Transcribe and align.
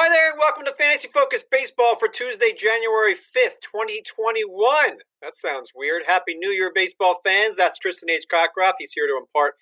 Hi 0.00 0.08
there, 0.08 0.30
and 0.30 0.38
welcome 0.38 0.64
to 0.64 0.72
Fantasy 0.78 1.08
Focus 1.12 1.42
Baseball 1.50 1.96
for 1.96 2.06
Tuesday, 2.06 2.54
January 2.56 3.14
5th, 3.14 3.58
2021. 3.66 4.94
That 5.22 5.34
sounds 5.34 5.72
weird. 5.74 6.02
Happy 6.06 6.36
New 6.36 6.50
Year, 6.50 6.70
baseball 6.72 7.18
fans. 7.24 7.56
That's 7.56 7.80
Tristan 7.80 8.08
H. 8.08 8.22
Cockcroft. 8.32 8.74
He's 8.78 8.92
here 8.92 9.08
to 9.08 9.18
impart 9.18 9.54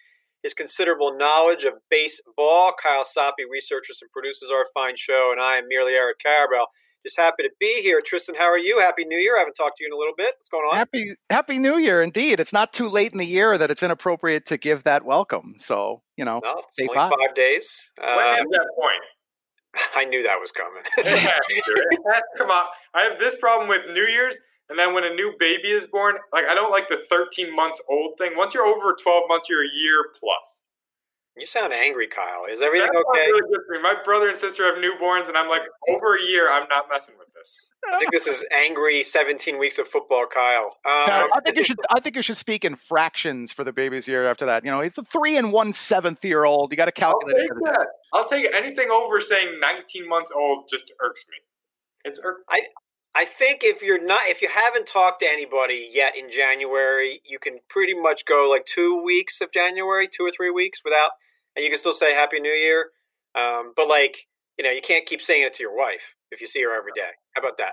his 0.42 0.52
considerable 0.52 1.16
knowledge 1.16 1.64
of 1.64 1.72
baseball. 1.88 2.74
Kyle 2.82 3.04
Soppe 3.04 3.48
researches 3.50 4.00
and 4.02 4.12
produces 4.12 4.50
our 4.52 4.66
fine 4.74 4.96
show, 4.98 5.30
and 5.32 5.40
I 5.40 5.56
am 5.56 5.68
merely 5.70 5.94
Eric 5.94 6.19
Karabell. 6.21 6.66
Just 7.03 7.16
happy 7.16 7.44
to 7.44 7.50
be 7.58 7.80
here. 7.80 8.03
Tristan, 8.04 8.34
how 8.34 8.50
are 8.50 8.58
you? 8.58 8.78
Happy 8.78 9.06
New 9.06 9.16
Year. 9.16 9.37
I 9.37 9.38
haven't 9.38 9.54
talked 9.54 9.78
to 9.78 9.84
you 9.84 9.88
in 9.88 9.94
a 9.94 9.98
little 9.98 10.16
bit. 10.18 10.34
What's 10.37 10.50
going 10.50 10.64
on? 10.71 10.76
Happy 10.76 11.14
Happy 11.30 11.58
New 11.58 11.78
Year, 11.78 12.03
indeed. 12.03 12.40
It's 12.40 12.53
not 12.53 12.74
too 12.74 12.88
late 12.90 13.12
in 13.12 13.18
the 13.18 13.24
year 13.24 13.56
that 13.56 13.71
it's 13.71 13.82
inappropriate 13.82 14.44
to 14.48 14.58
give 14.58 14.84
that 14.84 15.03
welcome. 15.03 15.54
So, 15.56 16.02
you 16.18 16.27
know, 16.27 16.42
no, 16.45 16.59
it's 16.59 16.77
only 16.78 16.95
five. 16.95 17.09
five 17.09 17.34
days. 17.34 17.91
When 17.96 18.34
is 18.34 18.41
um, 18.41 18.46
that 18.50 18.68
point? 18.78 19.02
I 19.97 20.05
knew 20.05 20.23
that 20.23 20.38
was 20.41 20.52
coming. 20.52 20.83
yeah, 20.98 21.38
come 22.37 22.51
on. 22.51 22.65
I 22.95 23.03
have 23.03 23.19
this 23.19 23.37
problem 23.37 23.69
with 23.69 23.83
New 23.93 24.07
Year's, 24.07 24.37
and 24.69 24.79
then 24.79 24.95
when 24.95 25.05
a 25.05 25.11
new 25.11 25.34
baby 25.39 25.69
is 25.69 25.84
born, 25.84 26.17
like 26.33 26.45
I 26.47 26.55
don't 26.55 26.71
like 26.71 26.89
the 26.89 26.98
13 27.09 27.55
months 27.55 27.81
old 27.89 28.15
thing. 28.19 28.33
Once 28.37 28.55
you're 28.55 28.67
over 28.67 28.97
12 29.01 29.23
months, 29.29 29.48
you're 29.48 29.65
a 29.65 29.75
year 29.75 30.05
plus. 30.19 30.62
You 31.37 31.45
sound 31.45 31.75
angry, 31.75 32.07
Kyle. 32.07 32.47
Is 32.51 32.63
everything 32.63 32.89
That's 32.93 33.05
okay? 33.11 33.27
Really 33.27 33.49
good 33.53 33.61
for 33.67 33.75
me. 33.75 33.83
My 33.83 33.95
brother 34.03 34.29
and 34.29 34.39
sister 34.39 34.65
have 34.65 34.83
newborns, 34.83 35.29
and 35.29 35.37
I'm 35.37 35.51
like, 35.51 35.62
over 35.89 36.17
a 36.17 36.23
year, 36.23 36.51
I'm 36.51 36.67
not 36.69 36.87
messing 36.91 37.15
with 37.19 37.29
this. 37.35 37.71
I 37.93 37.99
think 37.99 38.11
this 38.11 38.27
is 38.27 38.43
angry 38.51 39.03
17 39.03 39.59
weeks 39.59 39.79
of 39.79 39.87
football, 39.87 40.27
Kyle. 40.33 40.77
Um, 40.87 41.29
I 41.33 41.41
think 41.45 41.59
you 41.59 41.65
should. 41.65 41.79
I 41.95 42.01
think 42.01 42.17
you 42.17 42.23
should 42.23 42.39
speak 42.39 42.65
in 42.65 42.75
fractions 42.75 43.53
for 43.53 43.65
the 43.65 43.73
baby's 43.73 44.09
year 44.09 44.25
after 44.25 44.47
that. 44.47 44.65
You 44.65 44.71
know, 44.71 44.81
he's 44.81 44.97
a 44.97 45.03
three 45.03 45.37
and 45.37 45.53
one 45.53 45.75
seventh 45.75 46.25
year 46.25 46.45
old. 46.45 46.73
You 46.73 46.79
got 46.79 46.87
to 46.87 46.93
calculate. 46.93 47.37
I'll 47.37 47.47
take, 47.47 47.65
that. 47.65 47.87
I'll 48.15 48.25
take 48.25 48.55
anything 48.55 48.91
over 48.91 49.21
saying 49.21 49.61
19 49.61 50.09
months 50.09 50.33
old. 50.34 50.69
Just 50.71 50.91
irks 51.01 51.27
me. 51.31 51.37
It's 52.05 52.19
irks. 52.25 52.43
I 52.48 52.62
I 53.15 53.25
think 53.25 53.61
if 53.62 53.83
you're 53.83 54.03
not, 54.03 54.21
if 54.27 54.41
you 54.43 54.48
haven't 54.48 54.87
talked 54.87 55.21
to 55.21 55.31
anybody 55.31 55.89
yet 55.93 56.17
in 56.17 56.31
January, 56.31 57.21
you 57.25 57.39
can 57.39 57.61
pretty 57.69 57.95
much 57.95 58.25
go 58.25 58.48
like 58.50 58.65
two 58.65 59.03
weeks 59.03 59.41
of 59.41 59.53
January, 59.53 60.09
two 60.09 60.25
or 60.25 60.31
three 60.31 60.50
weeks 60.50 60.81
without 60.84 61.12
and 61.57 61.65
you 61.65 61.71
can 61.71 61.79
still 61.79 61.95
say 61.95 62.15
Happy 62.15 62.39
New 62.39 62.53
Year. 62.53 62.91
Um, 63.35 63.73
but 63.75 63.89
like, 63.89 64.27
you 64.59 64.65
know, 64.65 64.71
you 64.71 64.81
can't 64.81 65.07
keep 65.07 65.21
saying 65.21 65.43
it 65.43 65.55
to 65.55 65.62
your 65.62 65.77
wife 65.77 66.15
if 66.31 66.41
you 66.41 66.47
see 66.47 66.62
her 66.62 66.77
every 66.77 66.93
day. 66.95 67.11
How 67.35 67.43
about 67.43 67.59
that? 67.59 67.73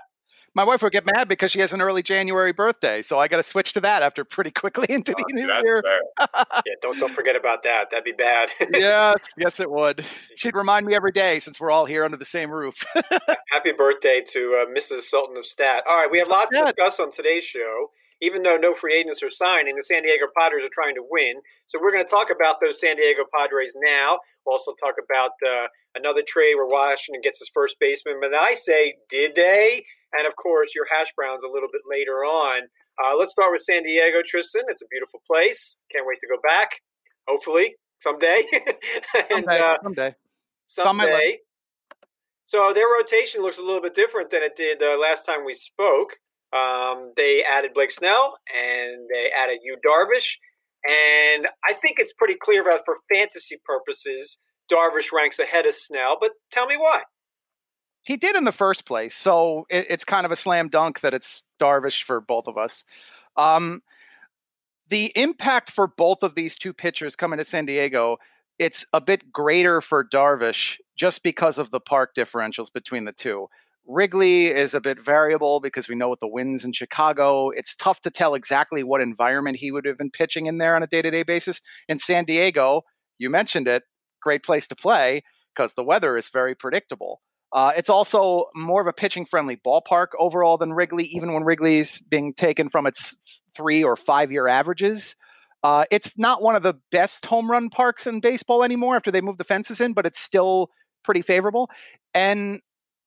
My 0.56 0.62
wife 0.62 0.82
would 0.82 0.92
get 0.92 1.04
mad 1.04 1.26
because 1.26 1.50
she 1.50 1.58
has 1.60 1.72
an 1.72 1.82
early 1.82 2.02
January 2.02 2.52
birthday, 2.52 3.02
so 3.02 3.18
I 3.18 3.26
got 3.26 3.38
to 3.38 3.42
switch 3.42 3.72
to 3.72 3.80
that 3.80 4.02
after 4.02 4.24
pretty 4.24 4.52
quickly 4.52 4.86
into 4.92 5.10
the 5.10 5.24
oh, 5.28 5.34
new 5.34 5.52
year. 5.64 5.82
yeah, 6.36 6.74
don't 6.80 6.98
don't 7.00 7.12
forget 7.12 7.34
about 7.34 7.64
that. 7.64 7.90
That'd 7.90 8.04
be 8.04 8.12
bad. 8.12 8.50
yes, 8.72 9.16
yes, 9.36 9.58
it 9.58 9.68
would. 9.68 10.04
She'd 10.36 10.54
remind 10.54 10.86
me 10.86 10.94
every 10.94 11.10
day 11.10 11.40
since 11.40 11.58
we're 11.58 11.72
all 11.72 11.86
here 11.86 12.04
under 12.04 12.16
the 12.16 12.24
same 12.24 12.52
roof. 12.52 12.84
Happy 13.50 13.72
birthday 13.76 14.22
to 14.30 14.62
uh, 14.62 14.72
Mrs. 14.72 15.00
Sultan 15.00 15.36
of 15.36 15.44
Stat. 15.44 15.82
All 15.90 15.96
right, 15.96 16.10
we 16.10 16.18
have 16.18 16.28
lots 16.28 16.50
to 16.50 16.60
discuss 16.60 17.00
on 17.00 17.10
today's 17.10 17.42
show 17.42 17.88
even 18.20 18.42
though 18.42 18.56
no 18.56 18.74
free 18.74 18.94
agents 18.94 19.22
are 19.22 19.30
signing, 19.30 19.76
the 19.76 19.84
San 19.84 20.02
Diego 20.02 20.26
Padres 20.36 20.64
are 20.64 20.72
trying 20.72 20.94
to 20.94 21.04
win. 21.08 21.34
So 21.66 21.78
we're 21.80 21.92
going 21.92 22.04
to 22.04 22.10
talk 22.10 22.28
about 22.34 22.56
those 22.60 22.80
San 22.80 22.96
Diego 22.96 23.22
Padres 23.34 23.74
now. 23.76 24.18
We'll 24.44 24.54
also 24.54 24.74
talk 24.80 24.94
about 25.02 25.32
uh, 25.46 25.68
another 25.94 26.22
trade 26.26 26.54
where 26.56 26.66
Washington 26.66 27.20
gets 27.22 27.38
his 27.38 27.50
first 27.52 27.76
baseman. 27.80 28.18
But 28.20 28.34
I 28.34 28.54
say, 28.54 28.94
did 29.08 29.34
they? 29.34 29.84
And 30.16 30.26
of 30.26 30.36
course, 30.36 30.74
your 30.74 30.86
hash 30.90 31.12
browns 31.16 31.42
a 31.44 31.52
little 31.52 31.68
bit 31.72 31.82
later 31.90 32.24
on. 32.24 32.62
Uh, 33.02 33.16
let's 33.18 33.32
start 33.32 33.50
with 33.52 33.62
San 33.62 33.82
Diego, 33.82 34.18
Tristan. 34.24 34.62
It's 34.68 34.82
a 34.82 34.86
beautiful 34.90 35.20
place. 35.26 35.76
Can't 35.92 36.06
wait 36.06 36.20
to 36.20 36.28
go 36.28 36.38
back. 36.42 36.70
Hopefully 37.26 37.74
someday. 38.00 38.44
and, 39.30 39.44
someday. 39.44 39.60
Uh, 39.60 39.76
someday. 39.82 40.14
Someday. 40.66 41.38
So 42.46 42.72
their 42.74 42.86
rotation 43.00 43.42
looks 43.42 43.58
a 43.58 43.62
little 43.62 43.80
bit 43.80 43.94
different 43.94 44.30
than 44.30 44.42
it 44.42 44.54
did 44.54 44.82
uh, 44.82 44.98
last 45.00 45.24
time 45.24 45.44
we 45.44 45.54
spoke. 45.54 46.18
Um, 46.54 47.12
they 47.16 47.42
added 47.42 47.72
Blake 47.74 47.90
Snell 47.90 48.38
and 48.54 49.08
they 49.12 49.30
added 49.36 49.58
Yu 49.62 49.76
Darvish. 49.86 50.36
And 50.88 51.48
I 51.66 51.72
think 51.72 51.98
it's 51.98 52.12
pretty 52.12 52.36
clear 52.40 52.62
that 52.64 52.82
for 52.84 52.96
fantasy 53.12 53.56
purposes, 53.64 54.38
Darvish 54.70 55.12
ranks 55.12 55.38
ahead 55.38 55.66
of 55.66 55.74
Snell. 55.74 56.16
But 56.20 56.32
tell 56.52 56.66
me 56.66 56.76
why. 56.76 57.02
He 58.02 58.16
did 58.16 58.36
in 58.36 58.44
the 58.44 58.52
first 58.52 58.84
place. 58.84 59.14
So 59.14 59.66
it, 59.70 59.86
it's 59.88 60.04
kind 60.04 60.26
of 60.26 60.32
a 60.32 60.36
slam 60.36 60.68
dunk 60.68 61.00
that 61.00 61.14
it's 61.14 61.42
Darvish 61.58 62.02
for 62.02 62.20
both 62.20 62.46
of 62.46 62.58
us. 62.58 62.84
Um, 63.36 63.82
the 64.88 65.10
impact 65.16 65.70
for 65.70 65.86
both 65.86 66.22
of 66.22 66.34
these 66.34 66.56
two 66.56 66.74
pitchers 66.74 67.16
coming 67.16 67.38
to 67.38 67.44
San 67.44 67.64
Diego, 67.64 68.18
it's 68.58 68.84
a 68.92 69.00
bit 69.00 69.32
greater 69.32 69.80
for 69.80 70.04
Darvish 70.04 70.76
just 70.96 71.22
because 71.22 71.58
of 71.58 71.70
the 71.70 71.80
park 71.80 72.14
differentials 72.14 72.72
between 72.72 73.04
the 73.04 73.12
two. 73.12 73.48
Wrigley 73.86 74.46
is 74.46 74.72
a 74.72 74.80
bit 74.80 74.98
variable 74.98 75.60
because 75.60 75.88
we 75.88 75.94
know 75.94 76.08
what 76.08 76.20
the 76.20 76.28
winds 76.28 76.64
in 76.64 76.72
Chicago. 76.72 77.50
It's 77.50 77.74
tough 77.74 78.00
to 78.02 78.10
tell 78.10 78.34
exactly 78.34 78.82
what 78.82 79.00
environment 79.00 79.58
he 79.58 79.70
would 79.70 79.84
have 79.84 79.98
been 79.98 80.10
pitching 80.10 80.46
in 80.46 80.58
there 80.58 80.74
on 80.74 80.82
a 80.82 80.86
day 80.86 81.02
to 81.02 81.10
day 81.10 81.22
basis. 81.22 81.60
In 81.88 81.98
San 81.98 82.24
Diego, 82.24 82.82
you 83.18 83.28
mentioned 83.28 83.68
it, 83.68 83.82
great 84.22 84.42
place 84.42 84.66
to 84.68 84.76
play 84.76 85.22
because 85.54 85.74
the 85.74 85.84
weather 85.84 86.16
is 86.16 86.28
very 86.30 86.54
predictable. 86.54 87.20
Uh, 87.52 87.72
it's 87.76 87.90
also 87.90 88.46
more 88.56 88.80
of 88.80 88.86
a 88.86 88.92
pitching 88.92 89.24
friendly 89.24 89.56
ballpark 89.56 90.08
overall 90.18 90.56
than 90.56 90.72
Wrigley, 90.72 91.04
even 91.04 91.32
when 91.32 91.44
Wrigley's 91.44 92.00
being 92.00 92.34
taken 92.34 92.68
from 92.68 92.86
its 92.86 93.14
three 93.54 93.84
or 93.84 93.96
five 93.96 94.32
year 94.32 94.48
averages. 94.48 95.14
Uh, 95.62 95.84
it's 95.90 96.18
not 96.18 96.42
one 96.42 96.56
of 96.56 96.62
the 96.62 96.74
best 96.90 97.24
home 97.26 97.50
run 97.50 97.70
parks 97.70 98.06
in 98.06 98.20
baseball 98.20 98.64
anymore 98.64 98.96
after 98.96 99.10
they 99.10 99.20
moved 99.20 99.38
the 99.38 99.44
fences 99.44 99.80
in, 99.80 99.92
but 99.92 100.04
it's 100.04 100.18
still 100.18 100.68
pretty 101.04 101.22
favorable. 101.22 101.70
And 102.12 102.60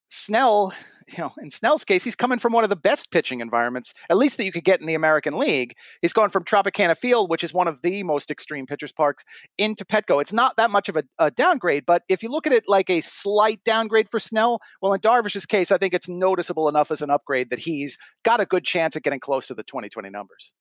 Snell, 0.10 0.74
you 1.08 1.18
know, 1.20 1.34
in 1.42 1.52
Snell's 1.52 1.84
case, 1.84 2.04
he's 2.04 2.16
coming 2.16 2.40
from 2.40 2.54
one 2.54 2.64
of 2.64 2.70
the 2.70 2.76
best 2.76 3.12
pitching 3.12 3.40
environments, 3.40 3.94
at 4.10 4.18
least 4.18 4.38
that 4.38 4.46
you 4.46 4.52
could 4.52 4.64
get 4.64 4.82
in 4.82 4.88
the 4.88 4.94
American 4.94 5.38
League. 5.38 5.76
He's 6.02 6.14
going 6.14 6.30
from 6.30 6.44
Tropicana 6.44 6.98
Field, 6.98 7.30
which 7.30 7.44
is 7.44 7.54
one 7.54 7.68
of 7.68 7.82
the 7.82 8.04
most 8.04 8.30
extreme 8.30 8.66
pitchers 8.66 8.92
parks, 8.92 9.24
into 9.58 9.86
Petco. 9.86 10.22
It's 10.22 10.34
not 10.34 10.58
that 10.58 10.70
much 10.70 10.90
of 10.90 10.98
a, 10.98 11.04
a 11.20 11.32
downgrade, 11.32 11.86
but 11.86 12.04
if 12.10 12.24
you 12.24 12.30
look 12.30 12.48
at 12.48 12.54
it 12.54 12.66
like 12.68 12.90
a 12.90 13.02
slight 13.02 13.64
downgrade 13.64 14.10
for 14.12 14.20
Snell, 14.20 14.60
well, 14.82 14.94
in 14.94 15.00
Darvish's 15.00 15.46
case, 15.46 15.72
I 15.72 15.78
think 15.78 15.94
it's 15.94 16.10
noticeable 16.10 16.68
enough 16.68 16.92
as 16.92 17.02
an 17.02 17.10
upgrade 17.10 17.50
that 17.50 17.60
he's 17.60 17.98
got 18.24 18.42
a 18.42 18.46
good 18.46 18.66
chance 18.66 18.96
at 18.96 19.04
getting 19.04 19.20
close 19.20 19.48
to 19.48 19.54
the 19.54 19.64
2020 19.64 20.10
numbers. 20.10 20.54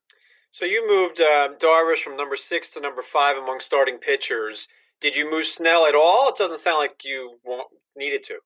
So 0.52 0.64
you 0.64 0.88
moved 0.88 1.20
um, 1.20 1.56
Darvish 1.58 1.98
from 1.98 2.16
number 2.16 2.36
six 2.36 2.70
to 2.72 2.80
number 2.80 3.02
five 3.02 3.36
among 3.36 3.60
starting 3.60 3.98
pitchers. 3.98 4.68
Did 5.00 5.14
you 5.14 5.30
move 5.30 5.44
Snell 5.44 5.86
at 5.86 5.94
all? 5.94 6.30
It 6.30 6.36
doesn't 6.36 6.58
sound 6.58 6.78
like 6.78 7.04
you 7.04 7.36
needed 7.94 8.22
to. 8.24 8.38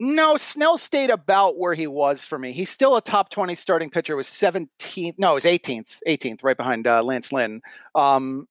No, 0.00 0.36
Snell 0.36 0.76
stayed 0.76 1.10
about 1.10 1.56
where 1.58 1.74
he 1.74 1.86
was 1.86 2.26
for 2.26 2.38
me. 2.38 2.52
He's 2.52 2.70
still 2.70 2.96
a 2.96 3.00
top 3.00 3.30
20 3.30 3.54
starting 3.54 3.90
pitcher, 3.90 4.16
was 4.16 4.26
17th. 4.26 5.14
No, 5.18 5.32
it 5.32 5.34
was 5.34 5.44
18th, 5.44 5.98
18th, 6.06 6.42
right 6.42 6.56
behind 6.56 6.86
uh, 6.86 7.02
Lance 7.02 7.32
Lynn. 7.32 7.62
Um, 7.94 8.48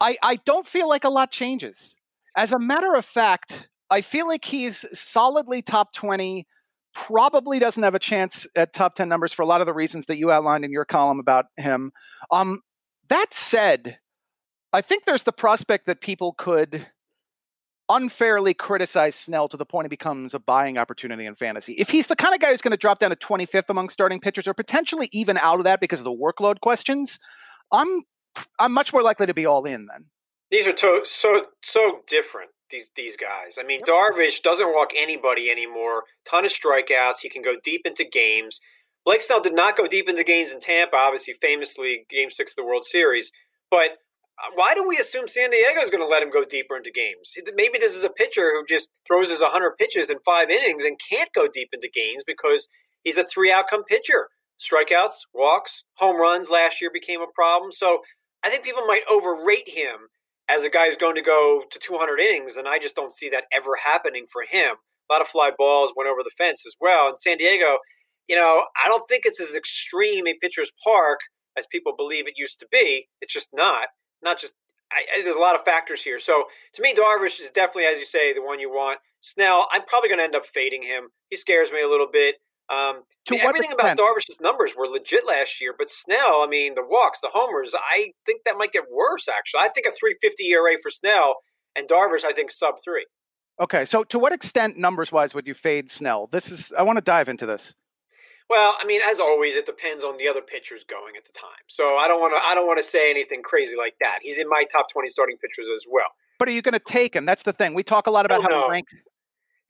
I, 0.00 0.16
I 0.22 0.36
don't 0.44 0.66
feel 0.66 0.88
like 0.88 1.04
a 1.04 1.10
lot 1.10 1.30
changes. 1.30 1.96
As 2.36 2.52
a 2.52 2.58
matter 2.58 2.94
of 2.94 3.04
fact, 3.04 3.68
I 3.88 4.00
feel 4.00 4.26
like 4.26 4.44
he's 4.44 4.84
solidly 4.92 5.62
top 5.62 5.92
20, 5.92 6.44
probably 6.92 7.60
doesn't 7.60 7.82
have 7.82 7.94
a 7.94 8.00
chance 8.00 8.48
at 8.56 8.72
top 8.72 8.96
10 8.96 9.08
numbers 9.08 9.32
for 9.32 9.42
a 9.42 9.46
lot 9.46 9.60
of 9.60 9.68
the 9.68 9.74
reasons 9.74 10.06
that 10.06 10.18
you 10.18 10.32
outlined 10.32 10.64
in 10.64 10.72
your 10.72 10.84
column 10.84 11.20
about 11.20 11.46
him. 11.56 11.92
Um, 12.32 12.62
that 13.08 13.32
said, 13.32 13.98
I 14.72 14.80
think 14.80 15.04
there's 15.04 15.22
the 15.22 15.32
prospect 15.32 15.86
that 15.86 16.00
people 16.00 16.32
could– 16.32 16.88
unfairly 17.90 18.54
criticize 18.54 19.16
Snell 19.16 19.48
to 19.48 19.56
the 19.56 19.66
point 19.66 19.84
he 19.84 19.88
becomes 19.88 20.32
a 20.32 20.38
buying 20.38 20.78
opportunity 20.78 21.26
in 21.26 21.34
fantasy. 21.34 21.72
If 21.72 21.90
he's 21.90 22.06
the 22.06 22.16
kind 22.16 22.34
of 22.34 22.40
guy 22.40 22.50
who's 22.50 22.62
going 22.62 22.70
to 22.70 22.76
drop 22.76 23.00
down 23.00 23.10
to 23.10 23.16
25th 23.16 23.68
among 23.68 23.88
starting 23.88 24.20
pitchers 24.20 24.46
or 24.46 24.54
potentially 24.54 25.08
even 25.12 25.36
out 25.36 25.58
of 25.58 25.64
that 25.64 25.80
because 25.80 25.98
of 25.98 26.04
the 26.04 26.12
workload 26.12 26.60
questions, 26.60 27.18
I'm 27.72 28.02
I'm 28.58 28.72
much 28.72 28.92
more 28.92 29.02
likely 29.02 29.26
to 29.26 29.34
be 29.34 29.44
all 29.44 29.64
in 29.64 29.86
then. 29.86 30.06
These 30.50 30.66
are 30.66 30.72
to- 30.72 31.02
so 31.04 31.46
so 31.62 32.00
different. 32.06 32.50
These 32.70 32.86
these 32.94 33.16
guys. 33.16 33.58
I 33.58 33.64
mean, 33.64 33.82
Darvish 33.82 34.42
doesn't 34.42 34.72
walk 34.72 34.90
anybody 34.96 35.50
anymore. 35.50 36.04
Ton 36.24 36.44
of 36.44 36.52
strikeouts. 36.52 37.18
He 37.20 37.28
can 37.28 37.42
go 37.42 37.56
deep 37.62 37.82
into 37.84 38.04
games. 38.04 38.60
Blake 39.04 39.22
Snell 39.22 39.40
did 39.40 39.54
not 39.54 39.76
go 39.76 39.86
deep 39.86 40.08
into 40.08 40.22
games 40.22 40.52
in 40.52 40.60
Tampa, 40.60 40.96
obviously 40.96 41.34
famously 41.40 42.06
Game 42.08 42.30
Six 42.30 42.52
of 42.52 42.56
the 42.56 42.64
World 42.64 42.84
Series. 42.84 43.32
But 43.70 43.98
why 44.54 44.74
do 44.74 44.86
we 44.86 44.98
assume 44.98 45.28
San 45.28 45.50
Diego 45.50 45.80
is 45.80 45.90
going 45.90 46.02
to 46.02 46.06
let 46.06 46.22
him 46.22 46.30
go 46.30 46.44
deeper 46.44 46.76
into 46.76 46.90
games? 46.90 47.34
Maybe 47.54 47.78
this 47.78 47.94
is 47.94 48.04
a 48.04 48.10
pitcher 48.10 48.52
who 48.52 48.64
just 48.66 48.88
throws 49.06 49.28
his 49.28 49.42
100 49.42 49.76
pitches 49.78 50.10
in 50.10 50.18
five 50.24 50.50
innings 50.50 50.84
and 50.84 50.96
can't 51.10 51.30
go 51.34 51.46
deep 51.48 51.68
into 51.72 51.88
games 51.92 52.22
because 52.26 52.68
he's 53.04 53.18
a 53.18 53.24
three 53.24 53.52
outcome 53.52 53.84
pitcher. 53.84 54.28
Strikeouts, 54.60 55.14
walks, 55.34 55.84
home 55.96 56.20
runs 56.20 56.50
last 56.50 56.80
year 56.80 56.90
became 56.92 57.20
a 57.20 57.32
problem. 57.34 57.72
So 57.72 58.00
I 58.44 58.50
think 58.50 58.64
people 58.64 58.86
might 58.86 59.02
overrate 59.10 59.68
him 59.68 60.08
as 60.48 60.64
a 60.64 60.70
guy 60.70 60.88
who's 60.88 60.96
going 60.96 61.14
to 61.14 61.22
go 61.22 61.62
to 61.70 61.78
200 61.78 62.18
innings, 62.18 62.56
and 62.56 62.66
I 62.66 62.78
just 62.78 62.96
don't 62.96 63.12
see 63.12 63.28
that 63.30 63.44
ever 63.52 63.76
happening 63.82 64.26
for 64.30 64.42
him. 64.42 64.74
A 65.08 65.12
lot 65.12 65.22
of 65.22 65.28
fly 65.28 65.50
balls 65.56 65.92
went 65.96 66.10
over 66.10 66.22
the 66.22 66.30
fence 66.36 66.64
as 66.66 66.74
well. 66.80 67.08
And 67.08 67.18
San 67.18 67.36
Diego, 67.36 67.78
you 68.28 68.36
know, 68.36 68.64
I 68.84 68.88
don't 68.88 69.08
think 69.08 69.22
it's 69.24 69.40
as 69.40 69.54
extreme 69.54 70.26
a 70.26 70.34
pitcher's 70.34 70.70
park 70.84 71.20
as 71.56 71.66
people 71.70 71.94
believe 71.96 72.26
it 72.26 72.34
used 72.36 72.58
to 72.60 72.66
be. 72.70 73.08
It's 73.20 73.32
just 73.32 73.50
not 73.52 73.88
not 74.22 74.40
just 74.40 74.54
I, 74.92 75.22
there's 75.22 75.36
a 75.36 75.40
lot 75.40 75.54
of 75.54 75.64
factors 75.64 76.02
here. 76.02 76.18
So 76.18 76.44
to 76.74 76.82
me, 76.82 76.94
Darvish 76.94 77.40
is 77.40 77.50
definitely, 77.50 77.84
as 77.84 77.98
you 77.98 78.06
say, 78.06 78.32
the 78.32 78.42
one 78.42 78.58
you 78.58 78.70
want. 78.70 78.98
Snell, 79.20 79.68
I'm 79.70 79.84
probably 79.84 80.08
going 80.08 80.18
to 80.18 80.24
end 80.24 80.34
up 80.34 80.46
fading 80.46 80.82
him. 80.82 81.08
He 81.28 81.36
scares 81.36 81.70
me 81.70 81.82
a 81.82 81.88
little 81.88 82.08
bit. 82.10 82.36
Um, 82.70 83.02
I 83.28 83.32
mean, 83.32 83.40
everything 83.40 83.72
extent? 83.72 83.98
about 83.98 83.98
Darvish's 83.98 84.40
numbers 84.40 84.74
were 84.76 84.86
legit 84.86 85.26
last 85.26 85.60
year, 85.60 85.74
but 85.76 85.88
Snell, 85.88 86.42
I 86.42 86.46
mean, 86.48 86.76
the 86.76 86.84
walks, 86.88 87.20
the 87.20 87.30
homers, 87.32 87.74
I 87.74 88.12
think 88.26 88.42
that 88.44 88.56
might 88.56 88.72
get 88.72 88.84
worse. 88.90 89.28
Actually, 89.28 89.60
I 89.60 89.68
think 89.68 89.86
a 89.86 89.90
350 89.90 90.44
ERA 90.50 90.76
for 90.80 90.90
Snell 90.90 91.36
and 91.74 91.88
Darvish, 91.88 92.24
I 92.24 92.32
think 92.32 92.50
sub 92.52 92.76
three. 92.82 93.06
Okay, 93.60 93.84
so 93.84 94.04
to 94.04 94.18
what 94.18 94.32
extent, 94.32 94.78
numbers 94.78 95.10
wise, 95.10 95.34
would 95.34 95.48
you 95.48 95.54
fade 95.54 95.90
Snell? 95.90 96.28
This 96.28 96.50
is 96.50 96.72
I 96.78 96.82
want 96.82 96.96
to 96.96 97.02
dive 97.02 97.28
into 97.28 97.44
this. 97.44 97.74
Well, 98.50 98.76
I 98.80 98.84
mean, 98.84 99.00
as 99.08 99.20
always, 99.20 99.54
it 99.54 99.64
depends 99.64 100.02
on 100.02 100.18
the 100.18 100.26
other 100.26 100.42
pitchers 100.42 100.82
going 100.90 101.14
at 101.16 101.24
the 101.24 101.32
time. 101.32 101.62
So 101.68 101.96
I 101.96 102.08
don't 102.08 102.20
want 102.20 102.34
to 102.34 102.42
I 102.44 102.56
don't 102.56 102.66
want 102.66 102.78
to 102.78 102.82
say 102.82 103.08
anything 103.08 103.42
crazy 103.42 103.76
like 103.76 103.94
that. 104.00 104.18
He's 104.22 104.38
in 104.38 104.48
my 104.48 104.64
top 104.72 104.88
20 104.92 105.08
starting 105.08 105.36
pitchers 105.36 105.68
as 105.72 105.84
well. 105.88 106.08
But 106.40 106.48
are 106.48 106.50
you 106.50 106.60
going 106.60 106.74
to 106.74 106.80
take 106.80 107.14
him? 107.14 107.24
That's 107.24 107.44
the 107.44 107.52
thing. 107.52 107.74
We 107.74 107.84
talk 107.84 108.08
a 108.08 108.10
lot 108.10 108.26
about 108.26 108.40
oh, 108.40 108.42
how 108.42 108.48
know. 108.48 108.66
we 108.66 108.72
rank. 108.72 108.88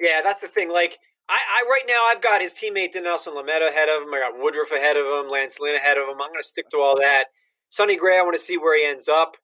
Yeah, 0.00 0.22
that's 0.22 0.40
the 0.40 0.48
thing. 0.48 0.72
Like 0.72 0.98
I, 1.28 1.36
I, 1.36 1.68
right 1.68 1.84
now 1.86 2.06
I've 2.08 2.22
got 2.22 2.40
his 2.40 2.54
teammate 2.54 2.94
Dinelson 2.94 3.36
Lamet 3.36 3.68
ahead 3.68 3.90
of 3.90 4.02
him. 4.02 4.14
I 4.14 4.30
got 4.30 4.40
Woodruff 4.40 4.72
ahead 4.72 4.96
of 4.96 5.04
him, 5.04 5.30
Lance 5.30 5.60
Lynn 5.60 5.76
ahead 5.76 5.98
of 5.98 6.04
him. 6.08 6.14
I'm 6.20 6.32
going 6.32 6.40
to 6.40 6.48
stick 6.48 6.70
to 6.70 6.78
all 6.78 6.96
that. 7.00 7.26
Sonny 7.68 7.96
Gray, 7.96 8.18
I 8.18 8.22
want 8.22 8.36
to 8.36 8.42
see 8.42 8.56
where 8.56 8.76
he 8.78 8.86
ends 8.86 9.08
up. 9.08 9.36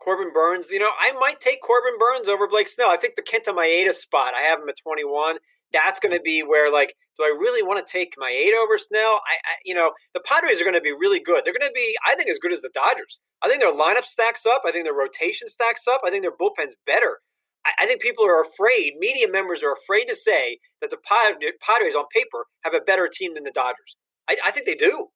Corbin 0.00 0.32
Burnes, 0.32 0.70
you 0.70 0.78
know, 0.78 0.90
I 0.98 1.12
might 1.12 1.40
take 1.40 1.60
Corbin 1.60 1.98
Burnes 1.98 2.28
over 2.28 2.48
Blake 2.48 2.68
Snell. 2.68 2.88
I 2.88 2.96
think 2.96 3.16
the 3.16 3.22
Kenta 3.22 3.54
Maeda 3.54 3.92
spot, 3.92 4.32
I 4.34 4.40
have 4.40 4.60
him 4.60 4.68
at 4.68 4.78
21. 4.82 5.36
That's 5.72 6.00
going 6.00 6.14
to 6.14 6.20
be 6.20 6.42
where, 6.42 6.72
like, 6.72 6.94
do 7.18 7.24
I 7.24 7.36
really 7.38 7.62
want 7.62 7.84
to 7.84 7.92
take 7.92 8.14
Maeda 8.16 8.62
over 8.62 8.78
Snell? 8.78 9.20
I, 9.26 9.34
I 9.44 9.54
you 9.64 9.74
know, 9.74 9.92
the 10.14 10.20
Padres 10.20 10.60
are 10.60 10.64
going 10.64 10.74
to 10.74 10.80
be 10.80 10.92
really 10.92 11.20
good. 11.20 11.44
They're 11.44 11.56
going 11.58 11.68
to 11.68 11.74
be, 11.74 11.96
I 12.06 12.14
think, 12.14 12.30
as 12.30 12.38
good 12.38 12.52
as 12.52 12.60
the 12.60 12.70
Dodgers. 12.72 13.20
I 13.42 13.48
think 13.48 13.60
their 13.60 13.74
lineup 13.74 14.04
stacks 14.04 14.46
up. 14.46 14.62
I 14.66 14.72
think 14.72 14.84
their 14.84 14.94
rotation 14.94 15.48
stacks 15.48 15.82
up. 15.88 16.02
I 16.04 16.10
think 16.10 16.22
their 16.22 16.36
bullpen's 16.36 16.76
better. 16.86 17.18
I, 17.64 17.72
I 17.80 17.86
think 17.86 18.00
people 18.00 18.24
are 18.24 18.40
afraid, 18.40 18.94
media 18.98 19.28
members 19.28 19.62
are 19.62 19.72
afraid 19.72 20.06
to 20.06 20.16
say 20.16 20.58
that 20.80 20.90
the 20.90 20.96
Padres 20.96 21.94
on 21.94 22.04
paper 22.14 22.46
have 22.62 22.74
a 22.74 22.80
better 22.80 23.08
team 23.12 23.34
than 23.34 23.44
the 23.44 23.50
Dodgers. 23.50 23.96
I, 24.28 24.36
I 24.46 24.50
think 24.50 24.66
they 24.66 24.74
do. 24.74 25.08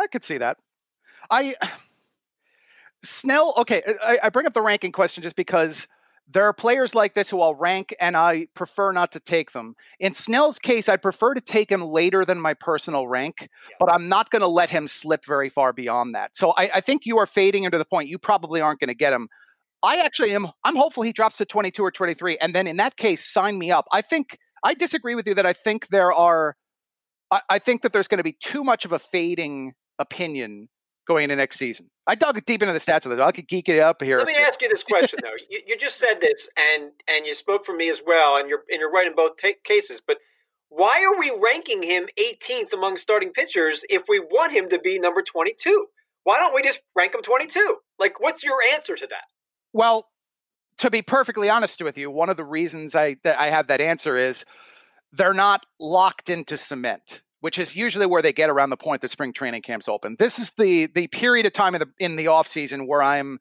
I 0.00 0.06
could 0.06 0.24
see 0.24 0.38
that. 0.38 0.58
I 1.30 1.54
Snell, 3.04 3.52
okay, 3.58 3.82
I, 4.02 4.18
I, 4.22 4.28
bring 4.30 4.46
up 4.46 4.54
the 4.54 4.62
ranking 4.62 4.90
question 4.90 5.22
just 5.22 5.36
because 5.36 5.86
there 6.28 6.44
are 6.44 6.52
players 6.52 6.94
like 6.94 7.14
this 7.14 7.28
who 7.28 7.40
I'll 7.40 7.54
rank 7.54 7.94
and 8.00 8.16
I 8.16 8.46
prefer 8.54 8.92
not 8.92 9.12
to 9.12 9.20
take 9.20 9.52
them. 9.52 9.74
In 10.00 10.14
Snell's 10.14 10.58
case, 10.58 10.88
I'd 10.88 11.02
prefer 11.02 11.34
to 11.34 11.40
take 11.40 11.70
him 11.70 11.82
later 11.82 12.24
than 12.24 12.40
my 12.40 12.54
personal 12.54 13.06
rank, 13.06 13.36
yeah. 13.40 13.76
but 13.78 13.92
I'm 13.92 14.08
not 14.08 14.30
going 14.30 14.40
to 14.40 14.48
let 14.48 14.70
him 14.70 14.88
slip 14.88 15.24
very 15.24 15.50
far 15.50 15.72
beyond 15.72 16.14
that. 16.14 16.36
So 16.36 16.52
I, 16.56 16.70
I 16.76 16.80
think 16.80 17.02
you 17.04 17.18
are 17.18 17.26
fading 17.26 17.64
into 17.64 17.78
the 17.78 17.84
point 17.84 18.08
you 18.08 18.18
probably 18.18 18.60
aren't 18.60 18.80
going 18.80 18.88
to 18.88 18.94
get 18.94 19.12
him. 19.12 19.28
I 19.82 19.96
actually 19.96 20.34
am. 20.34 20.48
I'm 20.64 20.76
hopeful 20.76 21.02
he 21.02 21.12
drops 21.12 21.36
to 21.36 21.44
22 21.44 21.82
or 21.82 21.90
23, 21.90 22.38
and 22.38 22.54
then 22.54 22.66
in 22.66 22.78
that 22.78 22.96
case, 22.96 23.22
sign 23.22 23.58
me 23.58 23.70
up. 23.70 23.86
I 23.92 24.00
think 24.00 24.38
I 24.62 24.72
disagree 24.72 25.14
with 25.14 25.26
you 25.26 25.34
that 25.34 25.44
I 25.44 25.52
think 25.52 25.88
there 25.88 26.10
are. 26.10 26.56
I, 27.30 27.42
I 27.50 27.58
think 27.58 27.82
that 27.82 27.92
there's 27.92 28.08
going 28.08 28.18
to 28.18 28.24
be 28.24 28.36
too 28.40 28.64
much 28.64 28.86
of 28.86 28.92
a 28.92 28.98
fading 28.98 29.74
opinion 29.98 30.68
going 31.06 31.24
into 31.24 31.36
next 31.36 31.58
season. 31.58 31.90
I 32.06 32.14
dug 32.14 32.44
deep 32.44 32.62
into 32.62 32.72
the 32.72 32.80
stats 32.80 33.04
of 33.04 33.10
this. 33.10 33.20
I 33.20 33.32
could 33.32 33.48
geek 33.48 33.68
it 33.68 33.78
up 33.78 34.02
here. 34.02 34.18
Let 34.18 34.26
me 34.26 34.34
ask 34.36 34.60
you 34.60 34.68
this 34.68 34.82
question 34.82 35.18
though. 35.22 35.30
you, 35.48 35.60
you, 35.66 35.76
just 35.76 35.98
said 35.98 36.20
this, 36.20 36.48
and 36.56 36.90
and 37.08 37.26
you 37.26 37.34
spoke 37.34 37.64
for 37.64 37.74
me 37.74 37.88
as 37.88 38.02
well, 38.06 38.36
and 38.36 38.48
you're 38.48 38.62
and 38.70 38.80
you're 38.80 38.90
right 38.90 39.06
in 39.06 39.14
both 39.14 39.36
t- 39.36 39.56
cases. 39.64 40.00
But 40.06 40.18
why 40.68 41.04
are 41.04 41.18
we 41.18 41.32
ranking 41.42 41.82
him 41.82 42.08
18th 42.18 42.72
among 42.72 42.96
starting 42.96 43.32
pitchers 43.32 43.84
if 43.88 44.04
we 44.08 44.18
want 44.18 44.52
him 44.52 44.68
to 44.70 44.78
be 44.78 44.98
number 44.98 45.22
22? 45.22 45.86
Why 46.24 46.38
don't 46.38 46.54
we 46.54 46.62
just 46.62 46.80
rank 46.96 47.14
him 47.14 47.22
22? 47.22 47.76
Like, 47.98 48.18
what's 48.18 48.42
your 48.42 48.56
answer 48.72 48.96
to 48.96 49.06
that? 49.06 49.24
Well, 49.72 50.08
to 50.78 50.90
be 50.90 51.02
perfectly 51.02 51.48
honest 51.48 51.80
with 51.82 51.96
you, 51.96 52.10
one 52.10 52.28
of 52.28 52.36
the 52.36 52.44
reasons 52.44 52.94
I 52.94 53.16
that 53.24 53.38
I 53.38 53.50
have 53.50 53.68
that 53.68 53.80
answer 53.80 54.16
is 54.16 54.44
they're 55.12 55.34
not 55.34 55.64
locked 55.78 56.28
into 56.28 56.56
cement 56.56 57.22
which 57.44 57.58
is 57.58 57.76
usually 57.76 58.06
where 58.06 58.22
they 58.22 58.32
get 58.32 58.48
around 58.48 58.70
the 58.70 58.76
point 58.78 59.02
that 59.02 59.10
spring 59.10 59.30
training 59.30 59.60
camps 59.60 59.86
open. 59.86 60.16
This 60.18 60.38
is 60.38 60.52
the 60.52 60.86
the 60.86 61.08
period 61.08 61.44
of 61.44 61.52
time 61.52 61.74
in 61.74 61.80
the 61.80 61.88
in 61.98 62.16
the 62.16 62.28
off 62.28 62.48
season 62.48 62.86
where 62.86 63.02
I'm 63.02 63.38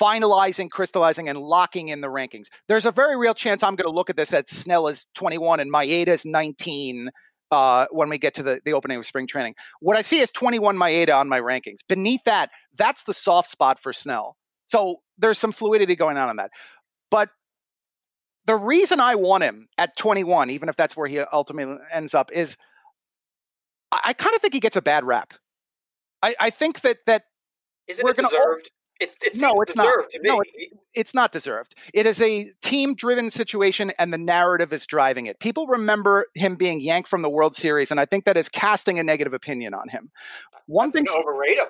finalizing, 0.00 0.70
crystallizing, 0.70 1.28
and 1.28 1.38
locking 1.38 1.88
in 1.88 2.00
the 2.00 2.06
rankings. 2.06 2.46
There's 2.68 2.86
a 2.86 2.90
very 2.90 3.18
real 3.18 3.34
chance 3.34 3.62
I'm 3.62 3.76
going 3.76 3.86
to 3.86 3.94
look 3.94 4.08
at 4.08 4.16
this 4.16 4.32
at 4.32 4.48
Snell 4.48 4.88
is 4.88 5.06
21 5.14 5.60
and 5.60 5.70
Maeda 5.70 6.08
is 6.08 6.24
19 6.24 7.10
uh, 7.50 7.84
when 7.90 8.08
we 8.08 8.16
get 8.16 8.32
to 8.36 8.42
the, 8.42 8.62
the 8.64 8.72
opening 8.72 8.96
of 8.96 9.04
spring 9.04 9.26
training. 9.26 9.54
What 9.80 9.98
I 9.98 10.00
see 10.00 10.20
is 10.20 10.30
21 10.30 10.78
Maeda 10.78 11.14
on 11.14 11.28
my 11.28 11.38
rankings. 11.38 11.80
Beneath 11.86 12.24
that, 12.24 12.48
that's 12.78 13.02
the 13.02 13.12
soft 13.12 13.50
spot 13.50 13.78
for 13.78 13.92
Snell. 13.92 14.38
So 14.64 15.02
there's 15.18 15.38
some 15.38 15.52
fluidity 15.52 15.96
going 15.96 16.16
on 16.16 16.30
in 16.30 16.36
that. 16.36 16.50
But 17.10 17.28
the 18.46 18.56
reason 18.56 19.00
I 19.00 19.16
want 19.16 19.44
him 19.44 19.68
at 19.76 19.98
21, 19.98 20.48
even 20.48 20.70
if 20.70 20.76
that's 20.76 20.96
where 20.96 21.08
he 21.08 21.18
ultimately 21.18 21.76
ends 21.92 22.14
up, 22.14 22.32
is– 22.32 22.56
I, 23.94 24.00
I 24.10 24.12
kind 24.12 24.34
of 24.34 24.42
think 24.42 24.54
he 24.54 24.60
gets 24.60 24.76
a 24.76 24.82
bad 24.82 25.04
rap. 25.04 25.34
I, 26.22 26.34
I 26.40 26.50
think 26.50 26.80
that 26.80 26.98
that 27.06 27.24
isn't 27.86 28.06
it 28.06 28.16
deserved? 28.16 28.70
It's, 29.00 29.16
it 29.22 29.36
no, 29.40 29.60
it's 29.60 29.74
not. 29.74 29.92
No, 30.22 30.40
it, 30.40 30.72
it's 30.94 31.14
not 31.14 31.32
deserved. 31.32 31.74
It 31.92 32.06
is 32.06 32.20
a 32.20 32.50
team-driven 32.62 33.30
situation, 33.30 33.92
and 33.98 34.12
the 34.12 34.18
narrative 34.18 34.72
is 34.72 34.86
driving 34.86 35.26
it. 35.26 35.40
People 35.40 35.66
remember 35.66 36.26
him 36.34 36.54
being 36.54 36.80
yanked 36.80 37.08
from 37.08 37.22
the 37.22 37.28
World 37.28 37.56
Series, 37.56 37.90
and 37.90 37.98
I 37.98 38.06
think 38.06 38.24
that 38.24 38.36
is 38.36 38.48
casting 38.48 38.98
a 38.98 39.02
negative 39.02 39.34
opinion 39.34 39.74
on 39.74 39.88
him. 39.88 40.10
One 40.66 40.92
thing 40.92 41.06
overrate 41.10 41.58
him. 41.58 41.66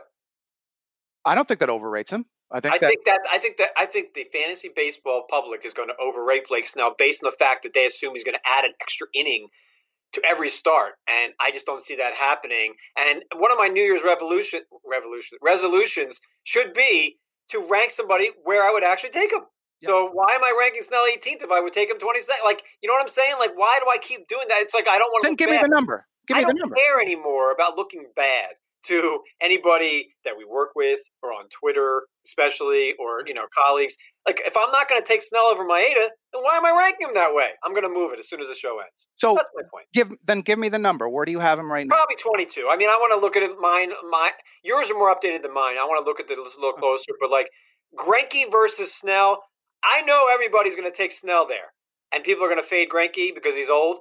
I 1.25 1.35
don't 1.35 1.49
think 1.49 1.61
that 1.61 1.71
overrates 1.71 2.13
him. 2.13 2.27
I 2.53 2.61
think 2.61 2.75
I 2.75 2.79
that, 2.79 2.89
think 2.89 3.05
that 3.07 3.21
I 3.33 3.39
think 3.39 3.57
that 3.57 3.71
I 3.77 3.87
think 3.87 4.15
the 4.15 4.25
fantasy 4.31 4.71
baseball 4.75 5.25
public 5.29 5.65
is 5.65 5.73
going 5.73 5.89
to 5.89 5.97
overrate 5.97 6.47
Blake 6.47 6.67
Snell 6.67 6.95
based 6.97 7.25
on 7.25 7.31
the 7.31 7.37
fact 7.37 7.63
that 7.63 7.73
they 7.73 7.87
assume 7.87 8.15
he's 8.15 8.23
going 8.23 8.37
to 8.37 8.49
add 8.49 8.65
an 8.65 8.75
extra 8.81 9.07
inning 9.15 9.49
to 10.15 10.23
every 10.25 10.49
start, 10.49 10.93
and 11.09 11.33
I 11.41 11.51
just 11.51 11.67
don't 11.67 11.83
see 11.83 11.97
that 11.97 12.15
happening. 12.15 12.75
And 12.99 13.23
one 13.37 13.53
of 13.53 13.59
my 13.59 13.69
New 13.69 13.83
Year's 13.83 14.03
revolution 14.05 14.61
revolution 14.85 15.39
resolutions 15.43 16.21
should 16.45 16.73
be 16.73 17.19
to 17.51 17.67
rank 17.69 17.91
somebody 17.91 18.31
where 18.45 18.65
I 18.65 18.73
would 18.73 18.85
actually 18.85 19.11
take 19.11 19.31
them. 19.31 19.43
Yep. 19.83 19.89
So 19.89 20.11
why 20.13 20.33
am 20.33 20.43
I 20.43 20.55
ranking 20.59 20.83
Snell 20.83 21.05
18th 21.05 21.43
if 21.43 21.51
I 21.51 21.61
would 21.61 21.73
take 21.73 21.91
him 21.91 21.99
22nd? 21.99 22.45
Like, 22.45 22.63
you 22.81 22.89
know 22.89 22.95
what 22.95 23.03
I'm 23.03 23.09
saying? 23.09 23.35
Like, 23.39 23.57
why 23.57 23.79
do 23.83 23.91
I 23.91 23.99
keep 23.99 24.27
doing 24.29 24.47
that? 24.49 24.59
It's 24.61 24.73
like 24.75 24.89
I 24.89 24.99
don't 24.99 25.11
want 25.11 25.25
to. 25.25 25.29
Then 25.29 25.37
give 25.37 25.49
bad. 25.49 25.63
me 25.63 25.63
the 25.63 25.75
number. 25.75 26.07
Give 26.27 26.37
me 26.37 26.45
I 26.45 26.47
the 26.47 26.55
number. 26.55 26.75
care 26.75 27.01
anymore 27.01 27.53
about 27.53 27.77
looking 27.77 28.07
bad 28.17 28.51
to 28.87 29.21
anybody 29.41 30.15
that 30.25 30.35
we 30.37 30.45
work 30.45 30.71
with 30.77 31.01
or 31.23 31.31
on 31.33 31.47
Twitter, 31.49 32.03
especially, 32.25 32.95
or 32.99 33.27
you 33.27 33.35
know, 33.35 33.47
colleagues. 33.57 33.95
Like, 34.27 34.41
if 34.47 34.57
I'm 34.57 34.71
not 34.71 34.89
going 34.89 35.03
to 35.03 35.07
take 35.07 35.23
Snell 35.23 35.45
over 35.45 35.65
Maeda, 35.65 36.09
then 36.33 36.43
why 36.43 36.57
am 36.57 36.65
I 36.65 36.75
ranking 36.77 37.09
him 37.09 37.15
that 37.15 37.35
way? 37.35 37.49
I'm 37.63 37.73
going 37.73 37.83
to 37.83 37.91
move 37.91 38.13
it 38.13 38.19
as 38.19 38.29
soon 38.29 38.41
as 38.41 38.49
the 38.49 38.55
show 38.55 38.79
ends. 38.79 39.07
So 39.17 39.35
that's 39.37 39.51
my 39.55 39.63
point. 39.71 39.87
Give 39.93 40.13
then 40.25 40.41
give 40.41 40.59
me 40.59 40.71
the 40.71 40.79
number. 40.79 41.09
Where 41.09 41.27
do 41.27 41.33
you 41.33 41.41
have 41.41 41.59
him 41.59 41.71
right 41.71 41.87
now? 41.87 41.97
Probably 41.97 42.17
22. 42.17 42.69
I 42.71 42.77
mean, 42.77 42.89
I 42.89 42.97
want 42.97 43.13
to 43.13 43.21
look 43.21 43.37
at 43.37 43.43
it. 43.43 43.53
Mine, 43.61 43.91
my 44.11 44.31
yours 44.63 44.91
are 44.91 44.95
more 44.95 45.15
updated 45.15 45.43
than 45.43 45.53
mine. 45.53 45.77
I 45.79 45.85
want 45.85 46.05
to 46.05 46.11
look 46.11 46.21
at 46.21 46.29
this 46.29 46.39
a 46.39 46.61
little 46.61 46.73
closer. 46.73 47.13
But 47.21 47.31
like 47.31 47.49
Greinke 47.99 48.51
versus 48.51 48.95
Snell, 48.95 49.43
I 49.85 50.01
know 50.03 50.29
everybody's 50.33 50.75
going 50.75 50.91
to 50.91 50.97
take 50.97 51.13
Snell 51.13 51.47
there, 51.47 51.75
and 52.11 52.25
people 52.25 52.45
are 52.45 52.49
going 52.49 52.63
to 52.63 52.67
fade 52.67 52.89
Greinke 52.89 53.35
because 53.35 53.55
he's 53.55 53.69
old, 53.69 53.99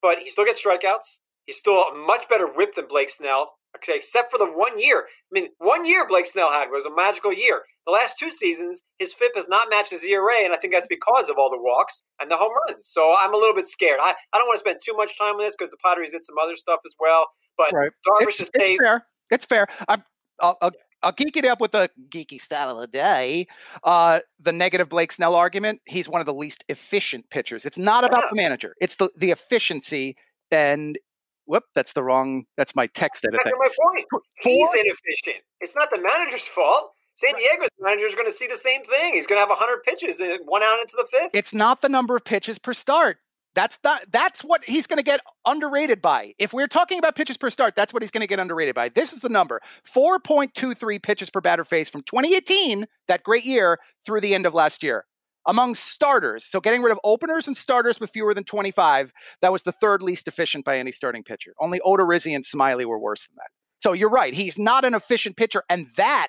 but 0.00 0.20
he 0.20 0.30
still 0.30 0.44
gets 0.44 0.62
strikeouts. 0.62 1.18
He's 1.46 1.58
still 1.58 1.82
a 1.82 1.94
much 1.94 2.28
better 2.28 2.46
whip 2.46 2.74
than 2.74 2.86
Blake 2.88 3.10
Snell. 3.10 3.54
Except 3.88 4.30
for 4.30 4.38
the 4.38 4.46
one 4.46 4.78
year. 4.78 5.04
I 5.06 5.40
mean, 5.40 5.48
one 5.58 5.86
year 5.86 6.06
Blake 6.06 6.26
Snell 6.26 6.50
had 6.50 6.68
was 6.70 6.84
a 6.84 6.94
magical 6.94 7.32
year. 7.32 7.62
The 7.86 7.92
last 7.92 8.18
two 8.18 8.30
seasons, 8.30 8.82
his 8.98 9.14
FIP 9.14 9.36
has 9.36 9.48
not 9.48 9.68
matched 9.70 9.90
his 9.90 10.02
ERA, 10.02 10.42
and 10.42 10.52
I 10.52 10.56
think 10.56 10.72
that's 10.72 10.88
because 10.88 11.28
of 11.28 11.36
all 11.38 11.48
the 11.48 11.60
walks 11.60 12.02
and 12.20 12.30
the 12.30 12.36
home 12.36 12.50
runs. 12.68 12.86
So 12.86 13.14
I'm 13.16 13.32
a 13.32 13.36
little 13.36 13.54
bit 13.54 13.66
scared. 13.66 14.00
I, 14.02 14.14
I 14.32 14.38
don't 14.38 14.46
want 14.46 14.56
to 14.56 14.60
spend 14.60 14.80
too 14.84 14.96
much 14.96 15.16
time 15.16 15.34
on 15.34 15.40
this 15.40 15.54
because 15.56 15.70
the 15.70 15.76
Padres 15.84 16.10
did 16.10 16.24
some 16.24 16.34
other 16.42 16.56
stuff 16.56 16.80
as 16.84 16.94
well. 16.98 17.26
But 17.56 17.72
right. 17.72 17.90
Darvish 18.06 18.28
it's, 18.28 18.40
is 18.40 18.50
it's 18.54 18.82
fair. 18.82 19.06
It's 19.30 19.44
fair. 19.44 19.66
I'm, 19.88 20.02
I'll, 20.40 20.58
I'll, 20.60 20.72
I'll 21.02 21.12
geek 21.12 21.36
it 21.36 21.44
up 21.44 21.60
with 21.60 21.72
the 21.72 21.88
geeky 22.08 22.40
style 22.40 22.70
of 22.70 22.80
the 22.80 22.86
day. 22.88 23.46
Uh, 23.84 24.20
the 24.40 24.52
negative 24.52 24.88
Blake 24.88 25.12
Snell 25.12 25.34
argument. 25.34 25.80
He's 25.86 26.08
one 26.08 26.20
of 26.20 26.26
the 26.26 26.34
least 26.34 26.64
efficient 26.68 27.30
pitchers. 27.30 27.64
It's 27.64 27.78
not 27.78 28.04
about 28.04 28.24
yeah. 28.24 28.30
the 28.30 28.36
manager. 28.36 28.74
It's 28.80 28.96
the 28.96 29.10
the 29.16 29.30
efficiency 29.30 30.16
and 30.50 30.98
whoop, 31.46 31.64
that's 31.74 31.92
the 31.92 32.02
wrong. 32.02 32.44
That's 32.56 32.74
my 32.74 32.86
text 32.88 33.24
edit. 33.24 33.40
That's 33.44 33.56
my 33.58 33.68
point. 33.82 34.06
He's 34.40 34.68
inefficient. 34.74 35.44
It's 35.60 35.74
not 35.74 35.90
the 35.90 36.00
manager's 36.00 36.46
fault. 36.46 36.92
San 37.14 37.34
Diego's 37.34 37.68
manager 37.80 38.06
is 38.06 38.14
going 38.14 38.26
to 38.26 38.32
see 38.32 38.46
the 38.46 38.56
same 38.56 38.84
thing. 38.84 39.14
He's 39.14 39.26
going 39.26 39.38
to 39.38 39.40
have 39.40 39.48
100 39.48 39.82
pitches 39.84 40.20
and 40.20 40.40
one 40.44 40.62
out 40.62 40.78
into 40.80 40.96
the 40.98 41.06
fifth. 41.10 41.30
It's 41.32 41.54
not 41.54 41.80
the 41.80 41.88
number 41.88 42.14
of 42.14 42.24
pitches 42.24 42.58
per 42.58 42.74
start. 42.74 43.18
That's 43.54 43.78
not. 43.82 44.02
That's 44.10 44.44
what 44.44 44.62
he's 44.68 44.86
going 44.86 44.98
to 44.98 45.02
get 45.02 45.20
underrated 45.46 46.02
by. 46.02 46.34
If 46.38 46.52
we're 46.52 46.66
talking 46.66 46.98
about 46.98 47.16
pitches 47.16 47.38
per 47.38 47.48
start, 47.48 47.74
that's 47.74 47.94
what 47.94 48.02
he's 48.02 48.10
going 48.10 48.20
to 48.20 48.26
get 48.26 48.38
underrated 48.38 48.74
by. 48.74 48.90
This 48.90 49.14
is 49.14 49.20
the 49.20 49.30
number: 49.30 49.62
4.23 49.90 51.02
pitches 51.02 51.30
per 51.30 51.40
batter 51.40 51.64
face 51.64 51.88
from 51.88 52.02
2018, 52.02 52.86
that 53.08 53.22
great 53.22 53.46
year, 53.46 53.78
through 54.04 54.20
the 54.20 54.34
end 54.34 54.44
of 54.44 54.52
last 54.52 54.82
year 54.82 55.06
among 55.46 55.74
starters. 55.74 56.44
So 56.44 56.60
getting 56.60 56.82
rid 56.82 56.92
of 56.92 57.00
openers 57.04 57.46
and 57.46 57.56
starters 57.56 58.00
with 58.00 58.10
fewer 58.10 58.34
than 58.34 58.44
25, 58.44 59.12
that 59.42 59.52
was 59.52 59.62
the 59.62 59.72
third 59.72 60.02
least 60.02 60.28
efficient 60.28 60.64
by 60.64 60.78
any 60.78 60.92
starting 60.92 61.22
pitcher. 61.22 61.52
Only 61.60 61.80
Odorizzi 61.80 62.34
and 62.34 62.44
Smiley 62.44 62.84
were 62.84 62.98
worse 62.98 63.26
than 63.26 63.36
that. 63.36 63.50
So 63.78 63.92
you're 63.92 64.10
right. 64.10 64.34
He's 64.34 64.58
not 64.58 64.84
an 64.84 64.94
efficient 64.94 65.36
pitcher, 65.36 65.62
and 65.68 65.88
that 65.96 66.28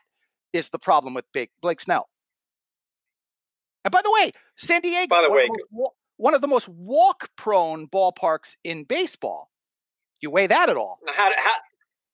is 0.54 0.70
the 0.70 0.80
problem 0.80 1.14
with 1.14 1.26
Big 1.34 1.50
Blake 1.62 1.80
Snell. 1.80 2.10
And 3.84 3.92
by 3.92 4.02
the 4.04 4.12
way, 4.12 4.32
San 4.56 4.82
Diego, 4.82 5.08
by 5.08 5.22
the 5.22 5.30
one, 5.30 5.38
way, 5.38 5.44
of 5.46 5.50
the 5.50 5.66
most, 5.72 5.92
one 6.18 6.34
of 6.34 6.42
the 6.42 6.48
most 6.48 6.68
walk-prone 6.68 7.88
ballparks 7.88 8.56
in 8.64 8.84
baseball. 8.84 9.50
Do 10.20 10.28
you 10.28 10.32
weigh 10.32 10.48
that 10.48 10.70
at 10.70 10.78
all? 10.78 11.00
How, 11.08 11.32
how 11.38 11.52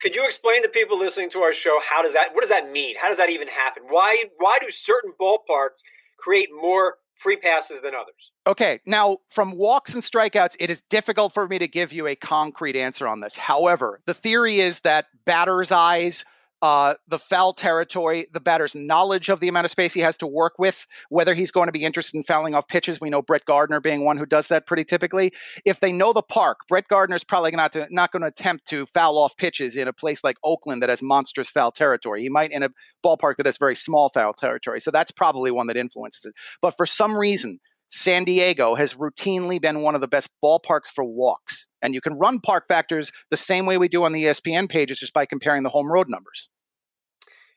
could 0.02 0.16
you 0.16 0.26
explain 0.26 0.62
to 0.64 0.70
people 0.70 1.00
listening 1.00 1.30
to 1.32 1.40
our 1.40 1.54
show 1.54 1.80
how 1.84 2.04
does 2.04 2.14
that 2.14 2.34
what 2.34 2.42
does 2.42 2.50
that 2.50 2.70
mean? 2.70 2.96
How 2.98 3.08
does 3.08 3.18
that 3.18 3.30
even 3.30 3.48
happen? 3.48 3.84
Why 3.88 4.26
why 4.38 4.58
do 4.62 4.70
certain 4.70 5.14
ballparks 5.20 5.80
create 6.24 6.50
more 6.56 6.96
free 7.16 7.38
passes 7.38 7.82
than 7.82 7.94
others? 7.94 8.32
Okay, 8.48 8.80
now 8.86 9.18
from 9.30 9.58
walks 9.58 9.94
and 9.94 10.04
strikeouts, 10.04 10.56
it 10.60 10.70
is 10.70 10.82
difficult 10.90 11.34
for 11.34 11.48
me 11.48 11.60
to 11.60 11.68
give 11.68 11.92
you 11.92 12.08
a 12.08 12.16
concrete 12.16 12.76
answer 12.76 13.08
on 13.08 13.20
this. 13.20 13.38
However, 13.38 14.00
the 14.06 14.14
theory 14.14 14.60
is 14.60 14.80
that 14.82 15.06
batter's 15.26 15.72
eyes 15.72 16.26
uh, 16.64 16.94
the 17.10 17.20
foul 17.20 17.52
territory, 17.52 18.26
the 18.32 18.40
batter's 18.40 18.74
knowledge 18.74 19.28
of 19.28 19.42
the 19.42 19.50
amount 19.50 19.66
of 19.66 19.72
space 19.72 19.94
he 19.94 20.00
has 20.00 20.18
to 20.18 20.26
work 20.26 20.54
with, 20.58 20.88
whether 21.10 21.34
he's 21.34 21.52
going 21.52 21.68
to 21.68 21.74
be 21.74 21.84
interested 21.84 22.16
in 22.16 22.24
fouling 22.24 22.56
off 22.56 22.70
pitches. 22.70 23.02
We 23.02 23.10
know 23.10 23.22
Brett 23.22 23.44
Gardner 23.44 23.82
being 23.82 24.06
one 24.06 24.16
who 24.16 24.26
does 24.26 24.48
that 24.48 24.66
pretty 24.66 24.86
typically. 24.86 25.34
If 25.66 25.82
they 25.82 25.92
know 25.92 26.14
the 26.14 26.22
park, 26.22 26.60
Brett 26.70 26.88
Gardner 26.88 27.18
is 27.18 27.26
probably 27.26 27.52
not, 27.52 27.74
to, 27.74 27.86
not 27.92 28.14
going 28.14 28.22
to 28.22 28.30
attempt 28.30 28.66
to 28.70 28.86
foul 28.86 29.18
off 29.18 29.36
pitches 29.36 29.76
in 29.76 29.90
a 29.90 29.94
place 29.94 30.24
like 30.24 30.38
Oakland 30.42 30.82
that 30.82 30.90
has 30.90 31.02
monstrous 31.02 31.50
foul 31.50 31.74
territory. 31.74 32.22
He 32.22 32.30
might 32.30 32.54
in 32.54 32.64
a 32.64 32.70
ballpark 33.06 33.36
that 33.38 33.46
has 33.46 33.58
very 33.58 33.76
small 33.76 34.08
foul 34.14 34.32
territory. 34.32 34.80
So 34.80 34.90
that's 34.90 35.12
probably 35.12 35.52
one 35.52 35.68
that 35.68 35.76
influences 35.76 36.24
it. 36.24 36.34
But 36.62 36.78
for 36.78 36.86
some 36.86 37.14
reason, 37.14 37.60
San 37.90 38.24
Diego 38.24 38.74
has 38.74 38.96
routinely 38.96 39.62
been 39.62 39.82
one 39.82 39.94
of 39.96 40.02
the 40.02 40.08
best 40.08 40.30
ballparks 40.44 40.88
for 40.96 41.04
walks. 41.04 41.68
And 41.82 41.94
you 41.94 42.02
can 42.02 42.14
run 42.14 42.40
park 42.40 42.68
factors 42.68 43.12
the 43.30 43.38
same 43.38 43.68
way 43.68 43.78
we 43.78 43.88
do 43.88 44.04
on 44.04 44.14
the 44.14 44.24
ESPN 44.24 44.68
pages 44.68 45.00
just 45.00 45.14
by 45.14 45.28
comparing 45.28 45.62
the 45.62 45.70
home 45.70 45.92
road 45.92 46.10
numbers. 46.10 46.50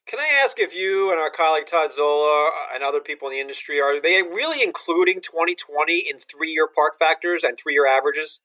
Can 0.06 0.20
I 0.20 0.44
ask 0.44 0.60
if 0.60 0.72
you 0.72 1.10
and 1.10 1.18
our 1.18 1.30
colleague 1.30 1.66
Todd 1.66 1.92
Zola 1.92 2.50
and 2.72 2.84
other 2.84 3.00
people 3.00 3.26
in 3.28 3.34
the 3.34 3.40
industry 3.40 3.80
are 3.80 4.00
they 4.00 4.22
really 4.22 4.62
including 4.62 5.20
2020 5.20 5.98
in 5.98 6.18
three-year 6.20 6.68
park 6.72 6.96
factors 6.96 7.42
and 7.42 7.58
three-year 7.58 7.86
averages? 7.86 8.38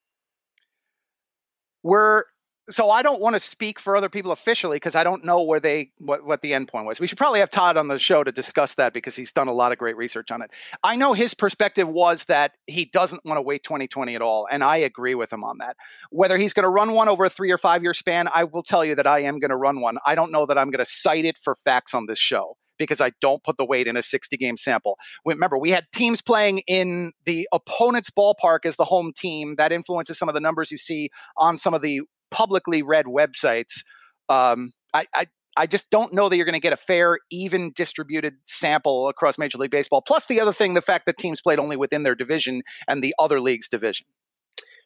We're 1.84 2.24
so 2.70 2.90
I 2.90 3.02
don't 3.02 3.20
want 3.20 3.34
to 3.34 3.40
speak 3.40 3.80
for 3.80 3.96
other 3.96 4.08
people 4.08 4.30
officially 4.30 4.76
because 4.76 4.94
I 4.94 5.02
don't 5.02 5.24
know 5.24 5.42
where 5.42 5.58
they 5.58 5.90
what 5.98 6.24
what 6.24 6.42
the 6.42 6.52
endpoint 6.52 6.86
was. 6.86 7.00
We 7.00 7.06
should 7.06 7.18
probably 7.18 7.40
have 7.40 7.50
Todd 7.50 7.76
on 7.76 7.88
the 7.88 7.98
show 7.98 8.22
to 8.22 8.30
discuss 8.30 8.74
that 8.74 8.92
because 8.92 9.16
he's 9.16 9.32
done 9.32 9.48
a 9.48 9.52
lot 9.52 9.72
of 9.72 9.78
great 9.78 9.96
research 9.96 10.30
on 10.30 10.42
it. 10.42 10.50
I 10.82 10.96
know 10.96 11.12
his 11.12 11.34
perspective 11.34 11.88
was 11.88 12.24
that 12.24 12.52
he 12.66 12.84
doesn't 12.84 13.24
want 13.24 13.38
to 13.38 13.42
weight 13.42 13.64
2020 13.64 14.14
at 14.14 14.22
all, 14.22 14.46
and 14.50 14.62
I 14.62 14.76
agree 14.76 15.14
with 15.14 15.32
him 15.32 15.42
on 15.42 15.58
that. 15.58 15.76
Whether 16.10 16.38
he's 16.38 16.54
going 16.54 16.64
to 16.64 16.70
run 16.70 16.92
one 16.92 17.08
over 17.08 17.24
a 17.24 17.30
three 17.30 17.50
or 17.50 17.58
five 17.58 17.82
year 17.82 17.94
span, 17.94 18.28
I 18.32 18.44
will 18.44 18.62
tell 18.62 18.84
you 18.84 18.94
that 18.94 19.06
I 19.06 19.20
am 19.20 19.38
going 19.40 19.50
to 19.50 19.56
run 19.56 19.80
one. 19.80 19.98
I 20.06 20.14
don't 20.14 20.30
know 20.30 20.46
that 20.46 20.56
I'm 20.56 20.70
going 20.70 20.84
to 20.84 20.90
cite 20.90 21.24
it 21.24 21.38
for 21.42 21.56
facts 21.64 21.94
on 21.94 22.06
this 22.06 22.18
show 22.18 22.56
because 22.78 23.00
I 23.00 23.12
don't 23.20 23.42
put 23.44 23.58
the 23.58 23.64
weight 23.64 23.86
in 23.86 23.96
a 23.96 24.02
60 24.02 24.36
game 24.36 24.56
sample. 24.56 24.98
Remember, 25.24 25.58
we 25.58 25.70
had 25.70 25.84
teams 25.92 26.22
playing 26.22 26.58
in 26.66 27.12
the 27.24 27.48
opponent's 27.52 28.10
ballpark 28.10 28.60
as 28.64 28.76
the 28.76 28.84
home 28.84 29.12
team. 29.16 29.56
That 29.56 29.72
influences 29.72 30.18
some 30.18 30.28
of 30.28 30.34
the 30.34 30.40
numbers 30.40 30.70
you 30.70 30.78
see 30.78 31.10
on 31.36 31.58
some 31.58 31.74
of 31.74 31.82
the 31.82 32.02
publicly 32.32 32.82
read 32.82 33.06
websites. 33.06 33.84
Um, 34.28 34.72
I, 34.92 35.06
I 35.14 35.26
I 35.56 35.66
just 35.66 35.90
don't 35.90 36.12
know 36.14 36.28
that 36.28 36.36
you're 36.36 36.46
going 36.46 36.54
to 36.54 36.60
get 36.60 36.72
a 36.72 36.78
fair, 36.78 37.18
even 37.30 37.72
distributed 37.76 38.34
sample 38.42 39.08
across 39.08 39.36
Major 39.36 39.58
League 39.58 39.70
Baseball. 39.70 40.00
Plus, 40.00 40.26
the 40.26 40.40
other 40.40 40.52
thing, 40.52 40.74
the 40.74 40.80
fact 40.80 41.04
that 41.06 41.18
teams 41.18 41.42
played 41.42 41.58
only 41.58 41.76
within 41.76 42.04
their 42.04 42.14
division 42.14 42.62
and 42.88 43.02
the 43.02 43.14
other 43.18 43.40
league's 43.40 43.68
division. 43.68 44.06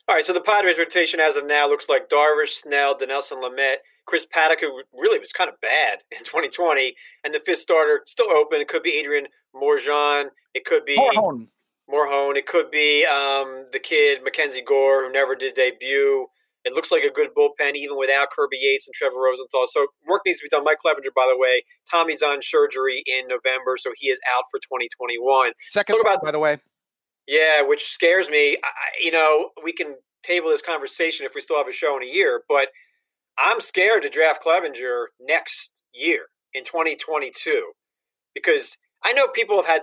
All 0.09 0.15
right, 0.15 0.25
so 0.25 0.33
the 0.33 0.41
Padres 0.41 0.79
rotation 0.79 1.19
as 1.19 1.37
of 1.37 1.47
now 1.47 1.69
looks 1.69 1.88
like 1.88 2.09
Darvish, 2.09 2.61
Snell, 2.62 2.97
Dinelson 2.97 3.43
Lamet, 3.43 3.76
Chris 4.07 4.25
Paddack, 4.25 4.61
who 4.61 4.83
really 4.93 5.19
was 5.19 5.33
kind 5.33 5.50
of 5.50 5.61
bad 5.61 5.99
in 6.11 6.19
2020, 6.19 6.95
and 7.25 7.35
the 7.35 7.41
fifth 7.41 7.61
starter 7.61 8.03
still 8.07 8.31
open. 8.31 8.61
It 8.61 8.69
could 8.69 8.83
be 8.83 8.99
Adrian 8.99 9.26
Morejon. 9.55 10.26
It 10.55 10.65
could 10.65 10.85
be. 10.85 10.97
Morejon. 10.97 12.37
It 12.37 12.47
could 12.47 12.71
be 12.71 13.05
um, 13.05 13.67
the 13.73 13.79
kid 13.79 14.23
Mackenzie 14.25 14.62
Gore, 14.62 15.07
who 15.07 15.12
never 15.12 15.35
did 15.35 15.55
debut. 15.55 16.26
It 16.66 16.73
looks 16.73 16.90
like 16.90 17.04
a 17.04 17.11
good 17.12 17.28
bullpen, 17.32 17.76
even 17.76 17.96
without 17.96 18.30
Kirby 18.30 18.58
Yates 18.61 18.88
and 18.88 18.94
Trevor 18.94 19.20
Rosenthal. 19.25 19.66
So 19.70 19.87
work 20.08 20.23
needs 20.26 20.40
to 20.40 20.46
be 20.46 20.49
done. 20.49 20.64
Mike 20.64 20.78
Clevinger, 20.85 21.14
by 21.14 21.28
the 21.30 21.38
way, 21.38 21.62
Tommy 21.88 22.16
John 22.16 22.42
surgery 22.42 23.04
in 23.06 23.28
November, 23.28 23.76
so 23.76 23.92
he 23.94 24.08
is 24.08 24.18
out 24.28 24.42
for 24.50 24.58
2021. 24.58 25.52
Second, 25.68 25.94
Talk 25.94 26.04
about, 26.04 26.25
by 26.25 26.32
the 26.32 26.40
way. 26.40 26.58
Yeah, 27.28 27.62
which 27.62 27.85
scares 27.85 28.28
me. 28.28 28.56
I, 28.56 28.68
you 29.00 29.12
know, 29.12 29.50
we 29.62 29.73
can 29.73 29.94
table 30.25 30.50
this 30.50 30.61
conversation 30.61 31.25
if 31.25 31.37
we 31.37 31.40
still 31.40 31.56
have 31.56 31.68
a 31.68 31.73
show 31.73 31.96
in 31.96 32.02
a 32.02 32.12
year, 32.12 32.42
but 32.49 32.68
I'm 33.38 33.61
scared 33.61 34.02
to 34.02 34.08
draft 34.08 34.42
Clevinger 34.44 35.04
next 35.20 35.70
year 35.94 36.23
in 36.52 36.64
2022 36.64 37.62
because 38.35 38.76
I 39.04 39.12
know 39.12 39.28
people 39.28 39.54
have 39.56 39.66
had 39.66 39.82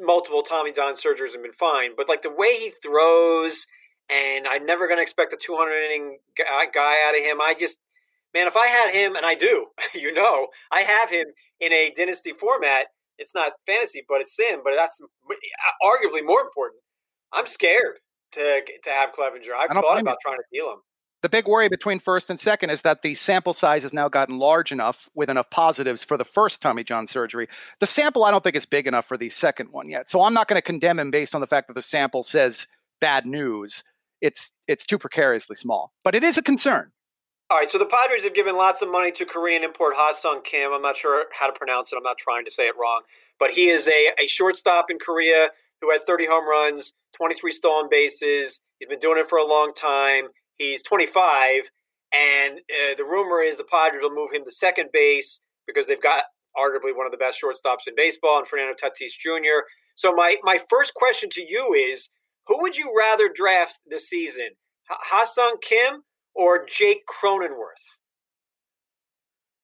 multiple 0.00 0.42
Tommy 0.42 0.72
John 0.72 0.94
surgeries 0.94 1.34
and 1.34 1.42
been 1.42 1.52
fine, 1.52 1.90
but 1.94 2.08
like 2.08 2.22
the 2.22 2.34
way 2.34 2.54
he 2.54 2.72
throws– 2.82 3.66
and 4.10 4.46
I'm 4.46 4.64
never 4.64 4.86
going 4.86 4.98
to 4.98 5.02
expect 5.02 5.32
a 5.32 5.36
200 5.36 5.72
inning 5.84 6.18
uh, 6.40 6.66
guy 6.72 6.96
out 7.06 7.16
of 7.16 7.24
him. 7.24 7.40
I 7.40 7.54
just, 7.58 7.80
man, 8.34 8.46
if 8.46 8.56
I 8.56 8.66
had 8.66 8.92
him, 8.92 9.16
and 9.16 9.26
I 9.26 9.34
do, 9.34 9.66
you 9.94 10.12
know, 10.12 10.48
I 10.70 10.80
have 10.82 11.10
him 11.10 11.26
in 11.60 11.72
a 11.72 11.92
dynasty 11.96 12.32
format. 12.32 12.86
It's 13.18 13.34
not 13.34 13.52
fantasy, 13.66 14.04
but 14.08 14.20
it's 14.20 14.36
sim. 14.36 14.60
But 14.62 14.74
that's 14.76 15.00
uh, 15.00 15.86
arguably 15.86 16.24
more 16.24 16.40
important. 16.40 16.80
I'm 17.32 17.46
scared 17.46 17.98
to 18.32 18.60
to 18.84 18.90
have 18.90 19.10
Clevinger. 19.12 19.54
I've 19.58 19.70
thought 19.70 20.00
about 20.00 20.18
trying 20.22 20.36
to 20.36 20.44
deal 20.52 20.70
him. 20.72 20.78
The 21.22 21.30
big 21.30 21.48
worry 21.48 21.68
between 21.68 21.98
first 21.98 22.28
and 22.30 22.38
second 22.38 22.70
is 22.70 22.82
that 22.82 23.02
the 23.02 23.14
sample 23.14 23.54
size 23.54 23.82
has 23.82 23.92
now 23.92 24.08
gotten 24.08 24.38
large 24.38 24.70
enough 24.70 25.08
with 25.14 25.30
enough 25.30 25.48
positives 25.50 26.04
for 26.04 26.16
the 26.16 26.26
first 26.26 26.60
Tommy 26.60 26.84
John 26.84 27.06
surgery. 27.06 27.48
The 27.80 27.86
sample 27.86 28.22
I 28.22 28.30
don't 28.30 28.44
think 28.44 28.54
is 28.54 28.66
big 28.66 28.86
enough 28.86 29.06
for 29.06 29.16
the 29.16 29.30
second 29.30 29.72
one 29.72 29.88
yet. 29.88 30.10
So 30.10 30.22
I'm 30.22 30.34
not 30.34 30.46
going 30.46 30.58
to 30.58 30.62
condemn 30.62 30.98
him 30.98 31.10
based 31.10 31.34
on 31.34 31.40
the 31.40 31.46
fact 31.46 31.68
that 31.68 31.74
the 31.74 31.82
sample 31.82 32.22
says 32.22 32.68
bad 33.00 33.26
news 33.26 33.82
it's 34.20 34.52
it's 34.68 34.84
too 34.84 34.98
precariously 34.98 35.56
small. 35.56 35.92
But 36.04 36.14
it 36.14 36.24
is 36.24 36.38
a 36.38 36.42
concern. 36.42 36.92
All 37.48 37.58
right, 37.58 37.70
so 37.70 37.78
the 37.78 37.86
Padres 37.86 38.24
have 38.24 38.34
given 38.34 38.56
lots 38.56 38.82
of 38.82 38.90
money 38.90 39.12
to 39.12 39.24
Korean 39.24 39.62
import 39.62 39.94
Ha-Seong 39.96 40.42
Kim. 40.42 40.72
I'm 40.72 40.82
not 40.82 40.96
sure 40.96 41.26
how 41.32 41.46
to 41.46 41.52
pronounce 41.52 41.92
it. 41.92 41.96
I'm 41.96 42.02
not 42.02 42.18
trying 42.18 42.44
to 42.44 42.50
say 42.50 42.64
it 42.64 42.74
wrong, 42.76 43.02
but 43.38 43.52
he 43.52 43.68
is 43.68 43.86
a, 43.86 44.10
a 44.20 44.26
shortstop 44.26 44.90
in 44.90 44.98
Korea 44.98 45.50
who 45.80 45.92
had 45.92 46.04
30 46.04 46.26
home 46.26 46.48
runs, 46.48 46.92
23 47.16 47.52
stolen 47.52 47.88
bases. 47.88 48.60
He's 48.80 48.88
been 48.88 48.98
doing 48.98 49.18
it 49.18 49.28
for 49.28 49.38
a 49.38 49.46
long 49.46 49.72
time. 49.74 50.24
He's 50.58 50.82
25, 50.82 51.70
and 52.12 52.58
uh, 52.58 52.94
the 52.96 53.04
rumor 53.04 53.40
is 53.42 53.58
the 53.58 53.64
Padres 53.64 54.02
will 54.02 54.12
move 54.12 54.32
him 54.32 54.44
to 54.44 54.50
second 54.50 54.88
base 54.92 55.38
because 55.68 55.86
they've 55.86 56.02
got 56.02 56.24
arguably 56.56 56.96
one 56.96 57.06
of 57.06 57.12
the 57.12 57.18
best 57.18 57.38
shortstops 57.40 57.86
in 57.86 57.94
baseball, 57.94 58.38
and 58.38 58.48
Fernando 58.48 58.74
Tatis 58.74 59.12
Jr. 59.18 59.62
So 59.94 60.12
my 60.12 60.36
my 60.42 60.58
first 60.68 60.94
question 60.94 61.28
to 61.30 61.42
you 61.42 61.74
is 61.74 62.08
who 62.46 62.60
would 62.62 62.76
you 62.76 62.92
rather 62.96 63.28
draft 63.32 63.80
this 63.86 64.08
season, 64.08 64.50
Ha-Seong 64.88 65.60
Kim 65.60 66.02
or 66.34 66.64
Jake 66.66 67.02
Cronenworth? 67.06 67.84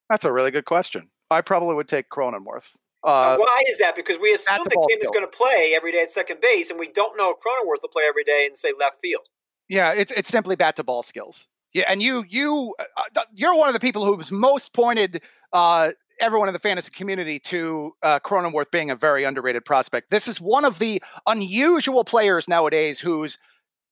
That's 0.08 0.24
a 0.24 0.32
really 0.32 0.50
good 0.50 0.64
question. 0.64 1.08
I 1.30 1.40
probably 1.40 1.74
would 1.74 1.88
take 1.88 2.10
Cronenworth. 2.10 2.70
Uh, 3.04 3.36
why 3.36 3.62
is 3.68 3.78
that? 3.78 3.96
Because 3.96 4.16
we 4.20 4.32
assume 4.32 4.62
that 4.64 4.70
Kim 4.70 5.00
field. 5.00 5.02
is 5.02 5.10
going 5.10 5.24
to 5.24 5.36
play 5.36 5.72
every 5.74 5.90
day 5.90 6.02
at 6.02 6.10
second 6.10 6.40
base, 6.40 6.70
and 6.70 6.78
we 6.78 6.88
don't 6.92 7.16
know 7.16 7.30
if 7.30 7.36
Cronenworth 7.38 7.82
will 7.82 7.88
play 7.88 8.04
every 8.08 8.22
day 8.22 8.46
in 8.48 8.54
say 8.54 8.72
left 8.78 8.98
field. 9.00 9.22
Yeah, 9.68 9.92
it's 9.92 10.12
it's 10.12 10.28
simply 10.28 10.54
bat 10.54 10.76
to 10.76 10.84
ball 10.84 11.02
skills. 11.02 11.48
Yeah, 11.72 11.84
and 11.88 12.02
you 12.02 12.24
you 12.28 12.74
uh, 12.78 13.22
you're 13.34 13.56
one 13.56 13.68
of 13.68 13.72
the 13.72 13.80
people 13.80 14.04
who's 14.04 14.30
most 14.30 14.72
pointed 14.72 15.22
uh, 15.52 15.92
everyone 16.20 16.48
in 16.48 16.52
the 16.52 16.60
fantasy 16.60 16.90
community 16.90 17.38
to 17.38 17.94
uh, 18.02 18.20
Cronenworth 18.20 18.70
being 18.70 18.90
a 18.90 18.96
very 18.96 19.24
underrated 19.24 19.64
prospect. 19.64 20.10
This 20.10 20.28
is 20.28 20.40
one 20.40 20.64
of 20.64 20.78
the 20.78 21.02
unusual 21.26 22.04
players 22.04 22.48
nowadays 22.48 23.00
who's 23.00 23.38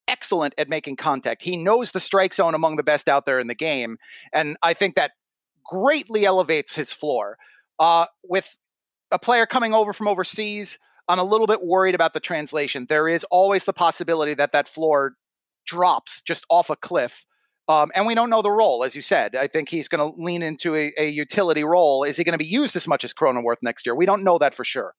excellent 0.09 0.55
at 0.59 0.69
making 0.69 0.97
contact. 0.97 1.43
He 1.43 1.57
knows 1.57 1.93
the 1.93 2.01
strike 2.01 2.35
zone 2.35 2.55
among 2.55 2.77
the 2.77 2.83
best 2.83 3.09
out 3.09 3.27
there 3.27 3.39
in 3.39 3.47
the 3.47 3.55
game, 3.55 3.99
and 4.33 4.57
I 4.63 4.75
think 4.75 4.97
that 4.97 5.13
greatly 5.65 6.25
elevates 6.25 6.75
his 6.75 6.93
floor. 6.93 7.39
Uh, 7.79 8.07
with 8.25 8.57
a 9.11 9.19
player 9.19 9.47
coming 9.47 9.73
over 9.73 9.93
from 9.93 10.09
overseas, 10.09 10.79
I'm 11.09 11.19
a 11.19 11.25
little 11.25 11.47
bit 11.47 11.63
worried 11.63 11.95
about 11.95 12.15
the 12.15 12.21
translation. 12.21 12.87
There 12.89 13.09
is 13.09 13.25
always 13.31 13.65
the 13.65 13.73
possibility 13.73 14.35
that 14.35 14.53
that 14.53 14.69
floor 14.69 15.15
drops 15.67 16.23
just 16.23 16.45
off 16.49 16.71
a 16.71 16.77
cliff 16.77 17.25
um, 17.71 17.93
and 17.95 18.05
we 18.05 18.17
don't 18.17 18.31
know 18.31 18.43
the 18.43 18.51
role, 18.51 18.83
as 18.83 18.97
you 18.97 19.03
said. 19.03 19.37
I 19.37 19.47
think 19.47 19.69
he's 19.69 19.87
going 19.87 20.01
to 20.01 20.21
lean 20.21 20.43
into 20.43 20.75
a, 20.75 20.93
a, 20.99 21.09
utility 21.09 21.63
role. 21.63 22.03
Is 22.03 22.17
he 22.17 22.25
going 22.25 22.33
to 22.33 22.39
be 22.39 22.45
used 22.45 22.75
as 22.75 22.89
much 22.89 23.05
as 23.05 23.15
Cronenworth 23.15 23.59
next 23.63 23.87
year? 23.87 23.95
We 23.95 24.07
don't 24.07 24.25
know 24.25 24.39
that 24.39 24.55
for 24.55 24.65
sure. 24.65 24.95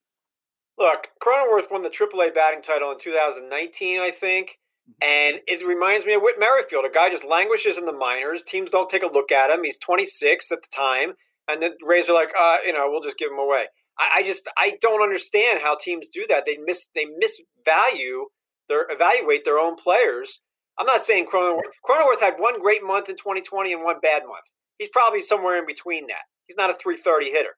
Look, 0.79 1.09
Cronenworth 1.21 1.69
won 1.69 1.83
the 1.83 1.89
AAA 1.89 2.33
batting 2.33 2.61
title 2.61 2.89
in 2.91 2.97
2019, 2.97 3.99
I 3.99 4.11
think. 4.11 4.57
Mm-hmm. 4.89 4.91
And 5.01 5.41
it 5.47 5.67
reminds 5.67 6.05
me 6.05 6.13
of 6.13 6.21
Whit 6.21 6.39
Merrifield. 6.39 6.85
A 6.85 6.89
guy 6.89 7.09
just 7.09 7.25
languishes 7.25 7.77
in 7.77 7.83
the 7.83 7.91
minors. 7.91 8.41
Teams 8.43 8.69
don't 8.69 8.89
take 8.89 9.03
a 9.03 9.11
look 9.11 9.33
at 9.33 9.49
him. 9.49 9.65
He's 9.65 9.77
26 9.77 10.49
at 10.53 10.61
the 10.61 10.69
time. 10.73 11.13
And 11.49 11.61
the 11.61 11.75
Rays 11.85 12.07
are 12.07 12.13
like, 12.13 12.29
uh, 12.39 12.57
you 12.65 12.71
know, 12.71 12.87
we'll 12.89 13.03
just 13.03 13.17
give 13.17 13.31
him 13.31 13.39
away. 13.39 13.65
I, 13.99 14.19
I 14.19 14.23
just 14.23 14.49
I 14.55 14.77
don't 14.81 15.03
understand 15.03 15.59
how 15.61 15.75
teams 15.75 16.07
do 16.07 16.25
that. 16.29 16.45
They 16.45 16.57
miss 16.57 16.87
they 16.95 17.05
misvalue 17.05 18.25
their 18.69 18.85
evaluate 18.89 19.43
their 19.43 19.59
own 19.59 19.75
players 19.75 20.39
I'm 20.79 20.85
not 20.85 21.01
saying 21.03 21.27
Cronenworth. 21.27 21.73
Cronenworth 21.87 22.21
had 22.21 22.35
one 22.37 22.59
great 22.59 22.83
month 22.83 23.09
in 23.09 23.15
2020 23.15 23.73
and 23.73 23.83
one 23.83 23.99
bad 24.01 24.23
month. 24.23 24.45
He's 24.79 24.89
probably 24.89 25.21
somewhere 25.21 25.59
in 25.59 25.65
between 25.65 26.07
that. 26.07 26.25
He's 26.47 26.57
not 26.57 26.69
a 26.69 26.73
330 26.73 27.31
hitter, 27.31 27.55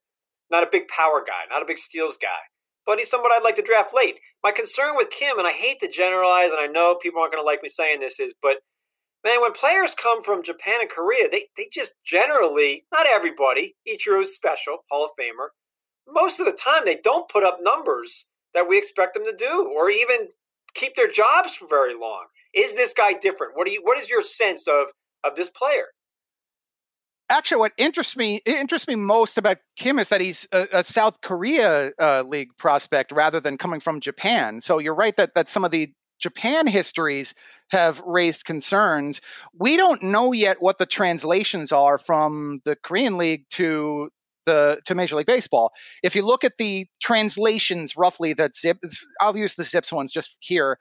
not 0.51 0.63
a 0.63 0.70
big 0.72 0.88
power 0.89 1.24
guy, 1.25 1.46
not 1.50 1.62
a 1.62 1.65
big 1.65 1.77
steals 1.77 2.17
guy. 2.22 2.27
but 2.86 3.00
he's 3.00 3.10
someone 3.10 3.32
I'd 3.32 3.43
like 3.43 3.55
to 3.55 3.62
draft 3.62 3.93
late. 3.93 4.20
My 4.43 4.51
concern 4.51 4.96
with 4.98 5.10
Kim, 5.10 5.38
and 5.39 5.48
I 5.48 5.51
hate 5.51 5.79
to 5.79 5.88
generalize, 5.88 6.51
and 6.51 6.60
I 6.60 6.67
know 6.67 6.96
people 7.01 7.22
aren't 7.22 7.32
going 7.32 7.41
to 7.41 7.46
like 7.46 7.63
me 7.63 7.70
saying 7.70 8.00
this, 8.00 8.20
is 8.20 8.34
but 8.41 8.58
man, 9.24 9.41
when 9.41 9.53
players 9.53 9.96
come 9.96 10.22
from 10.22 10.43
Japan 10.43 10.82
and 10.82 10.89
Korea, 10.89 11.29
they, 11.32 11.46
they 11.55 11.67
just 11.74 11.96
generally, 12.05 12.86
not 12.91 13.08
everybody, 13.08 13.75
Ichiro 13.88 14.22
is 14.22 14.36
special, 14.36 14.79
Hall 14.91 15.05
of 15.05 15.12
Famer. 15.20 15.48
Most 16.08 16.39
of 16.39 16.46
the 16.46 16.51
time, 16.51 16.84
they 16.86 17.00
don't 17.03 17.29
put 17.29 17.43
up 17.43 17.60
numbers 17.62 18.25
that 18.53 18.67
we 18.67 18.77
expect 18.77 19.13
them 19.13 19.25
to 19.25 19.36
do, 19.36 19.72
or 19.75 19.89
even 19.89 20.27
keep 20.75 20.96
their 20.96 21.10
jobs 21.10 21.55
for 21.55 21.67
very 21.67 21.93
long. 21.96 22.25
Is 22.53 22.75
this 22.75 22.93
guy 22.93 23.13
different? 23.13 23.53
What 23.55 23.65
do 23.65 23.74
you? 23.74 23.81
What 23.83 23.98
is 23.98 24.10
your 24.10 24.24
sense 24.24 24.67
of 24.67 24.88
of 25.24 25.36
this 25.36 25.50
player? 25.50 25.88
Actually, 27.29 27.60
what 27.60 27.72
interests 27.77 28.15
me 28.15 28.41
interests 28.45 28.88
me 28.88 28.95
most 28.95 29.38
about 29.38 29.57
Kim 29.75 29.98
is 29.98 30.10
that 30.10 30.22
he's 30.22 30.48
a, 30.51 30.67
a 30.72 30.83
South 30.83 31.22
Korea 31.22 31.91
uh, 32.00 32.24
league 32.27 32.50
prospect 32.57 33.12
rather 33.12 33.39
than 33.39 33.57
coming 33.57 33.79
from 33.79 34.00
Japan. 34.00 34.62
So 34.62 34.77
you're 34.77 34.93
right 34.93 35.15
that 35.17 35.33
that 35.36 35.50
some 35.50 35.65
of 35.65 35.72
the 35.72 35.91
Japan 36.19 36.67
histories 36.67 37.33
have 37.72 38.01
raised 38.05 38.45
concerns. 38.45 39.19
We 39.57 39.77
don't 39.77 40.03
know 40.03 40.31
yet 40.31 40.57
what 40.60 40.77
the 40.77 40.86
translations 40.86 41.72
are 41.72 41.98
from 41.98 42.62
the 42.65 42.75
Korean 42.75 43.17
league 43.17 43.45
to 43.51 44.10
the 44.45 44.79
to 44.86 44.93
Major 44.93 45.15
League 45.15 45.25
Baseball. 45.25 45.72
If 46.03 46.15
you 46.15 46.25
look 46.25 46.43
at 46.43 46.57
the 46.57 46.86
translations 47.01 47.95
roughly 47.95 48.33
that 48.33 48.55
Zip 48.55 48.77
I'll 49.22 49.38
use 49.38 49.55
the 49.55 49.63
Zips 49.63 49.91
ones 49.91 50.12
just 50.12 50.36
here 50.39 50.77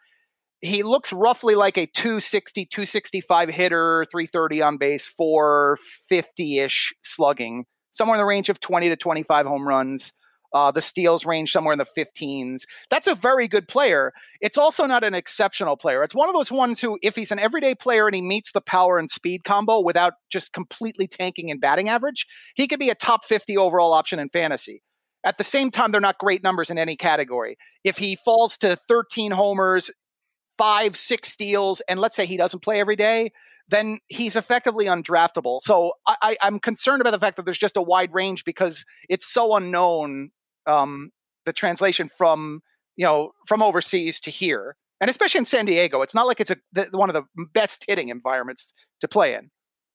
he 0.62 0.84
looks 0.84 1.12
roughly 1.12 1.56
like 1.56 1.76
a 1.76 1.86
260, 1.86 2.66
265 2.66 3.48
hitter, 3.48 4.06
330 4.10 4.62
on 4.62 4.76
base, 4.76 5.06
450 5.06 6.58
ish 6.60 6.94
slugging, 7.02 7.64
somewhere 7.90 8.16
in 8.16 8.20
the 8.20 8.26
range 8.26 8.48
of 8.48 8.60
20 8.60 8.88
to 8.88 8.96
25 8.96 9.46
home 9.46 9.66
runs. 9.66 10.12
Uh, 10.54 10.70
the 10.70 10.82
steals 10.82 11.24
range 11.24 11.50
somewhere 11.50 11.72
in 11.72 11.78
the 11.78 11.86
15s. 11.96 12.64
That's 12.90 13.06
a 13.06 13.14
very 13.14 13.48
good 13.48 13.66
player. 13.66 14.12
It's 14.42 14.58
also 14.58 14.84
not 14.84 15.02
an 15.02 15.14
exceptional 15.14 15.78
player. 15.78 16.04
It's 16.04 16.14
one 16.14 16.28
of 16.28 16.34
those 16.34 16.52
ones 16.52 16.78
who, 16.78 16.98
if 17.02 17.16
he's 17.16 17.32
an 17.32 17.38
everyday 17.38 17.74
player 17.74 18.06
and 18.06 18.14
he 18.14 18.20
meets 18.20 18.52
the 18.52 18.60
power 18.60 18.98
and 18.98 19.10
speed 19.10 19.44
combo 19.44 19.80
without 19.80 20.12
just 20.30 20.52
completely 20.52 21.06
tanking 21.06 21.48
in 21.48 21.58
batting 21.58 21.88
average, 21.88 22.26
he 22.54 22.68
could 22.68 22.78
be 22.78 22.90
a 22.90 22.94
top 22.94 23.24
50 23.24 23.56
overall 23.56 23.94
option 23.94 24.18
in 24.18 24.28
fantasy. 24.28 24.82
At 25.24 25.38
the 25.38 25.44
same 25.44 25.70
time, 25.70 25.90
they're 25.90 26.02
not 26.02 26.18
great 26.18 26.42
numbers 26.42 26.68
in 26.68 26.78
any 26.78 26.96
category. 26.96 27.56
If 27.82 27.96
he 27.96 28.16
falls 28.16 28.58
to 28.58 28.76
13 28.88 29.30
homers, 29.30 29.90
five, 30.58 30.96
six 30.96 31.30
steals, 31.30 31.82
and 31.88 32.00
let's 32.00 32.16
say 32.16 32.26
he 32.26 32.36
doesn't 32.36 32.60
play 32.60 32.80
every 32.80 32.96
day, 32.96 33.32
then 33.68 33.98
he's 34.08 34.36
effectively 34.36 34.86
undraftable. 34.86 35.60
So 35.62 35.92
I, 36.06 36.36
am 36.42 36.58
concerned 36.58 37.00
about 37.00 37.12
the 37.12 37.18
fact 37.18 37.36
that 37.36 37.44
there's 37.44 37.58
just 37.58 37.76
a 37.76 37.82
wide 37.82 38.12
range 38.12 38.44
because 38.44 38.84
it's 39.08 39.26
so 39.26 39.56
unknown 39.56 40.30
um, 40.66 41.10
the 41.46 41.52
translation 41.52 42.10
from 42.16 42.60
you 42.96 43.04
know 43.04 43.32
from 43.46 43.62
overseas 43.62 44.20
to 44.20 44.30
here, 44.30 44.76
and 45.00 45.10
especially 45.10 45.38
in 45.38 45.46
San 45.46 45.66
Diego, 45.66 46.02
it's 46.02 46.14
not 46.14 46.26
like 46.26 46.40
it's 46.40 46.50
a 46.50 46.56
the, 46.72 46.88
one 46.92 47.10
of 47.10 47.14
the 47.14 47.46
best 47.52 47.84
hitting 47.88 48.08
environments 48.10 48.74
to 49.00 49.08
play 49.08 49.34
in. 49.34 49.50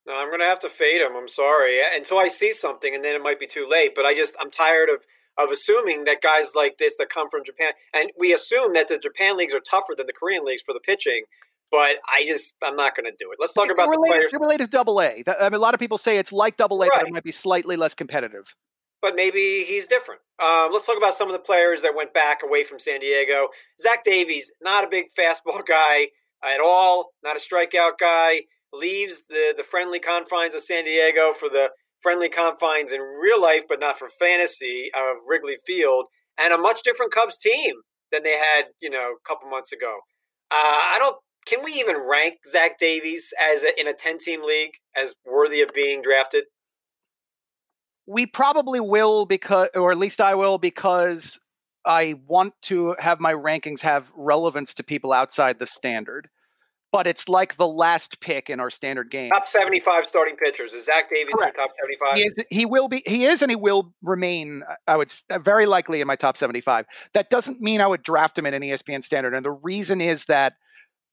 No, 0.08 0.14
I'm 0.14 0.30
going 0.30 0.40
to 0.40 0.46
have 0.46 0.60
to 0.62 0.70
fade 0.70 1.02
him. 1.02 1.12
I'm 1.18 1.28
sorry 1.28 1.80
until 1.94 2.18
I 2.18 2.30
see 2.30 2.54
something, 2.54 2.96
and 2.96 3.04
then 3.04 3.16
it 3.16 3.22
might 3.22 3.40
be 3.40 3.48
too 3.48 3.68
late. 3.70 3.92
But 3.96 4.06
I 4.06 4.16
just 4.16 4.36
I'm 4.40 4.52
tired 4.52 4.90
of 4.90 5.06
of 5.38 5.52
assuming 5.52 6.06
that 6.06 6.22
guys 6.22 6.54
like 6.56 6.78
this 6.78 6.96
that 6.98 7.10
come 7.10 7.30
from 7.30 7.44
Japan, 7.46 7.72
and 7.94 8.12
we 8.18 8.34
assume 8.34 8.74
that 8.74 8.88
the 8.88 8.98
Japan 8.98 9.38
leagues 9.38 9.54
are 9.54 9.60
tougher 9.60 9.94
than 9.96 10.08
the 10.08 10.14
Korean 10.14 10.44
leagues 10.44 10.62
for 10.62 10.74
the 10.74 10.80
pitching. 10.80 11.24
But 11.70 11.98
I 12.08 12.26
just 12.26 12.54
I'm 12.64 12.78
not 12.78 12.96
going 12.96 13.06
to 13.06 13.16
do 13.20 13.32
it. 13.32 13.38
Let's 13.40 13.54
talk 13.54 13.70
about 13.70 13.90
related, 13.90 14.04
the 14.04 14.30
players. 14.30 14.34
Related 14.34 14.72
to 14.72 14.78
Double 14.78 15.02
A. 15.02 15.24
I 15.28 15.50
mean, 15.50 15.56
a 15.56 15.60
lot 15.60 15.74
of 15.74 15.80
people 15.80 15.98
say 15.98 16.18
it's 16.18 16.32
like 16.32 16.56
Double 16.56 16.82
A, 16.82 16.88
right. 16.88 17.00
but 17.00 17.08
it 17.08 17.14
might 17.14 17.24
be 17.24 17.34
slightly 17.34 17.76
less 17.76 17.94
competitive. 17.94 18.56
But 19.02 19.16
maybe 19.16 19.64
he's 19.68 19.86
different. 19.86 20.22
Um, 20.42 20.70
let's 20.72 20.86
talk 20.86 20.98
about 20.98 21.14
some 21.14 21.28
of 21.28 21.34
the 21.34 21.40
players 21.40 21.82
that 21.84 21.94
went 21.96 22.14
back 22.14 22.42
away 22.44 22.64
from 22.64 22.80
San 22.80 23.00
Diego. 23.00 23.50
Zach 23.80 24.04
Davies, 24.04 24.52
not 24.62 24.86
a 24.86 24.88
big 24.88 25.06
fastball 25.20 25.66
guy 25.66 26.08
at 26.44 26.62
all, 26.62 27.12
not 27.24 27.36
a 27.36 27.40
strikeout 27.40 28.00
guy. 28.00 28.44
Leaves 28.74 29.24
the 29.30 29.54
the 29.56 29.64
friendly 29.64 30.00
confines 30.00 30.54
of 30.54 30.62
San 30.62 30.86
Diego 30.86 31.32
for 31.34 31.50
the 31.50 31.70
friendly 32.02 32.30
confines 32.30 32.92
in 32.92 33.02
real 33.02 33.42
life, 33.42 33.64
but 33.68 33.80
not 33.80 33.98
for 33.98 34.08
fantasy 34.20 34.90
of 34.96 35.18
Wrigley 35.28 35.58
Field, 35.66 36.08
and 36.40 36.54
a 36.54 36.58
much 36.58 36.84
different 36.84 37.12
Cubs 37.12 37.40
team 37.40 37.76
than 38.12 38.24
they 38.24 38.38
had, 38.38 38.66
you 38.82 38.90
know, 38.90 39.14
a 39.14 39.28
couple 39.28 39.50
months 39.50 39.72
ago. 39.72 40.00
Uh, 40.52 40.56
I 40.56 40.98
don't. 41.00 41.18
Can 41.46 41.64
we 41.64 41.72
even 41.74 41.96
rank 41.98 42.36
Zach 42.50 42.78
Davies 42.78 43.34
as 43.52 43.64
a, 43.64 43.80
in 43.80 43.88
a 43.88 43.94
ten-team 43.94 44.44
league 44.46 44.74
as 44.96 45.16
worthy 45.26 45.62
of 45.62 45.70
being 45.74 46.02
drafted? 46.02 46.44
We 48.06 48.26
probably 48.26 48.80
will 48.80 49.26
because, 49.26 49.70
or 49.74 49.92
at 49.92 49.98
least 49.98 50.22
I 50.22 50.36
will, 50.36 50.58
because 50.58 51.40
I 51.86 52.16
want 52.28 52.54
to 52.64 52.96
have 53.00 53.20
my 53.20 53.34
rankings 53.34 53.82
have 53.82 54.12
relevance 54.16 54.74
to 54.76 54.84
people 54.84 55.14
outside 55.14 55.60
the 55.60 55.68
standard 55.68 56.30
but 56.92 57.08
it's 57.08 57.28
like 57.28 57.56
the 57.58 57.68
last 57.68 58.20
pick 58.22 58.50
in 58.50 58.60
our 58.60 58.70
standard 58.70 59.12
game. 59.12 59.30
Top 59.30 59.48
75 59.48 60.08
starting 60.08 60.36
pitchers. 60.36 60.74
Is 60.74 60.86
Zach 60.86 61.10
Davies 61.10 61.34
in 61.34 61.54
top 61.54 61.72
75? 61.74 62.16
He, 62.16 62.24
is, 62.24 62.34
he 62.50 62.66
will 62.66 62.88
be. 62.88 63.04
He 63.06 63.26
is, 63.26 63.42
and 63.42 63.52
he 63.52 63.56
will 63.56 63.94
remain. 64.02 64.64
I 64.88 64.96
would 64.98 65.12
uh, 65.30 65.40
very 65.40 65.66
likely 65.66 66.02
in 66.02 66.08
my 66.08 66.16
top 66.16 66.38
75. 66.38 66.86
That 67.14 67.30
doesn't 67.30 67.62
mean 67.62 67.82
I 67.82 67.88
would 67.88 68.04
draft 68.04 68.38
him 68.38 68.46
in 68.46 68.54
an 68.54 68.62
ESPN 68.62 69.04
standard, 69.04 69.34
and 69.34 69.46
the 69.46 69.52
reason 69.52 70.02
is 70.02 70.26
that 70.26 70.54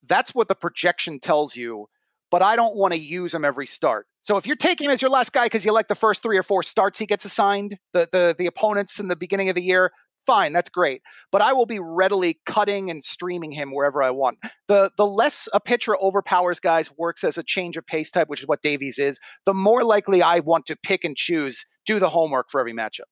that's 0.09 0.35
what 0.35 0.49
the 0.49 0.55
projection 0.55 1.19
tells 1.19 1.57
you. 1.57 1.89
But 2.31 2.43
I 2.43 2.57
don't 2.57 2.75
want 2.75 2.95
to 2.95 3.01
use 3.01 3.33
him 3.33 3.45
every 3.45 3.67
start. 3.67 4.07
So 4.21 4.37
if 4.37 4.47
you're 4.47 4.57
taking 4.57 4.87
him 4.87 4.91
as 4.91 5.01
your 5.01 5.11
last 5.11 5.33
guy 5.33 5.45
because 5.45 5.65
you 5.65 5.73
like 5.73 5.87
the 5.87 5.95
first 5.95 6.21
three 6.21 6.37
or 6.37 6.43
four 6.43 6.65
starts 6.65 6.99
he 6.99 7.07
gets 7.07 7.25
assigned, 7.25 7.79
the 7.93 8.09
the 8.11 8.35
the 8.37 8.47
opponents 8.47 8.99
in 8.99 9.09
the 9.09 9.17
beginning 9.17 9.51
of 9.51 9.55
the 9.55 9.63
year, 9.63 9.93
fine, 10.27 10.53
that's 10.53 10.71
great. 10.71 11.03
But 11.31 11.43
I 11.43 11.53
will 11.53 11.67
be 11.67 11.79
readily 11.79 12.39
cutting 12.47 12.91
and 12.91 13.03
streaming 13.03 13.53
him 13.53 13.73
wherever 13.73 14.03
I 14.03 14.11
want. 14.11 14.39
The 14.69 14.91
the 14.97 15.07
less 15.07 15.49
a 15.53 15.61
pitcher 15.61 15.97
overpowers 16.01 16.61
guys, 16.61 16.91
works 16.97 17.25
as 17.25 17.39
a 17.39 17.43
change 17.43 17.77
of 17.77 17.87
pace 17.87 18.11
type, 18.11 18.29
which 18.29 18.41
is 18.41 18.49
what 18.49 18.63
Davies 18.63 18.99
is, 18.99 19.19
the 19.47 19.55
more 19.55 19.85
likely 19.85 20.23
I 20.23 20.41
want 20.41 20.67
to 20.67 20.77
pick 20.77 21.05
and 21.05 21.17
choose, 21.17 21.65
do 21.87 21.99
the 21.99 22.11
homework 22.11 22.51
for 22.51 22.61
every 22.61 22.73
matchup. 22.73 23.09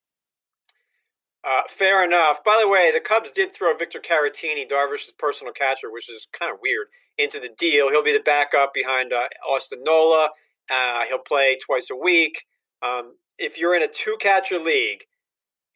Uh, 1.44 1.62
fair 1.68 2.04
enough. 2.04 2.44
By 2.44 2.56
the 2.60 2.68
way, 2.68 2.92
the 2.92 3.00
Cubs 3.00 3.32
did 3.32 3.52
throw 3.52 3.76
Victor 3.76 4.00
Caratini, 4.00 4.68
Darvish's 4.68 5.12
personal 5.18 5.52
catcher, 5.52 5.90
which 5.90 6.08
is 6.08 6.28
kind 6.38 6.52
of 6.52 6.58
weird, 6.62 6.86
into 7.18 7.40
the 7.40 7.50
deal. 7.58 7.90
He'll 7.90 8.04
be 8.04 8.12
the 8.12 8.20
backup 8.20 8.72
behind 8.72 9.12
uh, 9.12 9.26
Austin 9.50 9.82
Nola. 9.82 10.30
Uh, 10.70 11.04
he'll 11.08 11.18
play 11.18 11.58
twice 11.64 11.88
a 11.90 11.96
week. 11.96 12.44
Um, 12.80 13.16
if 13.38 13.58
you're 13.58 13.74
in 13.74 13.82
a 13.82 13.88
two 13.88 14.16
catcher 14.20 14.60
league, 14.60 15.04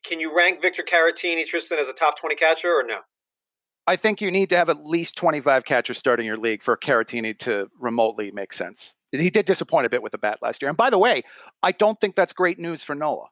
can 0.06 0.20
you 0.20 0.34
rank 0.36 0.62
Victor 0.62 0.82
Caratini, 0.82 1.44
Tristan, 1.44 1.78
as 1.78 1.88
a 1.88 1.92
top 1.92 2.18
20 2.18 2.36
catcher 2.36 2.68
or 2.68 2.82
no? 2.82 3.00
I 3.86 3.96
think 3.96 4.20
you 4.20 4.30
need 4.30 4.48
to 4.50 4.56
have 4.56 4.68
at 4.68 4.84
least 4.84 5.16
25 5.16 5.64
catchers 5.64 5.98
starting 5.98 6.26
your 6.26 6.36
league 6.36 6.62
for 6.62 6.76
Caratini 6.76 7.38
to 7.40 7.68
remotely 7.78 8.32
make 8.32 8.52
sense. 8.52 8.96
He 9.12 9.30
did 9.30 9.46
disappoint 9.46 9.86
a 9.86 9.90
bit 9.90 10.02
with 10.02 10.12
the 10.12 10.18
bat 10.18 10.38
last 10.42 10.60
year. 10.60 10.68
And 10.68 10.76
by 10.76 10.90
the 10.90 10.98
way, 10.98 11.22
I 11.62 11.72
don't 11.72 12.00
think 12.00 12.16
that's 12.16 12.32
great 12.32 12.58
news 12.58 12.82
for 12.82 12.94
Nola. 12.94 13.26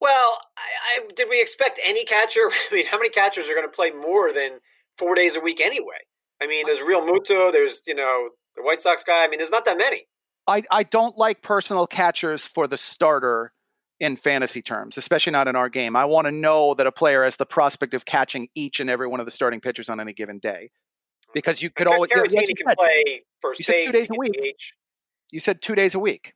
Well, 0.00 0.38
I, 0.58 1.00
I, 1.02 1.08
did 1.14 1.28
we 1.30 1.40
expect 1.40 1.78
any 1.84 2.04
catcher? 2.04 2.40
I 2.70 2.74
mean, 2.74 2.86
how 2.86 2.98
many 2.98 3.10
catchers 3.10 3.48
are 3.48 3.54
going 3.54 3.66
to 3.66 3.74
play 3.74 3.90
more 3.92 4.32
than 4.32 4.58
four 4.98 5.14
days 5.14 5.36
a 5.36 5.40
week 5.40 5.60
anyway? 5.60 6.02
I 6.42 6.48
mean, 6.48 6.66
there's 6.66 6.80
Realmuto, 6.80 7.52
there's, 7.52 7.82
you 7.86 7.94
know, 7.94 8.30
the 8.56 8.62
White 8.62 8.82
Sox 8.82 9.04
guy. 9.04 9.24
I 9.24 9.28
mean, 9.28 9.38
there's 9.38 9.52
not 9.52 9.64
that 9.66 9.78
many. 9.78 10.06
I, 10.48 10.64
I 10.70 10.82
don't 10.82 11.16
like 11.16 11.42
personal 11.42 11.86
catchers 11.86 12.44
for 12.44 12.66
the 12.66 12.76
starter 12.76 13.52
in 14.00 14.16
fantasy 14.16 14.62
terms, 14.62 14.96
especially 14.96 15.32
not 15.32 15.48
in 15.48 15.56
our 15.56 15.68
game. 15.68 15.96
I 15.96 16.04
want 16.04 16.26
to 16.26 16.32
know 16.32 16.74
that 16.74 16.86
a 16.86 16.92
player 16.92 17.24
has 17.24 17.36
the 17.36 17.46
prospect 17.46 17.94
of 17.94 18.04
catching 18.04 18.48
each 18.54 18.80
and 18.80 18.90
every 18.90 19.06
one 19.06 19.20
of 19.20 19.26
the 19.26 19.32
starting 19.32 19.60
pitchers 19.60 19.88
on 19.88 20.00
any 20.00 20.12
given 20.12 20.38
day, 20.38 20.70
mm-hmm. 20.70 21.32
because 21.32 21.62
you 21.62 21.70
could 21.70 21.86
always. 21.86 22.10
Caratini 22.10 22.48
you 22.48 22.54
can 22.54 22.74
play 22.76 23.24
first 23.40 23.60
you 23.60 23.64
said 23.64 23.84
two 23.84 23.92
days 23.92 24.08
a 24.10 24.18
week. 24.18 24.32
DH. 24.32 24.62
You 25.30 25.40
said 25.40 25.62
two 25.62 25.74
days 25.74 25.94
a 25.94 25.98
week. 25.98 26.34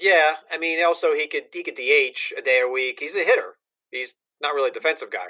Yeah, 0.00 0.36
I 0.50 0.58
mean, 0.58 0.82
also 0.84 1.12
he 1.12 1.26
could 1.26 1.44
he 1.52 1.62
could 1.62 1.74
DH 1.74 2.38
a 2.38 2.42
day 2.42 2.62
a 2.64 2.68
week. 2.68 2.98
He's 3.00 3.14
a 3.14 3.24
hitter. 3.24 3.56
He's 3.90 4.14
not 4.40 4.54
really 4.54 4.70
a 4.70 4.72
defensive 4.72 5.10
guy. 5.10 5.28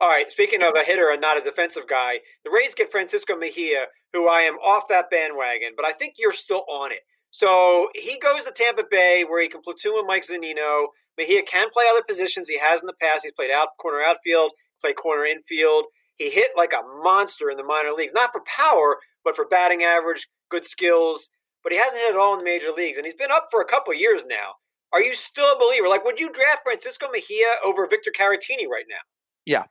All 0.00 0.08
right, 0.08 0.30
speaking 0.30 0.62
of 0.62 0.74
a 0.76 0.84
hitter 0.84 1.10
and 1.10 1.20
not 1.20 1.38
a 1.38 1.40
defensive 1.40 1.88
guy, 1.88 2.20
the 2.44 2.50
Rays 2.50 2.74
get 2.74 2.92
Francisco 2.92 3.36
Mejia, 3.36 3.86
who 4.12 4.28
I 4.28 4.42
am 4.42 4.54
off 4.54 4.88
that 4.88 5.10
bandwagon, 5.10 5.72
but 5.76 5.84
I 5.84 5.92
think 5.92 6.14
you're 6.18 6.32
still 6.32 6.64
on 6.68 6.92
it. 6.92 7.02
So 7.30 7.88
he 7.94 8.18
goes 8.18 8.44
to 8.44 8.52
Tampa 8.52 8.84
Bay 8.90 9.24
where 9.28 9.42
he 9.42 9.48
can 9.48 9.60
platoon 9.60 9.94
with 9.94 10.06
Mike 10.06 10.26
Zunino. 10.26 10.86
Mejia 11.18 11.42
can 11.42 11.68
play 11.70 11.84
other 11.90 12.02
positions. 12.02 12.48
He 12.48 12.58
has 12.58 12.80
in 12.80 12.86
the 12.86 12.94
past. 13.00 13.24
He's 13.24 13.32
played 13.32 13.50
out 13.50 13.68
corner 13.80 14.00
outfield, 14.00 14.52
played 14.80 14.96
corner 14.96 15.24
infield. 15.24 15.84
He 16.16 16.30
hit 16.30 16.50
like 16.56 16.72
a 16.72 16.82
monster 17.02 17.50
in 17.50 17.56
the 17.56 17.64
minor 17.64 17.92
leagues, 17.92 18.12
not 18.12 18.32
for 18.32 18.42
power, 18.46 18.96
but 19.24 19.36
for 19.36 19.46
batting 19.46 19.82
average, 19.82 20.26
good 20.50 20.64
skills. 20.64 21.28
But 21.62 21.72
he 21.72 21.78
hasn't 21.78 22.00
hit 22.00 22.12
at 22.12 22.16
all 22.16 22.32
in 22.32 22.38
the 22.38 22.44
major 22.44 22.70
leagues, 22.70 22.96
and 22.98 23.06
he's 23.06 23.14
been 23.14 23.30
up 23.30 23.48
for 23.50 23.60
a 23.60 23.64
couple 23.64 23.92
years 23.94 24.24
now. 24.26 24.54
Are 24.92 25.02
you 25.02 25.14
still 25.14 25.44
a 25.44 25.58
believer? 25.58 25.88
Like, 25.88 26.04
would 26.04 26.18
you 26.18 26.32
draft 26.32 26.60
Francisco 26.64 27.08
Mejia 27.12 27.46
over 27.64 27.86
Victor 27.86 28.10
Caratini 28.16 28.66
right 28.70 28.86
now? 28.88 28.96
Yeah, 29.44 29.64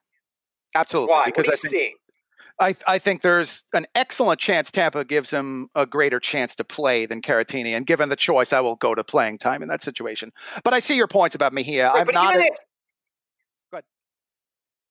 absolutely. 0.76 1.12
Why? 1.12 1.26
Because 1.26 1.46
what 1.46 1.54
are 1.54 1.56
you 1.56 1.58
think, 1.58 1.72
seeing? 1.72 1.94
I, 2.60 2.76
I 2.88 2.98
think 2.98 3.22
there's 3.22 3.64
an 3.74 3.86
excellent 3.94 4.40
chance 4.40 4.72
Tampa 4.72 5.06
gives 5.06 5.30
him 5.30 5.70
a 5.76 5.86
greater 5.86 6.20
chance 6.20 6.56
to 6.56 6.64
play 6.64 7.06
than 7.06 7.22
Caratini. 7.22 7.78
And 7.78 7.86
given 7.86 8.10
the 8.10 8.16
choice, 8.16 8.52
I 8.52 8.62
will 8.62 8.76
go 8.76 8.96
to 8.96 9.04
playing 9.04 9.38
time 9.38 9.62
in 9.62 9.68
that 9.68 9.84
situation. 9.84 10.32
But 10.64 10.74
I 10.74 10.80
see 10.80 10.96
your 10.96 11.08
points 11.08 11.36
about 11.36 11.54
Mejia. 11.54 11.92
Right, 11.92 12.08
I'm 12.08 12.14
not. 12.14 12.36
A, 12.36 12.50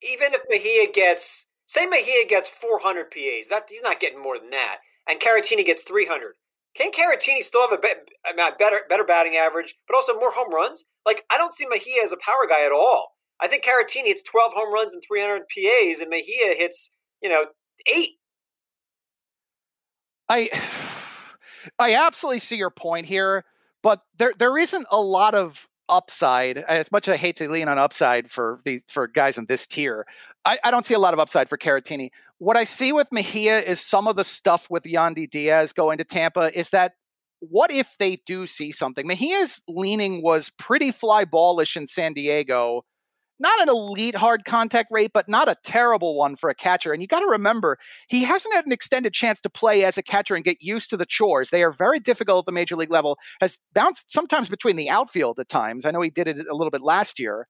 even 0.02 0.35
if 0.35 0.42
Mejia 0.48 0.92
gets, 0.92 1.46
say 1.66 1.87
Mejia 1.87 2.26
gets 2.29 2.48
400 2.48 3.11
PAs, 3.11 3.48
that 3.50 3.64
he's 3.68 3.83
not 3.83 4.00
getting 4.00 4.22
more 4.22 4.38
than 4.38 4.50
that, 4.50 4.79
and 5.09 5.20
Caratini 5.20 5.64
gets 5.64 5.83
300. 5.83 6.35
Can 6.76 6.92
Caratini 6.92 7.42
still 7.42 7.62
have 7.62 7.72
a 7.72 7.81
be- 7.81 8.37
better 8.59 8.81
better 8.88 9.05
batting 9.05 9.37
average, 9.37 9.74
but 9.88 9.96
also 9.96 10.14
more 10.14 10.31
home 10.31 10.52
runs? 10.52 10.85
Like 11.07 11.24
I 11.31 11.38
don't 11.38 11.55
see 11.55 11.66
Mejia 11.66 12.02
as 12.05 12.12
a 12.12 12.18
power 12.18 12.46
guy 12.48 12.66
at 12.66 12.72
all. 12.72 13.12
I 13.40 13.48
think 13.48 13.64
Caratini 13.64 14.07
hits 14.07 14.22
12 14.22 14.52
home 14.55 14.72
runs 14.72 14.92
and 14.92 15.02
300 15.07 15.42
PAs, 15.48 16.00
and 16.00 16.11
Mejia 16.11 16.55
hits 16.55 16.90
you 17.22 17.29
know 17.29 17.44
eight. 17.94 18.11
I 20.29 20.50
I 21.79 21.94
absolutely 21.94 22.40
see 22.40 22.57
your 22.57 22.70
point 22.70 23.07
here, 23.07 23.44
but 23.83 24.00
there 24.18 24.33
there 24.38 24.57
isn't 24.59 24.87
a 24.90 25.00
lot 25.00 25.35
of 25.35 25.68
upside. 25.88 26.59
As 26.59 26.90
much 26.90 27.09
as 27.09 27.14
I 27.14 27.16
hate 27.16 27.37
to 27.37 27.48
lean 27.48 27.68
on 27.68 27.79
upside 27.79 28.31
for 28.31 28.61
these 28.64 28.83
for 28.88 29.07
guys 29.07 29.38
in 29.38 29.46
this 29.46 29.66
tier, 29.66 30.07
I, 30.44 30.59
I 30.64 30.70
don't 30.70 30.87
see 30.87 30.94
a 30.94 30.98
lot 30.98 31.14
of 31.14 31.20
upside 31.20 31.48
for 31.48 31.59
Caratini. 31.59 32.11
What 32.38 32.57
I 32.57 32.64
see 32.64 32.92
with 32.92 33.09
Mejia 33.11 33.61
is 33.61 33.81
some 33.81 34.07
of 34.07 34.16
the 34.16 34.24
stuff 34.24 34.68
with 34.68 34.85
Yandy 34.85 35.29
Diaz 35.29 35.72
going 35.72 35.98
to 35.98 36.05
Tampa 36.05 36.57
is 36.59 36.68
that 36.70 36.92
what 37.40 37.70
if 37.70 37.96
they 37.98 38.18
do 38.26 38.46
see 38.46 38.72
something? 38.72 39.07
Mejia's 39.07 39.61
leaning 39.68 40.22
was 40.22 40.50
pretty 40.59 40.90
fly 40.90 41.24
ballish 41.24 41.76
in 41.76 41.87
San 41.87 42.12
Diego 42.14 42.83
not 43.38 43.61
an 43.61 43.68
elite 43.68 44.14
hard 44.14 44.44
contact 44.44 44.88
rate, 44.90 45.11
but 45.12 45.29
not 45.29 45.49
a 45.49 45.57
terrible 45.62 46.16
one 46.16 46.37
for 46.37 46.51
a 46.51 46.55
catcher. 46.55 46.92
And 46.92 47.03
you 47.03 47.09
got 47.09 47.20
to 47.20 47.27
remember, 47.27 47.79
he 48.09 48.25
hasn't 48.25 48.55
had 48.55 48.66
an 48.66 48.72
extended 48.72 49.12
chance 49.12 49.40
to 49.42 49.51
play 49.51 49.85
as 49.85 49.99
a 49.99 50.03
catcher 50.03 50.35
and 50.35 50.44
get 50.44 50.59
used 50.61 50.90
to 50.90 50.96
the 50.96 51.07
chores. 51.07 51.51
They 51.51 51.62
are 51.62 51.72
very 51.72 52.01
difficult 52.01 52.42
at 52.42 52.46
the 52.46 52.53
major 52.53 52.77
league 52.77 52.90
level. 52.90 53.18
Has 53.40 53.59
bounced 53.75 54.12
sometimes 54.12 54.49
between 54.49 54.77
the 54.77 54.90
outfield 54.90 55.38
at 55.38 55.49
times. 55.49 55.85
I 55.85 55.90
know 55.90 56.01
he 56.01 56.11
did 56.11 56.29
it 56.29 56.46
a 56.51 56.55
little 56.55 56.70
bit 56.70 56.83
last 56.83 57.18
year. 57.18 57.49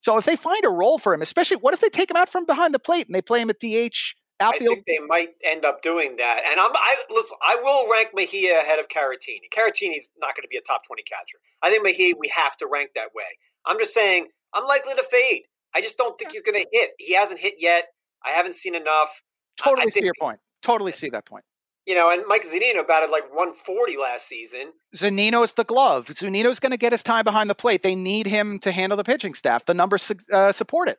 So 0.00 0.18
if 0.18 0.24
they 0.24 0.36
find 0.36 0.64
a 0.64 0.68
role 0.68 0.98
for 0.98 1.14
him, 1.14 1.22
especially 1.22 1.58
what 1.58 1.74
if 1.74 1.80
they 1.80 1.88
take 1.88 2.10
him 2.10 2.16
out 2.16 2.28
from 2.28 2.44
behind 2.44 2.74
the 2.74 2.80
plate 2.80 3.06
and 3.06 3.14
they 3.14 3.22
play 3.22 3.40
him 3.40 3.50
at 3.50 3.60
DH 3.60 4.16
outfield? 4.40 4.70
I 4.70 4.74
think 4.74 4.86
they 4.86 4.98
might 5.06 5.28
end 5.44 5.64
up 5.64 5.80
doing 5.80 6.16
that. 6.16 6.42
And 6.50 6.58
I'm 6.58 6.72
I 6.74 6.96
listen, 7.08 7.38
I 7.40 7.56
will 7.62 7.88
rank 7.90 8.08
Mejia 8.12 8.58
ahead 8.58 8.80
of 8.80 8.88
Caratini. 8.88 9.46
Caratini's 9.56 10.10
not 10.18 10.34
going 10.34 10.42
to 10.42 10.48
be 10.50 10.56
a 10.56 10.60
top 10.60 10.82
20 10.86 11.04
catcher. 11.04 11.38
I 11.62 11.70
think 11.70 11.84
Mejia 11.84 12.14
we 12.18 12.28
have 12.34 12.56
to 12.58 12.66
rank 12.66 12.90
that 12.96 13.14
way. 13.14 13.38
I'm 13.64 13.78
just 13.78 13.94
saying 13.94 14.26
I'm 14.54 14.66
likely 14.66 14.94
to 14.94 15.04
fade. 15.10 15.42
I 15.74 15.80
just 15.80 15.96
don't 15.98 16.18
think 16.18 16.32
he's 16.32 16.42
going 16.42 16.60
to 16.60 16.66
hit. 16.70 16.90
He 16.98 17.14
hasn't 17.14 17.40
hit 17.40 17.54
yet. 17.58 17.84
I 18.24 18.30
haven't 18.30 18.54
seen 18.54 18.74
enough. 18.74 19.08
Totally 19.56 19.82
I, 19.82 19.86
I 19.86 19.88
see 19.88 20.04
your 20.04 20.14
point. 20.20 20.38
Totally 20.62 20.92
see 20.92 21.08
that 21.10 21.26
point. 21.26 21.44
You 21.86 21.96
know, 21.96 22.10
and 22.10 22.22
Mike 22.28 22.44
Zunino 22.44 22.86
batted 22.86 23.10
like 23.10 23.24
140 23.24 23.96
last 23.96 24.28
season. 24.28 24.72
Zunino's 24.94 25.52
the 25.52 25.64
glove. 25.64 26.06
Zunino's 26.06 26.60
going 26.60 26.70
to 26.70 26.76
get 26.76 26.92
his 26.92 27.02
time 27.02 27.24
behind 27.24 27.50
the 27.50 27.56
plate. 27.56 27.82
They 27.82 27.96
need 27.96 28.26
him 28.26 28.60
to 28.60 28.70
handle 28.70 28.96
the 28.96 29.02
pitching 29.02 29.34
staff. 29.34 29.66
The 29.66 29.74
numbers 29.74 30.12
uh, 30.32 30.52
support 30.52 30.88
it. 30.88 30.98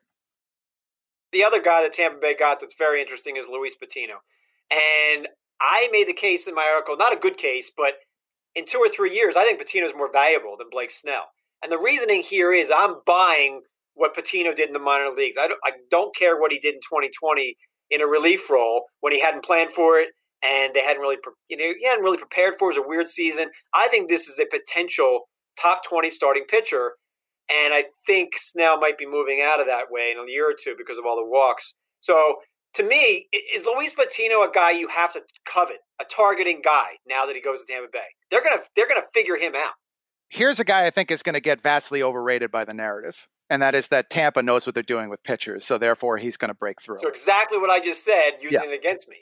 The 1.32 1.44
other 1.44 1.62
guy 1.62 1.82
that 1.84 1.94
Tampa 1.94 2.20
Bay 2.20 2.36
got 2.38 2.60
that's 2.60 2.76
very 2.78 3.02
interesting 3.02 3.38
is 3.38 3.46
Luis 3.50 3.76
Patino. 3.76 4.16
And 4.70 5.28
I 5.62 5.88
made 5.92 6.08
the 6.08 6.13
case 6.13 6.48
in 6.48 6.54
my 6.54 6.70
article, 6.74 6.98
not 6.98 7.13
a 7.13 7.20
good 7.20 7.38
case, 7.38 7.72
but 7.76 7.94
in 8.54 8.66
two 8.66 8.78
or 8.80 8.89
three 8.89 9.16
years, 9.16 9.36
I 9.38 9.46
think 9.46 9.62
Patino's 9.62 9.94
more 9.96 10.12
valuable 10.12 10.58
than 10.58 10.68
Blake 10.70 10.92
Snell. 10.92 11.26
And 11.63 11.71
the 11.71 11.80
reasoning 11.80 12.21
here 12.21 12.54
is 12.54 12.71
I'm 12.76 12.95
buying 13.06 13.62
what 13.95 14.13
Patino 14.13 14.54
did 14.54 14.67
in 14.67 14.73
the 14.73 14.80
minor 14.80 15.12
leagues. 15.12 15.38
I 15.39 15.47
don't, 15.47 15.60
I 15.63 15.71
don't 15.89 16.13
care 16.15 16.39
what 16.39 16.52
he 16.52 16.60
did 16.60 16.76
in 16.76 16.82
2020 16.82 17.56
in 17.89 18.02
a 18.02 18.08
relief 18.08 18.49
role 18.49 18.86
when 18.99 19.13
he 19.13 19.21
hadn't 19.21 19.45
planned 19.45 19.71
for 19.71 19.97
it 19.99 20.10
and 20.43 20.73
they 20.73 20.82
hadn't 20.82 21.02
really, 21.02 21.17
you 21.47 21.58
know, 21.58 21.73
he 21.80 21.88
hadn't 21.88 22.04
really 22.04 22.17
prepared 22.17 22.56
for. 22.60 22.69
It. 22.69 22.76
it 22.76 22.80
was 22.80 22.86
a 22.86 22.89
weird 22.89 23.08
season. 23.08 23.49
I 23.73 23.88
think 23.88 24.10
this 24.10 24.28
is 24.28 24.39
a 24.39 24.45
potential 24.45 25.21
top 25.60 25.82
20 25.88 26.10
starting 26.10 26.43
pitcher. 26.49 26.93
And 27.49 27.73
I 27.73 27.86
think 28.06 28.32
Snell 28.36 28.80
might 28.80 28.97
be 28.97 29.06
moving 29.06 29.41
out 29.41 29.60
of 29.60 29.67
that 29.67 29.86
way 29.89 30.12
in 30.12 30.17
a 30.17 30.30
year 30.30 30.49
or 30.49 30.56
two 30.60 30.76
because 30.78 30.97
of 30.97 31.06
all 31.06 31.15
the 31.15 31.30
walks. 31.30 31.76
So 31.99 32.36
to 32.76 32.84
me, 32.84 33.28
is 33.54 33.65
Luis 33.65 33.93
Patino 33.93 34.41
a 34.41 34.52
guy 34.52 34.71
you 34.71 34.88
have 34.88 35.13
to 35.13 35.21
covet, 35.45 35.78
a 36.02 36.06
targeting 36.06 36.62
guy 36.63 36.97
now 37.08 37.26
that 37.26 37.36
he 37.36 37.41
goes 37.41 37.60
to 37.60 37.71
Tampa 37.71 37.89
Bay? 37.91 37.99
They're 38.32 38.43
gonna 38.43 38.62
they're 38.76 38.88
gonna 38.88 39.06
figure 39.13 39.36
him 39.36 39.54
out 39.56 39.73
here's 40.34 40.60
a 40.60 40.63
guy 40.63 40.86
I 40.86 40.89
think 40.89 41.12
is 41.12 41.24
going 41.24 41.34
to 41.34 41.39
get 41.39 41.62
vastly 41.62 42.02
overrated 42.02 42.52
by 42.52 42.65
the 42.65 42.74
narrative, 42.74 43.28
and 43.50 43.62
that 43.62 43.76
is 43.76 43.88
that 43.88 44.10
Tampa 44.10 44.41
knows 44.41 44.65
what 44.65 44.74
they're 44.74 44.84
doing 44.84 45.10
with 45.10 45.24
pitchers, 45.24 45.65
so 45.65 45.78
therefore 45.78 46.17
he's 46.17 46.38
going 46.38 46.50
to 46.50 46.56
break 46.56 46.82
through. 46.82 46.98
So 47.00 47.08
exactly 47.08 47.60
what 47.60 47.69
I 47.69 47.80
just 47.80 48.04
said, 48.04 48.32
using 48.41 48.62
yeah. 48.63 48.69
it 48.69 48.74
against 48.74 49.08
me. 49.08 49.17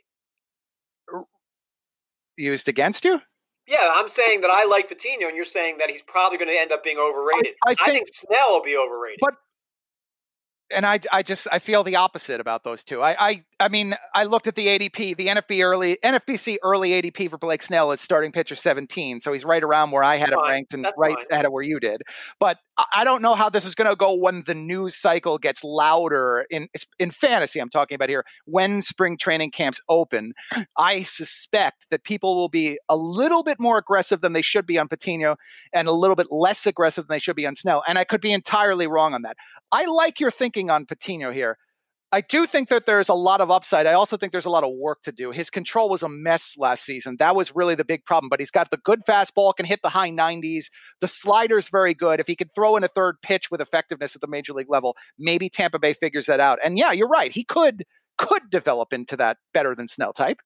Used 2.38 2.68
against 2.68 3.04
you? 3.04 3.20
Yeah, 3.68 3.92
I'm 3.94 4.10
saying 4.10 4.42
that 4.42 4.50
I 4.50 4.66
like 4.66 4.88
Patino, 4.88 5.28
and 5.28 5.36
you're 5.36 5.46
saying 5.46 5.78
that 5.80 5.90
he's 5.90 6.02
probably 6.02 6.38
going 6.38 6.50
to 6.50 6.60
end 6.60 6.72
up 6.72 6.84
being 6.84 6.98
overrated. 6.98 7.54
I, 7.66 7.72
I, 7.72 7.76
think, 7.76 7.88
I 7.88 7.92
think 7.92 8.08
Snell 8.14 8.50
will 8.52 8.64
be 8.64 8.76
overrated. 8.76 9.20
But 9.22 9.36
and 10.74 10.86
I, 10.86 11.00
I 11.12 11.24
just 11.24 11.48
I 11.52 11.60
feel 11.60 11.84
the 11.84 11.96
opposite 11.96 12.40
about 12.40 12.64
those 12.64 12.84
two. 12.84 13.02
I, 13.02 13.16
I 13.20 13.44
I 13.60 13.68
mean 13.70 13.96
I 14.14 14.24
looked 14.26 14.48
at 14.48 14.56
the 14.56 14.68
ADP, 14.68 15.18
the 15.18 15.28
NFB 15.28 15.64
early 15.64 15.98
NFBC 16.04 16.58
early 16.64 16.90
ADP 17.02 17.30
for 17.30 17.38
Blake 17.38 17.62
Snell 17.62 17.92
is 17.92 18.02
starting 18.02 18.32
pitcher 18.32 18.56
17, 18.56 19.22
so 19.22 19.34
he's 19.34 19.46
right 19.46 19.64
around 19.64 19.92
where 19.92 20.04
I 20.04 20.18
had 20.18 20.32
That's 20.32 20.42
him 20.42 20.48
ranked 20.48 20.74
and 20.74 20.88
right 20.98 21.16
fine. 21.16 21.26
ahead 21.32 21.46
of 21.46 21.52
where 21.52 21.64
you 21.64 21.80
did. 21.80 22.02
But 22.40 22.58
I 22.94 23.04
don't 23.04 23.22
know 23.22 23.36
how 23.36 23.50
this 23.50 23.66
is 23.66 23.76
going 23.76 23.90
to 23.90 23.96
go 23.96 24.14
when 24.14 24.44
the 24.46 24.54
news 24.54 24.96
cycle 24.96 25.38
gets 25.38 25.64
louder 25.64 26.46
in 26.50 26.68
in 27.00 27.12
fantasy. 27.12 27.60
I'm 27.60 27.70
talking 27.70 27.96
about 27.96 28.10
here 28.10 28.24
when 28.46 28.82
spring 28.82 29.18
training 29.18 29.52
camps 29.52 29.82
open. 29.90 30.34
I 30.78 31.04
suspect 31.04 31.88
that 31.92 32.04
people 32.04 32.36
will 32.36 32.50
be 32.50 32.80
a 32.88 32.96
little 32.96 33.44
bit 33.44 33.60
more 33.60 33.78
aggressive 33.78 34.22
than 34.22 34.34
they 34.34 34.42
should 34.42 34.66
be 34.66 34.80
on 34.80 34.88
Patino, 34.88 35.36
and 35.74 35.88
a 35.88 35.92
little 35.92 36.16
bit 36.16 36.28
less 36.32 36.66
aggressive 36.66 37.08
than 37.08 37.16
they 37.16 37.20
should 37.20 37.36
be 37.36 37.46
on 37.46 37.56
Snell. 37.56 37.84
And 37.88 37.98
I 37.98 38.04
could 38.04 38.22
be 38.22 38.32
entirely 38.32 38.88
wrong 38.88 39.14
on 39.14 39.22
that. 39.24 39.38
I 39.72 39.86
like 39.86 40.20
your 40.20 40.32
thinking 40.32 40.70
on 40.70 40.86
Patino 40.86 41.32
here. 41.32 41.58
I 42.14 42.20
do 42.20 42.46
think 42.46 42.68
that 42.70 42.86
there's 42.86 43.08
a 43.08 43.14
lot 43.14 43.40
of 43.40 43.50
upside. 43.50 43.88
I 43.88 43.94
also 43.94 44.18
think 44.18 44.34
there's 44.34 44.46
a 44.46 44.50
lot 44.50 44.66
of 44.66 44.72
work 44.78 45.02
to 45.04 45.14
do. 45.14 45.32
His 45.32 45.50
control 45.50 45.90
was 45.90 46.04
a 46.04 46.10
mess 46.10 46.56
last 46.58 46.84
season. 46.84 47.16
That 47.20 47.36
was 47.36 47.56
really 47.56 47.74
the 47.74 47.86
big 47.86 48.06
problem. 48.06 48.28
But 48.30 48.42
he's 48.42 48.52
got 48.52 48.70
the 48.70 48.78
good 48.78 49.02
fastball, 49.08 49.56
can 49.56 49.66
hit 49.66 49.80
the 49.82 49.90
high 49.90 50.12
90s. 50.12 50.66
The 51.00 51.08
slider's 51.08 51.70
very 51.70 51.94
good. 51.94 52.20
If 52.20 52.28
he 52.28 52.36
could 52.36 52.54
throw 52.54 52.76
in 52.76 52.84
a 52.84 52.90
third 52.90 53.16
pitch 53.22 53.50
with 53.50 53.62
effectiveness 53.62 54.14
at 54.14 54.22
the 54.22 54.28
major 54.28 54.52
league 54.52 54.70
level, 54.70 54.98
maybe 55.18 55.48
Tampa 55.48 55.80
Bay 55.80 55.94
figures 55.94 56.26
that 56.26 56.42
out. 56.42 56.60
And 56.64 56.78
yeah, 56.78 56.92
you're 56.92 57.08
right. 57.08 57.32
He 57.32 57.46
could 57.46 57.86
could 58.18 58.50
develop 58.52 58.94
into 58.94 59.16
that 59.18 59.38
better 59.54 59.74
than 59.74 59.88
Snell 59.88 60.14
type. 60.14 60.40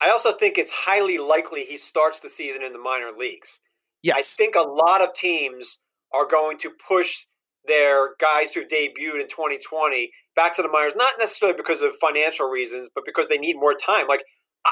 I 0.00 0.10
also 0.10 0.32
think 0.32 0.58
it's 0.58 0.72
highly 0.72 1.18
likely 1.18 1.62
he 1.62 1.76
starts 1.76 2.20
the 2.20 2.28
season 2.28 2.62
in 2.62 2.72
the 2.72 2.78
minor 2.78 3.10
leagues. 3.16 3.60
Yes. 4.02 4.16
I 4.18 4.22
think 4.22 4.56
a 4.56 4.62
lot 4.62 5.00
of 5.00 5.14
teams 5.14 5.78
are 6.12 6.26
going 6.26 6.58
to 6.58 6.70
push 6.88 7.26
their 7.66 8.10
guys 8.20 8.52
who 8.52 8.64
debuted 8.64 9.20
in 9.20 9.28
2020 9.28 10.10
back 10.34 10.54
to 10.56 10.62
the 10.62 10.68
minors, 10.68 10.92
not 10.96 11.12
necessarily 11.18 11.56
because 11.56 11.82
of 11.82 11.92
financial 12.00 12.48
reasons, 12.48 12.88
but 12.94 13.04
because 13.04 13.28
they 13.28 13.38
need 13.38 13.54
more 13.54 13.74
time. 13.74 14.08
Like, 14.08 14.22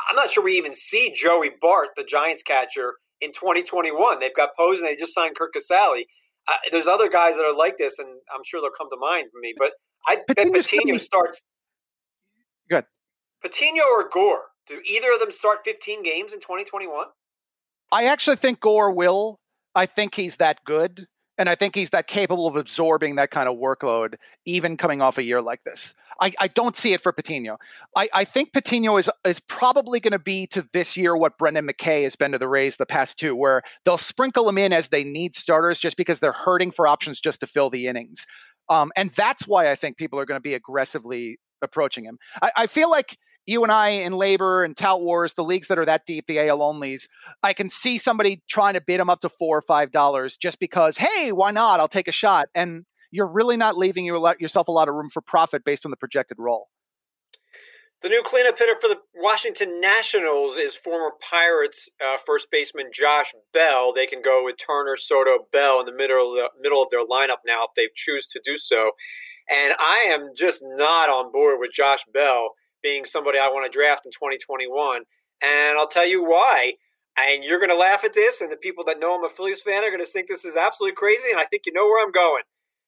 I'm 0.08 0.16
not 0.16 0.30
sure 0.30 0.42
we 0.44 0.56
even 0.56 0.74
see 0.74 1.12
Joey 1.14 1.50
Bart, 1.60 1.88
the 1.96 2.04
Giants 2.04 2.42
catcher, 2.42 2.94
in 3.20 3.32
2021. 3.32 4.20
They've 4.20 4.34
got 4.34 4.50
Pose 4.56 4.78
and 4.78 4.88
they 4.88 4.96
just 4.96 5.14
signed 5.14 5.36
Curt 5.36 5.50
Casali. 5.54 6.02
Uh, 6.48 6.54
there's 6.72 6.86
other 6.86 7.08
guys 7.08 7.36
that 7.36 7.44
are 7.44 7.56
like 7.56 7.76
this, 7.76 7.98
and 7.98 8.08
I'm 8.34 8.42
sure 8.44 8.60
they'll 8.60 8.70
come 8.76 8.88
to 8.90 8.96
mind 8.98 9.28
for 9.32 9.40
me. 9.40 9.54
But 9.56 9.72
I 10.06 10.18
bet 10.26 10.52
Patino 10.52 10.96
starts. 10.98 11.42
Good. 12.68 12.84
Patino 13.42 13.84
or 13.84 14.08
Gore? 14.08 14.44
Do 14.66 14.80
either 14.86 15.12
of 15.12 15.20
them 15.20 15.30
start 15.30 15.58
15 15.64 16.02
games 16.02 16.32
in 16.32 16.40
2021? 16.40 17.06
I 17.92 18.04
actually 18.04 18.36
think 18.36 18.60
Gore 18.60 18.92
will. 18.92 19.40
I 19.74 19.86
think 19.86 20.14
he's 20.14 20.36
that 20.36 20.58
good. 20.64 21.06
And 21.40 21.48
I 21.48 21.54
think 21.54 21.74
he's 21.74 21.88
that 21.90 22.06
capable 22.06 22.46
of 22.46 22.56
absorbing 22.56 23.14
that 23.14 23.30
kind 23.30 23.48
of 23.48 23.56
workload, 23.56 24.16
even 24.44 24.76
coming 24.76 25.00
off 25.00 25.16
a 25.16 25.22
year 25.22 25.40
like 25.40 25.64
this. 25.64 25.94
I, 26.20 26.32
I 26.38 26.48
don't 26.48 26.76
see 26.76 26.92
it 26.92 27.02
for 27.02 27.12
Patino. 27.12 27.56
I, 27.96 28.10
I 28.12 28.24
think 28.26 28.52
Patino 28.52 28.98
is 28.98 29.08
is 29.24 29.40
probably 29.40 30.00
going 30.00 30.12
to 30.12 30.18
be 30.18 30.46
to 30.48 30.68
this 30.74 30.98
year 30.98 31.16
what 31.16 31.38
Brendan 31.38 31.66
McKay 31.66 32.02
has 32.02 32.14
been 32.14 32.32
to 32.32 32.38
the 32.38 32.46
Rays 32.46 32.76
the 32.76 32.84
past 32.84 33.18
two, 33.18 33.34
where 33.34 33.62
they'll 33.86 33.96
sprinkle 33.96 34.44
them 34.44 34.58
in 34.58 34.74
as 34.74 34.88
they 34.88 35.02
need 35.02 35.34
starters 35.34 35.80
just 35.80 35.96
because 35.96 36.20
they're 36.20 36.30
hurting 36.30 36.72
for 36.72 36.86
options 36.86 37.22
just 37.22 37.40
to 37.40 37.46
fill 37.46 37.70
the 37.70 37.86
innings. 37.86 38.26
Um, 38.68 38.92
and 38.94 39.10
that's 39.12 39.48
why 39.48 39.70
I 39.70 39.76
think 39.76 39.96
people 39.96 40.20
are 40.20 40.26
going 40.26 40.36
to 40.36 40.42
be 40.42 40.52
aggressively 40.52 41.38
approaching 41.62 42.04
him. 42.04 42.18
I, 42.42 42.52
I 42.54 42.66
feel 42.66 42.90
like 42.90 43.16
you 43.46 43.62
and 43.62 43.72
I 43.72 43.88
in 43.88 44.12
LABR 44.12 44.64
and 44.64 44.76
Tout 44.76 45.00
Wars, 45.00 45.34
the 45.34 45.44
leagues 45.44 45.68
that 45.68 45.78
are 45.78 45.84
that 45.84 46.06
deep, 46.06 46.26
the 46.26 46.38
AL 46.38 46.58
onlys, 46.58 47.06
I 47.42 47.52
can 47.52 47.68
see 47.68 47.98
somebody 47.98 48.42
trying 48.48 48.74
to 48.74 48.80
bid 48.80 49.00
them 49.00 49.10
up 49.10 49.20
to 49.20 49.28
four 49.28 49.58
or 49.58 49.62
five 49.62 49.90
dollars 49.90 50.36
just 50.36 50.58
because, 50.60 50.96
hey, 50.96 51.32
why 51.32 51.50
not? 51.50 51.80
I'll 51.80 51.88
take 51.88 52.08
a 52.08 52.12
shot. 52.12 52.48
And 52.54 52.84
you're 53.10 53.26
really 53.26 53.56
not 53.56 53.76
leaving 53.76 54.04
you 54.04 54.34
yourself 54.38 54.68
a 54.68 54.72
lot 54.72 54.88
of 54.88 54.94
room 54.94 55.10
for 55.10 55.20
profit 55.20 55.64
based 55.64 55.84
on 55.84 55.90
the 55.90 55.96
projected 55.96 56.38
role. 56.38 56.68
The 58.02 58.08
new 58.08 58.22
cleanup 58.24 58.58
hitter 58.58 58.76
for 58.80 58.88
the 58.88 58.96
Washington 59.14 59.78
Nationals 59.78 60.56
is 60.56 60.74
former 60.74 61.10
Pirates 61.20 61.86
uh, 62.02 62.16
first 62.24 62.50
baseman 62.50 62.86
Josh 62.94 63.32
Bell. 63.52 63.92
They 63.92 64.06
can 64.06 64.22
go 64.22 64.42
with 64.42 64.56
Turner, 64.56 64.96
Soto, 64.96 65.44
Bell 65.52 65.80
in 65.80 65.86
the 65.86 65.92
middle 65.92 66.30
of 66.30 66.36
the 66.36 66.48
middle 66.62 66.82
of 66.82 66.88
their 66.90 67.04
lineup 67.04 67.44
now 67.44 67.64
if 67.64 67.70
they 67.76 67.88
choose 67.94 68.26
to 68.28 68.40
do 68.42 68.56
so. 68.56 68.92
And 69.50 69.74
I 69.78 70.06
am 70.08 70.30
just 70.34 70.62
not 70.64 71.10
on 71.10 71.30
board 71.30 71.58
with 71.60 71.72
Josh 71.72 72.04
Bell 72.14 72.54
being 72.82 73.04
somebody 73.04 73.38
I 73.38 73.48
want 73.48 73.70
to 73.70 73.76
draft 73.76 74.06
in 74.06 74.12
2021. 74.12 75.02
And 75.42 75.78
I'll 75.78 75.88
tell 75.88 76.06
you 76.06 76.22
why. 76.22 76.74
And 77.18 77.44
you're 77.44 77.58
going 77.58 77.70
to 77.70 77.76
laugh 77.76 78.04
at 78.04 78.14
this, 78.14 78.40
and 78.40 78.50
the 78.50 78.56
people 78.56 78.84
that 78.84 79.00
know 79.00 79.14
I'm 79.14 79.24
a 79.24 79.28
Phillies 79.28 79.60
fan 79.60 79.84
are 79.84 79.90
going 79.90 80.00
to 80.00 80.06
think 80.06 80.28
this 80.28 80.44
is 80.44 80.56
absolutely 80.56 80.94
crazy. 80.94 81.30
And 81.30 81.40
I 81.40 81.44
think 81.44 81.62
you 81.66 81.72
know 81.72 81.86
where 81.86 82.04
I'm 82.04 82.12
going. 82.12 82.42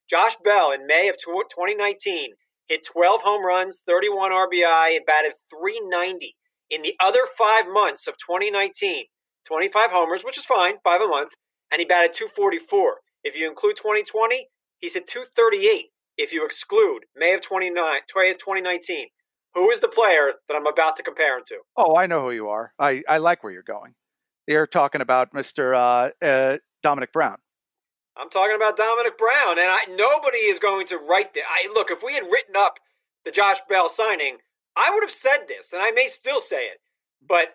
Josh 0.09 0.37
Bell 0.45 0.73
in 0.73 0.87
May 0.87 1.09
of 1.09 1.17
2019 1.17 2.31
hit 2.69 2.87
12 2.87 3.23
home 3.23 3.45
runs, 3.45 3.81
31 3.87 4.31
RBI, 4.31 4.97
and 4.97 5.07
batted 5.07 5.33
390. 5.51 6.37
In 6.71 6.83
the 6.83 6.95
other 7.01 7.27
five 7.37 7.67
months 7.67 8.07
of 8.07 8.15
2019, 8.19 9.05
25 9.47 9.91
homers, 9.91 10.23
which 10.25 10.39
is 10.39 10.45
fine, 10.45 10.75
five 10.85 11.01
a 11.01 11.09
month, 11.09 11.33
and 11.71 11.81
he 11.81 11.85
batted 11.85 12.13
244. 12.13 12.97
If 13.25 13.37
you 13.37 13.49
include 13.49 13.77
2020, 13.77 14.49
he's 14.79 14.97
at 14.97 15.07
238. 15.07 15.87
If 16.17 16.33
you 16.33 16.45
exclude 16.45 17.05
May 17.17 17.35
of 17.35 17.43
29, 17.43 17.75
2019, 18.09 19.07
who 19.55 19.71
is 19.71 19.81
the 19.81 19.89
player 19.89 20.33
that 20.49 20.55
I'm 20.55 20.67
about 20.67 20.97
to 20.97 21.03
compare 21.03 21.39
him 21.39 21.45
to? 21.49 21.59
Oh, 21.77 21.97
I 21.97 22.07
know 22.07 22.23
who 22.23 22.31
you 22.31 22.49
are. 22.49 22.73
I, 22.79 23.03
I 23.09 23.19
like 23.19 23.43
where 23.43 23.53
you're 23.53 23.63
going. 23.63 23.95
You're 24.47 24.67
talking 24.67 25.01
about 25.01 25.33
Mr. 25.33 25.75
Uh, 25.75 26.11
uh, 26.25 26.59
Domonic 26.85 27.13
Brown. 27.13 27.37
I'm 28.17 28.29
talking 28.29 28.57
about 28.57 28.77
Domonic 28.77 29.17
Brown, 29.17 29.59
and 29.59 29.69
I, 29.71 29.85
nobody 29.91 30.39
is 30.39 30.59
going 30.59 30.87
to 30.89 30.99
write 30.99 31.33
that. 31.35 31.45
I 31.49 31.73
look 31.73 31.91
if 31.91 32.03
we 32.03 32.15
had 32.15 32.25
written 32.25 32.57
up 32.57 32.79
the 33.25 33.31
Josh 33.31 33.59
Bell 33.69 33.89
signing, 33.89 34.39
I 34.77 34.91
would 34.93 35.03
have 35.03 35.13
said 35.13 35.47
this, 35.49 35.73
and 35.73 35.83
I 35.83 35.93
may 35.93 36.09
still 36.09 36.41
say 36.41 36.65
it, 36.65 36.79
but 37.27 37.55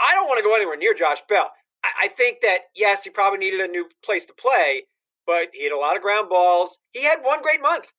I 0.00 0.14
don't 0.14 0.28
want 0.28 0.38
to 0.38 0.44
go 0.44 0.54
anywhere 0.54 0.76
near 0.76 0.94
Josh 0.94 1.20
Bell. 1.28 1.50
I, 1.84 2.04
I 2.04 2.08
think 2.08 2.38
that 2.42 2.60
yes, 2.74 3.04
he 3.04 3.10
probably 3.10 3.38
needed 3.38 3.60
a 3.60 3.68
new 3.68 3.88
place 4.04 4.24
to 4.26 4.34
play, 4.34 4.84
but 5.26 5.48
he 5.52 5.64
had 5.64 5.72
a 5.72 5.78
lot 5.78 5.96
of 5.96 6.02
ground 6.02 6.28
balls. 6.28 6.78
He 6.92 7.02
had 7.02 7.22
one 7.22 7.42
great 7.42 7.60
month, 7.60 7.92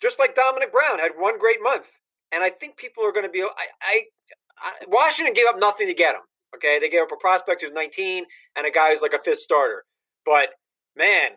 just 0.00 0.18
like 0.18 0.34
Domonic 0.34 0.72
Brown 0.72 0.98
had 0.98 1.12
one 1.16 1.38
great 1.38 1.62
month, 1.62 1.90
and 2.32 2.42
I 2.42 2.50
think 2.50 2.76
people 2.76 3.04
are 3.04 3.12
going 3.12 3.26
to 3.26 3.30
be. 3.30 3.42
Oh, 3.42 3.50
I, 3.56 3.66
I, 3.82 4.02
I 4.58 4.72
Washington 4.88 5.34
gave 5.34 5.46
up 5.46 5.58
nothing 5.58 5.86
to 5.86 5.94
get 5.94 6.14
him. 6.14 6.22
Okay, 6.54 6.78
they 6.78 6.88
gave 6.88 7.02
up 7.02 7.12
a 7.12 7.16
prospect 7.16 7.62
who's 7.62 7.72
19 7.72 8.24
and 8.56 8.66
a 8.66 8.70
guy 8.70 8.90
who's 8.90 9.02
like 9.02 9.12
a 9.12 9.22
fifth 9.22 9.40
starter, 9.40 9.84
but 10.24 10.48
man, 10.96 11.32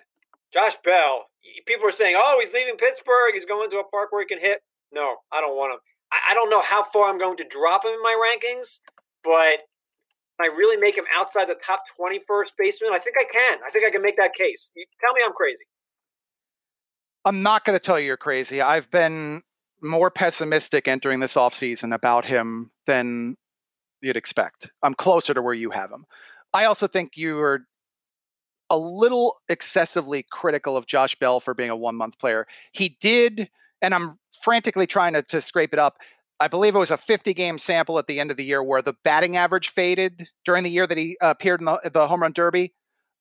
Josh 0.54 0.76
Bell, 0.84 1.26
people 1.66 1.88
are 1.88 1.92
saying, 1.92 2.16
oh, 2.18 2.38
he's 2.40 2.54
leaving 2.54 2.76
Pittsburgh. 2.76 3.34
He's 3.34 3.46
going 3.46 3.70
to 3.72 3.80
a 3.80 3.84
park 3.90 4.12
where 4.12 4.22
he 4.22 4.28
can 4.28 4.40
hit. 4.40 4.62
No, 4.92 5.16
I 5.32 5.42
don't 5.42 5.56
want 5.56 5.74
him. 5.74 5.80
I, 6.12 6.32
I 6.32 6.34
don't 6.34 6.50
know 6.50 6.62
how 6.62 6.84
far 6.84 7.10
I'm 7.10 7.18
going 7.18 7.38
to 7.38 7.46
drop 7.46 7.86
him 7.86 7.92
in 7.92 8.02
my 8.02 8.16
rankings, 8.16 8.80
but 9.24 9.60
I 10.42 10.48
really 10.48 10.78
make 10.78 10.98
him 10.98 11.06
outside 11.16 11.48
the 11.48 11.56
top 11.66 11.84
20 11.96 12.22
first 12.28 12.54
baseman? 12.58 12.92
I 12.94 13.00
think 13.00 13.16
I 13.20 13.26
can. 13.32 13.60
I 13.66 13.70
think 13.70 13.86
I 13.86 13.92
can 13.92 14.02
make 14.02 14.18
that 14.18 14.34
case. 14.34 14.72
You 14.76 14.86
tell 15.00 15.14
me 15.14 15.22
I'm 15.26 15.34
crazy. 15.34 15.64
I'm 17.24 17.44
not 17.44 17.64
going 17.64 17.78
to 17.78 17.84
tell 17.84 18.00
you 18.00 18.08
you're 18.08 18.18
crazy. 18.18 18.62
I've 18.62 18.90
been 18.90 19.44
more 19.82 20.12
pessimistic 20.12 20.88
entering 20.88 21.20
this 21.20 21.36
offseason 21.36 21.94
about 21.94 22.26
him 22.26 22.72
than 22.88 23.38
you'd 24.02 24.18
expect. 24.18 24.70
I'm 24.84 24.94
closer 24.94 25.34
to 25.34 25.42
where 25.42 25.54
you 25.54 25.72
have 25.72 25.92
him. 25.92 26.06
I 26.54 26.66
also 26.66 26.88
think 26.88 27.14
you 27.16 27.40
are 27.40 27.66
a 28.70 28.78
little 28.78 29.38
excessively 29.50 30.26
critical 30.32 30.78
of 30.78 30.88
Josh 30.88 31.16
Bell 31.16 31.40
for 31.40 31.54
being 31.54 31.70
a 31.70 31.76
one 31.76 31.96
month 31.96 32.18
player. 32.20 32.48
He 32.72 32.98
did, 33.02 33.50
and 33.82 33.94
I'm 33.94 34.18
frantically 34.42 34.88
trying 34.88 35.14
to, 35.14 35.24
to 35.24 35.42
scrape 35.42 35.74
it 35.74 35.80
up. 35.80 35.98
I 36.40 36.48
believe 36.48 36.74
it 36.74 36.80
was 36.80 36.90
a 36.90 36.98
50 36.98 37.34
game 37.34 37.60
sample 37.60 38.00
at 38.00 38.08
the 38.08 38.20
end 38.20 38.32
of 38.32 38.38
the 38.38 38.44
year 38.44 38.64
where 38.64 38.82
the 38.82 38.96
batting 39.04 39.38
average 39.38 39.70
faded 39.70 40.28
during 40.46 40.64
the 40.64 40.70
year 40.70 40.88
that 40.88 40.98
he 40.98 41.18
uh, 41.22 41.30
appeared 41.30 41.62
in 41.62 41.66
the, 41.66 41.80
the 41.94 42.08
home 42.08 42.22
run 42.22 42.32
derby. 42.32 42.74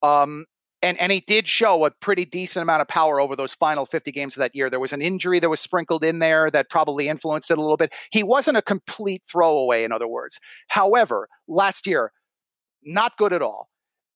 Um, 0.03 0.47
and, 0.83 0.99
and 0.99 1.13
he 1.13 1.21
did 1.21 1.47
show 1.47 1.85
a 1.85 1.91
pretty 1.91 2.25
decent 2.25 2.63
amount 2.63 2.81
of 2.81 2.89
power 2.89 3.21
over 3.21 3.37
those 3.37 3.53
final 3.55 3.85
50 3.85 4.11
games 4.13 4.35
of 4.35 4.41
that 4.41 4.55
year. 4.55 4.71
There 4.71 4.81
was 4.81 4.93
an 4.93 5.03
injury 5.03 5.39
that 5.41 5.51
was 5.51 5.61
sprinkled 5.61 6.05
in 6.05 6.21
there 6.21 6.51
that 6.51 6.71
probably 6.71 7.09
influenced 7.09 7.51
it 7.51 7.59
a 7.59 7.61
little 7.61 7.77
bit. 7.77 7.93
He 8.11 8.23
wasn't 8.23 8.57
a 8.57 8.63
complete 8.63 9.23
throwaway, 9.31 9.85
in 9.85 9.93
other 9.93 10.09
words. 10.09 10.41
However, 10.69 11.29
last 11.49 11.87
year, 11.87 12.13
not 12.83 13.17
good 13.19 13.33
at 13.33 13.43
all. 13.43 13.69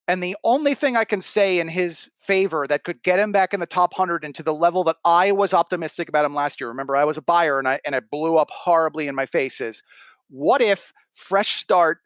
And 0.07 0.23
the 0.23 0.37
only 0.45 0.75
thing 0.75 0.97
I 0.97 1.05
can 1.05 1.23
say 1.23 1.59
in 1.59 1.69
his 1.69 2.11
favor 2.19 2.67
that 2.67 2.85
could 2.85 3.03
get 3.03 3.19
him 3.19 3.33
back 3.33 3.55
in 3.55 3.61
the 3.61 3.67
top 3.67 3.93
100 3.97 4.25
and 4.25 4.35
to 4.35 4.43
the 4.43 4.53
level 4.53 4.85
that 4.85 4.97
I 5.05 5.33
was 5.33 5.55
optimistic 5.55 6.09
about 6.09 6.27
him 6.27 6.35
last 6.35 6.61
year, 6.61 6.69
remember, 6.69 6.95
I 6.95 7.05
was 7.05 7.17
a 7.17 7.23
buyer 7.23 7.59
and 7.59 7.67
I, 7.67 7.81
and 7.87 7.95
I 7.95 8.01
blew 8.01 8.37
up 8.37 8.51
horribly 8.51 9.09
in 9.09 9.15
my 9.15 9.25
face, 9.25 9.63
is 9.63 9.83
what 10.29 10.61
if 10.61 10.93
fresh 11.15 11.57
start 11.57 11.99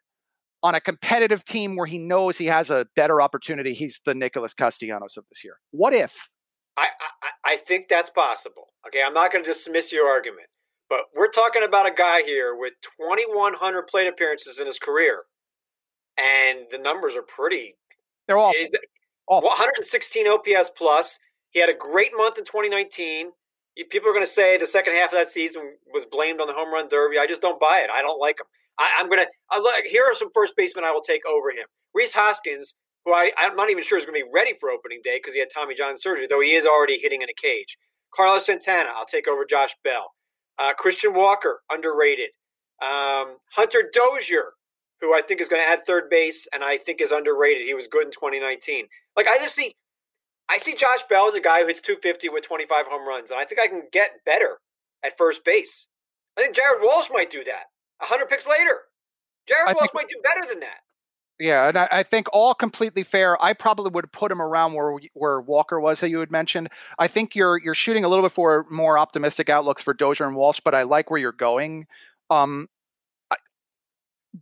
on 0.63 0.75
a 0.75 0.81
competitive 0.81 1.45
team 1.45 1.75
where 1.75 1.85
he 1.85 1.97
knows 1.97 2.37
he 2.37 2.45
has 2.45 2.69
a 2.69 2.87
better 2.95 3.21
opportunity? 3.21 3.73
He's 3.73 3.99
the 4.05 4.15
Nicholas 4.15 4.53
Castellanos 4.53 5.17
of 5.17 5.25
this 5.29 5.43
year. 5.43 5.55
What 5.71 5.93
if? 5.93 6.29
I, 6.77 6.87
I, 7.45 7.53
I 7.53 7.57
think 7.57 7.87
that's 7.89 8.09
possible. 8.09 8.69
Okay, 8.87 9.01
I'm 9.05 9.13
not 9.13 9.31
going 9.31 9.43
to 9.43 9.49
dismiss 9.49 9.91
your 9.91 10.07
argument, 10.07 10.47
but 10.89 11.01
we're 11.15 11.29
talking 11.29 11.63
about 11.63 11.87
a 11.87 11.93
guy 11.93 12.21
here 12.23 12.55
with 12.57 12.73
2,100 12.99 13.87
plate 13.87 14.07
appearances 14.07 14.59
in 14.59 14.65
his 14.65 14.79
career, 14.79 15.23
and 16.17 16.59
the 16.71 16.77
numbers 16.77 17.15
are 17.15 17.23
pretty 17.23 17.75
they're 18.29 18.37
all 18.37 18.53
116 19.25 20.27
OPS 20.27 20.71
plus. 20.77 21.17
He 21.49 21.59
had 21.59 21.69
a 21.69 21.73
great 21.73 22.11
month 22.15 22.37
in 22.37 22.45
2019. 22.45 23.31
People 23.89 24.09
are 24.09 24.13
going 24.13 24.23
to 24.23 24.29
say 24.29 24.57
the 24.57 24.67
second 24.67 24.93
half 24.93 25.11
of 25.11 25.17
that 25.17 25.27
season 25.27 25.63
was 25.91 26.05
blamed 26.05 26.39
on 26.39 26.47
the 26.47 26.53
home 26.53 26.71
run 26.71 26.87
derby. 26.89 27.17
I 27.17 27.25
just 27.25 27.41
don't 27.41 27.59
buy 27.59 27.79
it. 27.79 27.89
I 27.89 28.01
don't 28.01 28.19
like 28.19 28.39
him. 28.39 28.45
I, 28.79 28.99
am 28.99 29.09
going 29.09 29.19
to. 29.19 29.89
Here 29.89 30.03
are 30.03 30.15
some 30.15 30.29
first 30.33 30.53
basemen 30.55 30.85
I 30.85 30.91
will 30.91 31.01
take 31.01 31.21
over 31.27 31.51
him. 31.51 31.65
Rhys 31.93 32.13
Hoskins, 32.13 32.73
who 33.05 33.13
I, 33.13 33.31
I'm 33.37 33.55
not 33.55 33.69
even 33.69 33.83
sure 33.83 33.97
is 33.97 34.05
going 34.05 34.19
to 34.19 34.25
be 34.25 34.31
ready 34.33 34.53
for 34.59 34.69
opening 34.69 35.01
day 35.03 35.19
because 35.19 35.33
he 35.33 35.39
had 35.39 35.49
Tommy 35.53 35.75
John 35.75 35.97
surgery, 35.97 36.27
though 36.27 36.41
he 36.41 36.53
is 36.53 36.65
already 36.65 36.97
hitting 36.97 37.21
in 37.21 37.29
a 37.29 37.33
cage. 37.33 37.77
Carlos 38.15 38.45
Santana, 38.45 38.89
I'll 38.95 39.05
take 39.05 39.27
over 39.27 39.45
Josh 39.45 39.75
Bell. 39.83 40.11
Uh, 40.57 40.73
Christian 40.73 41.13
Walker, 41.13 41.61
underrated. 41.71 42.29
Um, 42.81 43.37
Hunter 43.53 43.89
Dozier, 43.93 44.53
who 45.01 45.13
I 45.13 45.21
think 45.21 45.41
is 45.41 45.47
going 45.47 45.61
to 45.61 45.67
add 45.67 45.83
third 45.83 46.09
base, 46.09 46.47
and 46.53 46.63
I 46.63 46.77
think 46.77 47.01
is 47.01 47.11
underrated. 47.11 47.65
He 47.65 47.73
was 47.73 47.87
good 47.87 48.05
in 48.05 48.11
2019. 48.11 48.85
Like 49.15 49.27
I 49.27 49.37
just 49.37 49.55
see, 49.55 49.75
I 50.49 50.57
see 50.57 50.75
Josh 50.75 51.03
Bell 51.09 51.27
as 51.27 51.35
a 51.35 51.41
guy 51.41 51.61
who 51.61 51.67
hits 51.67 51.81
250 51.81 52.29
with 52.29 52.43
25 52.43 52.87
home 52.87 53.07
runs, 53.07 53.31
and 53.31 53.39
I 53.39 53.45
think 53.45 53.59
I 53.59 53.67
can 53.67 53.83
get 53.91 54.11
better 54.25 54.57
at 55.03 55.17
first 55.17 55.43
base. 55.45 55.87
I 56.37 56.41
think 56.41 56.55
Jared 56.55 56.81
Walsh 56.81 57.09
might 57.11 57.29
do 57.29 57.43
that. 57.43 57.63
100 57.99 58.27
picks 58.27 58.47
later, 58.47 58.79
Jared 59.47 59.69
I 59.69 59.73
Walsh 59.73 59.81
think, 59.81 59.93
might 59.95 60.07
do 60.07 60.15
better 60.23 60.47
than 60.47 60.59
that. 60.61 60.79
Yeah, 61.39 61.69
and 61.69 61.77
I, 61.77 61.87
I, 61.89 62.03
think 62.03 62.27
all 62.33 62.53
completely 62.53 63.03
fair. 63.03 63.41
I 63.41 63.53
probably 63.53 63.91
would 63.91 64.11
put 64.11 64.31
him 64.31 64.41
around 64.41 64.73
where 64.73 64.97
where 65.13 65.39
Walker 65.39 65.79
was 65.79 66.01
that 66.01 66.09
you 66.09 66.19
had 66.19 66.31
mentioned. 66.31 66.69
I 66.97 67.07
think 67.07 67.33
you're 67.33 67.57
you're 67.57 67.73
shooting 67.73 68.03
a 68.03 68.09
little 68.09 68.25
bit 68.25 68.33
for 68.33 68.65
more 68.69 68.99
optimistic 68.99 69.49
outlooks 69.49 69.81
for 69.81 69.93
Dozier 69.93 70.27
and 70.27 70.35
Walsh, 70.35 70.59
but 70.63 70.75
I 70.75 70.83
like 70.83 71.09
where 71.09 71.19
you're 71.19 71.31
going. 71.31 71.87
Um, 72.29 72.67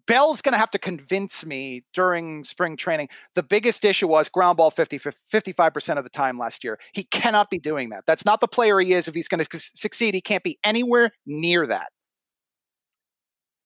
Bell's 0.06 0.42
going 0.42 0.54
to 0.54 0.60
have 0.60 0.72
to 0.72 0.80
convince 0.80 1.46
me 1.46 1.84
during 1.94 2.44
spring 2.44 2.76
training. 2.76 3.08
The 3.36 3.44
biggest 3.44 3.86
issue 3.86 4.08
was 4.08 4.28
ground 4.28 4.58
ball 4.58 4.70
50, 4.70 5.00
55% 5.00 5.98
of 5.98 6.04
the 6.04 6.10
time 6.10 6.38
last 6.38 6.64
year. 6.64 6.78
He 6.94 7.04
cannot 7.04 7.50
be 7.50 7.58
doing 7.58 7.90
that. 7.90 8.04
That's 8.06 8.26
not 8.26 8.42
the 8.42 8.48
player 8.48 8.80
he 8.80 8.94
is. 8.94 9.08
If 9.08 9.16
he's 9.16 9.30
going 9.30 9.44
to 9.44 9.60
succeed, 9.60 10.14
he 10.14 10.22
can't 10.22 10.44
be 10.44 10.60
anywhere 10.64 11.12
near 11.26 11.66
that. 11.68 11.88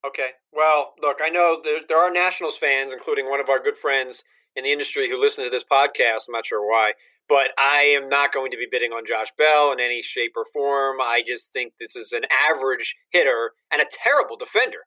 Okay. 0.06 0.30
Well, 0.52 0.94
look, 1.02 1.20
I 1.24 1.30
know 1.30 1.62
there, 1.64 1.80
there 1.88 1.98
are 1.98 2.12
Nationals 2.12 2.58
fans, 2.58 2.92
including 2.92 3.30
one 3.30 3.40
of 3.40 3.50
our 3.50 3.62
good 3.62 3.78
friends 3.78 4.24
in 4.56 4.64
the 4.64 4.72
industry 4.72 5.10
who 5.10 5.20
listen 5.20 5.44
to 5.44 5.50
this 5.50 5.64
podcast. 5.64 6.28
I'm 6.28 6.34
not 6.34 6.46
sure 6.46 6.68
why, 6.68 6.94
but 7.30 7.52
I 7.58 7.96
am 7.96 8.10
not 8.10 8.34
going 8.34 8.52
to 8.52 8.58
be 8.58 8.68
bidding 8.70 8.92
on 8.92 9.06
Josh 9.06 9.28
Bell 9.38 9.72
in 9.72 9.80
any 9.80 10.02
shape 10.02 10.34
or 10.36 10.46
form. 10.52 10.98
I 11.02 11.24
just 11.26 11.54
think 11.54 11.74
this 11.80 11.96
is 11.96 12.12
an 12.12 12.24
average 12.50 12.96
hitter 13.12 13.52
and 13.72 13.82
a 13.82 13.86
terrible 13.92 14.38
defender. 14.38 14.80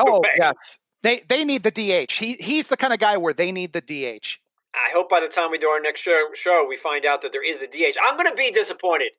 Oh 0.00 0.22
yes, 0.36 0.78
they 1.02 1.24
they 1.28 1.44
need 1.44 1.62
the 1.62 1.70
DH. 1.70 2.12
He 2.12 2.34
he's 2.34 2.68
the 2.68 2.76
kind 2.76 2.92
of 2.92 3.00
guy 3.00 3.16
where 3.16 3.32
they 3.32 3.52
need 3.52 3.72
the 3.72 3.80
DH. 3.80 4.36
I 4.74 4.90
hope 4.92 5.08
by 5.08 5.20
the 5.20 5.28
time 5.28 5.50
we 5.50 5.58
do 5.58 5.68
our 5.68 5.80
next 5.80 6.00
show, 6.00 6.28
show 6.34 6.66
we 6.68 6.76
find 6.76 7.06
out 7.06 7.22
that 7.22 7.32
there 7.32 7.44
is 7.44 7.58
the 7.58 7.66
DH. 7.66 7.96
I'm 8.02 8.16
going 8.16 8.28
to 8.28 8.34
be 8.34 8.50
disappointed 8.50 9.12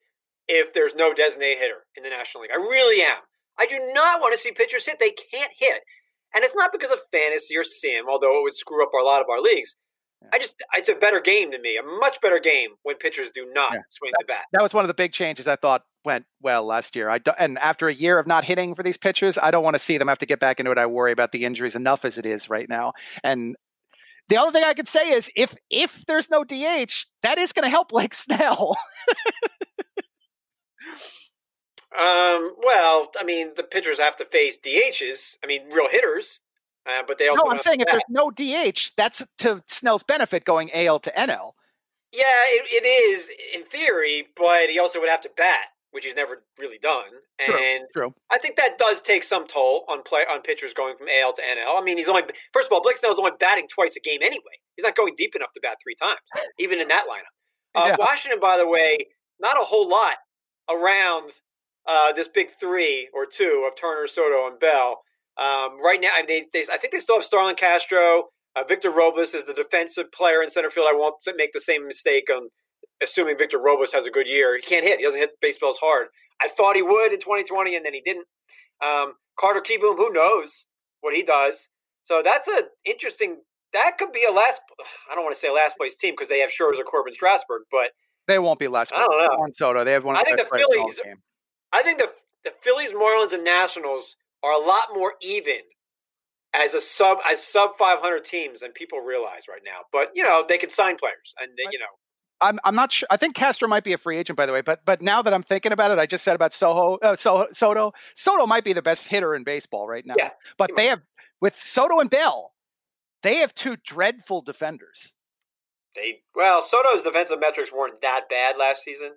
if 0.47 0.73
there's 0.73 0.95
no 0.95 1.13
designated 1.13 1.57
hitter 1.57 1.85
in 1.95 2.03
the 2.03 2.09
National 2.09 2.43
League. 2.43 2.51
I 2.53 2.57
really 2.57 3.01
am. 3.01 3.17
I 3.60 3.65
do 3.65 3.80
not 3.93 4.22
want 4.22 4.34
to 4.34 4.38
see 4.38 4.52
pitchers 4.52 4.86
hit. 4.86 5.00
They 5.00 5.12
can't 5.12 5.52
hit. 5.58 5.82
And 6.34 6.43
it's 6.43 6.56
not 6.56 6.72
because 6.72 6.91
of 6.91 7.00
fantasy 7.12 7.58
or 7.58 7.63
sim, 7.63 8.06
although 8.08 8.39
it 8.39 8.43
would 8.43 8.54
screw 8.54 8.84
up 8.84 8.91
a 8.93 9.04
lot 9.04 9.22
of 9.22 9.28
our 9.30 9.41
leagues. 9.41 9.76
Yeah. 10.22 10.30
I 10.34 10.39
just, 10.39 10.54
it's 10.76 10.89
a 10.89 10.95
better 10.95 11.19
game 11.19 11.52
to 11.52 11.60
me, 11.60 11.78
a 11.78 11.84
much 11.84 12.22
better 12.22 12.39
game 12.39 12.72
when 12.84 12.98
pitchers 12.98 13.30
do 13.34 13.50
not 13.54 13.74
yeah. 13.74 13.80
swing 13.89 14.12
that, 14.12 14.26
the 14.28 14.34
bat. 14.34 14.45
That 14.54 14.62
was 14.62 14.74
one 14.74 14.84
of 14.84 14.88
the 14.88 14.93
big 14.93 15.12
changes 15.12 15.48
I 15.48 15.56
thought 15.56 15.84
went 16.06 16.26
well 16.41 16.65
last 16.65 16.95
year. 16.95 17.10
I 17.10 17.17
do, 17.17 17.32
and 17.38 17.58
after 17.60 17.88
a 17.88 17.93
year 17.93 18.19
of 18.19 18.28
not 18.28 18.43
hitting 18.43 18.76
for 18.76 18.84
these 18.84 18.98
pitchers, 18.98 19.38
I 19.41 19.52
don't 19.52 19.63
want 19.63 19.76
to 19.76 19.80
see 19.80 19.98
them 19.98 20.08
have 20.08 20.17
to 20.19 20.26
get 20.26 20.39
back 20.39 20.60
into 20.60 20.72
it. 20.72 20.78
I 20.78 20.86
worry 20.86 21.12
about 21.12 21.32
the 21.32 21.45
injuries 21.45 21.76
enough 21.76 22.06
as 22.06 22.17
it 22.17 22.26
is 22.26 22.50
right 22.50 22.67
now. 22.69 22.93
And 23.24 23.56
the 24.28 24.38
only 24.38 24.54
thing 24.54 24.63
I 24.63 24.74
could 24.74 24.88
say 24.88 25.10
is 25.10 25.32
if 25.36 25.56
if 25.69 26.06
there's 26.06 26.30
no 26.30 26.43
DH, 26.43 27.06
that 27.24 27.38
is 27.38 27.52
going 27.52 27.63
to 27.63 27.69
help 27.69 27.89
Blake 27.89 28.13
Snell. 28.13 28.78
um, 31.97 32.54
well, 32.63 33.12
I 33.19 33.23
mean, 33.23 33.52
the 33.56 33.63
pitchers 33.63 33.99
have 33.99 34.15
to 34.17 34.25
face 34.25 34.60
DHs. 34.60 35.38
I 35.43 35.47
mean, 35.47 35.69
real 35.71 35.89
hitters. 35.89 36.39
Uh, 36.86 37.04
but 37.08 37.17
they 37.17 37.28
also 37.28 37.43
no. 37.45 37.52
I'm 37.52 37.60
saying 37.60 37.82
if 37.82 37.88
there's 37.88 38.02
no 38.10 38.32
DH, 38.32 38.93
that's 38.95 39.23
to 39.39 39.63
Snell's 39.67 40.04
benefit 40.04 40.45
going 40.45 40.71
AL 40.73 40.99
to 41.02 41.12
NL. 41.12 41.54
Yeah, 42.12 42.23
it, 42.47 42.84
it 42.84 42.88
is 42.88 43.30
in 43.54 43.63
theory, 43.63 44.28
but 44.36 44.69
he 44.69 44.80
also 44.80 44.99
would 44.99 45.10
have 45.10 45.21
to 45.21 45.30
bat, 45.36 45.67
which 45.91 46.06
he's 46.06 46.15
never 46.15 46.43
really 46.58 46.80
done. 46.80 47.04
And 47.39 47.86
true, 47.93 48.04
true. 48.04 48.13
I 48.32 48.39
think 48.39 48.56
that 48.56 48.78
does 48.78 49.02
take 49.02 49.23
some 49.23 49.45
toll 49.45 49.84
on 49.88 50.02
play 50.04 50.21
on 50.30 50.41
pitchers 50.41 50.73
going 50.73 50.95
from 50.97 51.08
AL 51.08 51.34
to 51.34 51.41
NL. 51.41 51.80
I 51.80 51.84
mean, 51.84 51.97
he's 51.97 52.08
only 52.08 52.23
first 52.54 52.67
of 52.67 52.73
all, 52.73 52.82
Blake 52.82 52.97
Snell's 52.97 53.19
only 53.19 53.32
batting 53.39 53.67
twice 53.67 53.95
a 53.95 53.99
game 53.99 54.19
anyway. 54.21 54.58
He's 54.75 54.84
not 54.84 54.95
going 54.95 55.13
deep 55.17 55.36
enough 55.36 55.52
to 55.54 55.60
bat 55.62 55.78
three 55.84 55.95
times, 56.02 56.19
even 56.60 56.80
in 56.80 56.88
that 56.88 57.06
lineup. 57.06 57.75
Uh, 57.75 57.88
yeah. 57.89 57.95
Washington, 57.99 58.39
by 58.39 58.58
the 58.58 58.67
way, 58.67 59.06
not 59.39 59.62
a 59.62 59.63
whole 59.63 59.88
lot 59.88 60.15
around 60.69 61.32
uh, 61.89 62.13
this 62.13 62.28
big 62.28 62.49
three 62.60 63.10
or 63.13 63.25
two 63.25 63.67
of 63.67 63.80
Turner, 63.80 64.08
Soto, 64.08 64.47
and 64.47 64.60
Bell. 64.60 65.02
Um, 65.38 65.82
right 65.84 65.99
now, 65.99 66.10
I, 66.15 66.21
mean, 66.21 66.28
they, 66.28 66.45
they, 66.62 66.65
I 66.71 66.78
think 66.78 66.93
they 66.93 66.99
still 66.99 67.15
have 67.15 67.25
Starlin 67.25 67.56
Castro. 67.56 68.25
Uh, 68.56 68.63
Victor 68.67 68.91
Robles 68.91 69.34
is 69.34 69.45
the 69.45 69.54
defensive 69.54 70.12
player 70.12 70.41
in 70.43 70.49
center 70.49 70.69
field. 70.69 70.88
I 70.89 70.95
won't 70.95 71.15
make 71.36 71.54
the 71.54 71.60
same 71.60 71.88
mistake 71.88 72.30
on 72.30 72.49
assuming 73.02 73.38
Victor 73.38 73.60
Robles 73.60 73.91
has 73.93 74.06
a 74.06 74.12
good 74.12 74.28
year. 74.28 74.56
He 74.56 74.62
can't 74.62 74.86
hit. 74.86 74.99
He 74.99 75.06
doesn't 75.06 75.19
hit 75.19 75.32
baseballs 75.41 75.78
hard. 75.82 76.08
I 76.41 76.47
thought 76.47 76.75
he 76.75 76.82
would 76.82 77.12
in 77.12 77.19
2020, 77.19 77.75
and 77.75 77.86
then 77.86 77.93
he 77.93 78.02
didn't. 78.02 78.25
Um, 78.86 79.13
Carter 79.39 79.62
Kieboom, 79.62 79.95
who 79.95 80.12
knows 80.12 80.67
what 81.02 81.15
he 81.15 81.23
does? 81.23 81.69
So 82.04 82.21
that's 82.23 82.47
an 82.47 82.63
interesting. 82.86 83.38
That 83.73 83.97
could 83.97 84.12
be 84.12 84.25
a 84.28 84.32
last. 84.32 84.62
I 85.12 85.15
don't 85.15 85.23
want 85.23 85.36
to 85.36 85.39
say 85.39 85.52
last 85.52 85.78
place 85.78 85.95
team 85.95 86.13
because 86.13 86.28
they 86.28 86.39
have 86.39 86.49
Scherzer, 86.49 86.84
Corbin, 86.84 87.13
Strasburg, 87.13 87.63
but 87.71 87.91
they 88.28 88.39
won't 88.39 88.60
be 88.60 88.67
last. 88.67 88.93
I 88.93 88.99
don't 88.99 89.39
know. 89.39 89.47
Soto, 89.54 89.84
they 89.84 89.93
have 89.93 90.04
one. 90.04 90.15
I 90.15 90.23
think 90.23 90.38
the 90.38 90.45
Phillies. 90.45 90.99
I 91.71 91.84
think 91.84 91.99
the 91.99 92.10
the 92.43 92.51
Phillies, 92.62 92.93
Marlins, 92.93 93.34
and 93.34 93.43
Nationals 93.43 94.15
are 94.43 94.53
a 94.53 94.65
lot 94.65 94.88
more 94.93 95.13
even 95.21 95.60
as 96.53 96.73
a 96.73 96.82
sub 96.82 97.19
as 97.29 97.45
sub 97.45 97.77
500 97.77 98.23
teams 98.23 98.62
than 98.62 98.71
people 98.71 98.99
realize 98.99 99.43
right 99.47 99.62
now. 99.65 99.79
But 99.91 100.10
you 100.15 100.23
know 100.23 100.45
they 100.47 100.58
can 100.58 100.69
sign 100.69 100.97
players, 100.97 101.34
and 101.39 101.51
they, 101.58 101.69
you 101.71 101.79
know. 101.79 101.86
I'm 102.41 102.60
I'm 102.63 102.75
not 102.75 102.91
sure. 102.91 103.08
I 103.12 103.17
think 103.17 103.36
Castro 103.36 103.67
might 103.67 103.84
be 103.84 103.93
a 103.93 103.97
free 103.97 104.17
agent, 104.17 104.38
by 104.38 104.45
the 104.45 104.53
way. 104.53 104.62
But 104.62 104.86
but 104.86 105.01
now 105.01 105.21
that 105.21 105.34
I'm 105.34 105.43
thinking 105.43 105.71
about 105.71 105.91
it, 105.91 105.99
I 105.99 106.05
just 106.05 106.23
said 106.23 106.36
about 106.36 106.53
Soho, 106.53 106.97
uh, 107.01 107.15
Soho 107.15 107.47
Soto. 107.51 107.91
Soto 108.15 108.45
might 108.45 108.63
be 108.63 108.71
the 108.71 108.82
best 108.82 109.08
hitter 109.08 109.36
in 109.36 109.43
baseball 109.43 109.88
right 109.88 110.05
now. 110.05 110.15
Yeah, 110.17 110.29
but 110.58 110.71
they 110.75 110.86
might. 110.86 110.89
have 110.89 111.01
with 111.41 111.60
Soto 111.62 111.99
and 111.99 112.10
Bell, 112.10 112.53
they 113.23 113.36
have 113.38 113.53
two 113.53 113.75
dreadful 113.86 114.41
defenders. 114.41 115.13
They 115.95 116.19
well, 116.34 116.62
Soto's 116.62 117.03
defensive 117.03 117.39
metrics 117.41 117.71
weren't 117.73 118.01
that 118.01 118.29
bad 118.29 118.55
last 118.58 118.84
season. 118.84 119.12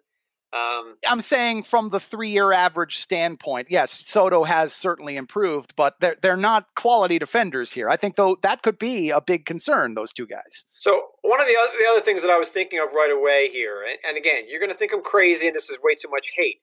Um, 0.53 0.97
I'm 1.09 1.23
saying 1.23 1.63
from 1.63 1.89
the 1.89 1.99
three-year 1.99 2.53
average 2.53 2.99
standpoint, 2.99 3.69
yes, 3.71 3.91
Soto 4.07 4.45
has 4.45 4.75
certainly 4.75 5.17
improved, 5.17 5.75
but 5.77 5.99
they're 6.01 6.17
they're 6.21 6.37
not 6.37 6.67
quality 6.77 7.19
defenders 7.19 7.73
here. 7.73 7.89
I 7.89 7.97
think 7.97 8.17
though 8.17 8.37
that 8.43 8.63
could 8.63 8.79
be 8.79 9.11
a 9.11 9.21
big 9.21 9.47
concern. 9.47 9.95
Those 9.95 10.13
two 10.13 10.27
guys. 10.27 10.67
So 10.79 11.01
one 11.23 11.41
of 11.41 11.47
the 11.47 11.57
other, 11.57 11.73
the 11.81 11.89
other 11.91 12.01
things 12.03 12.21
that 12.21 12.31
I 12.31 12.39
was 12.39 12.51
thinking 12.51 12.81
of 12.81 12.93
right 12.93 13.11
away 13.11 13.49
here, 13.51 13.83
and, 13.89 13.99
and 14.07 14.17
again, 14.19 14.45
you're 14.49 14.61
going 14.61 14.71
to 14.71 14.77
think 14.77 14.93
I'm 14.93 15.03
crazy, 15.03 15.47
and 15.47 15.57
this 15.57 15.71
is 15.71 15.79
way 15.83 15.95
too 15.95 16.11
much 16.11 16.27
hate, 16.37 16.59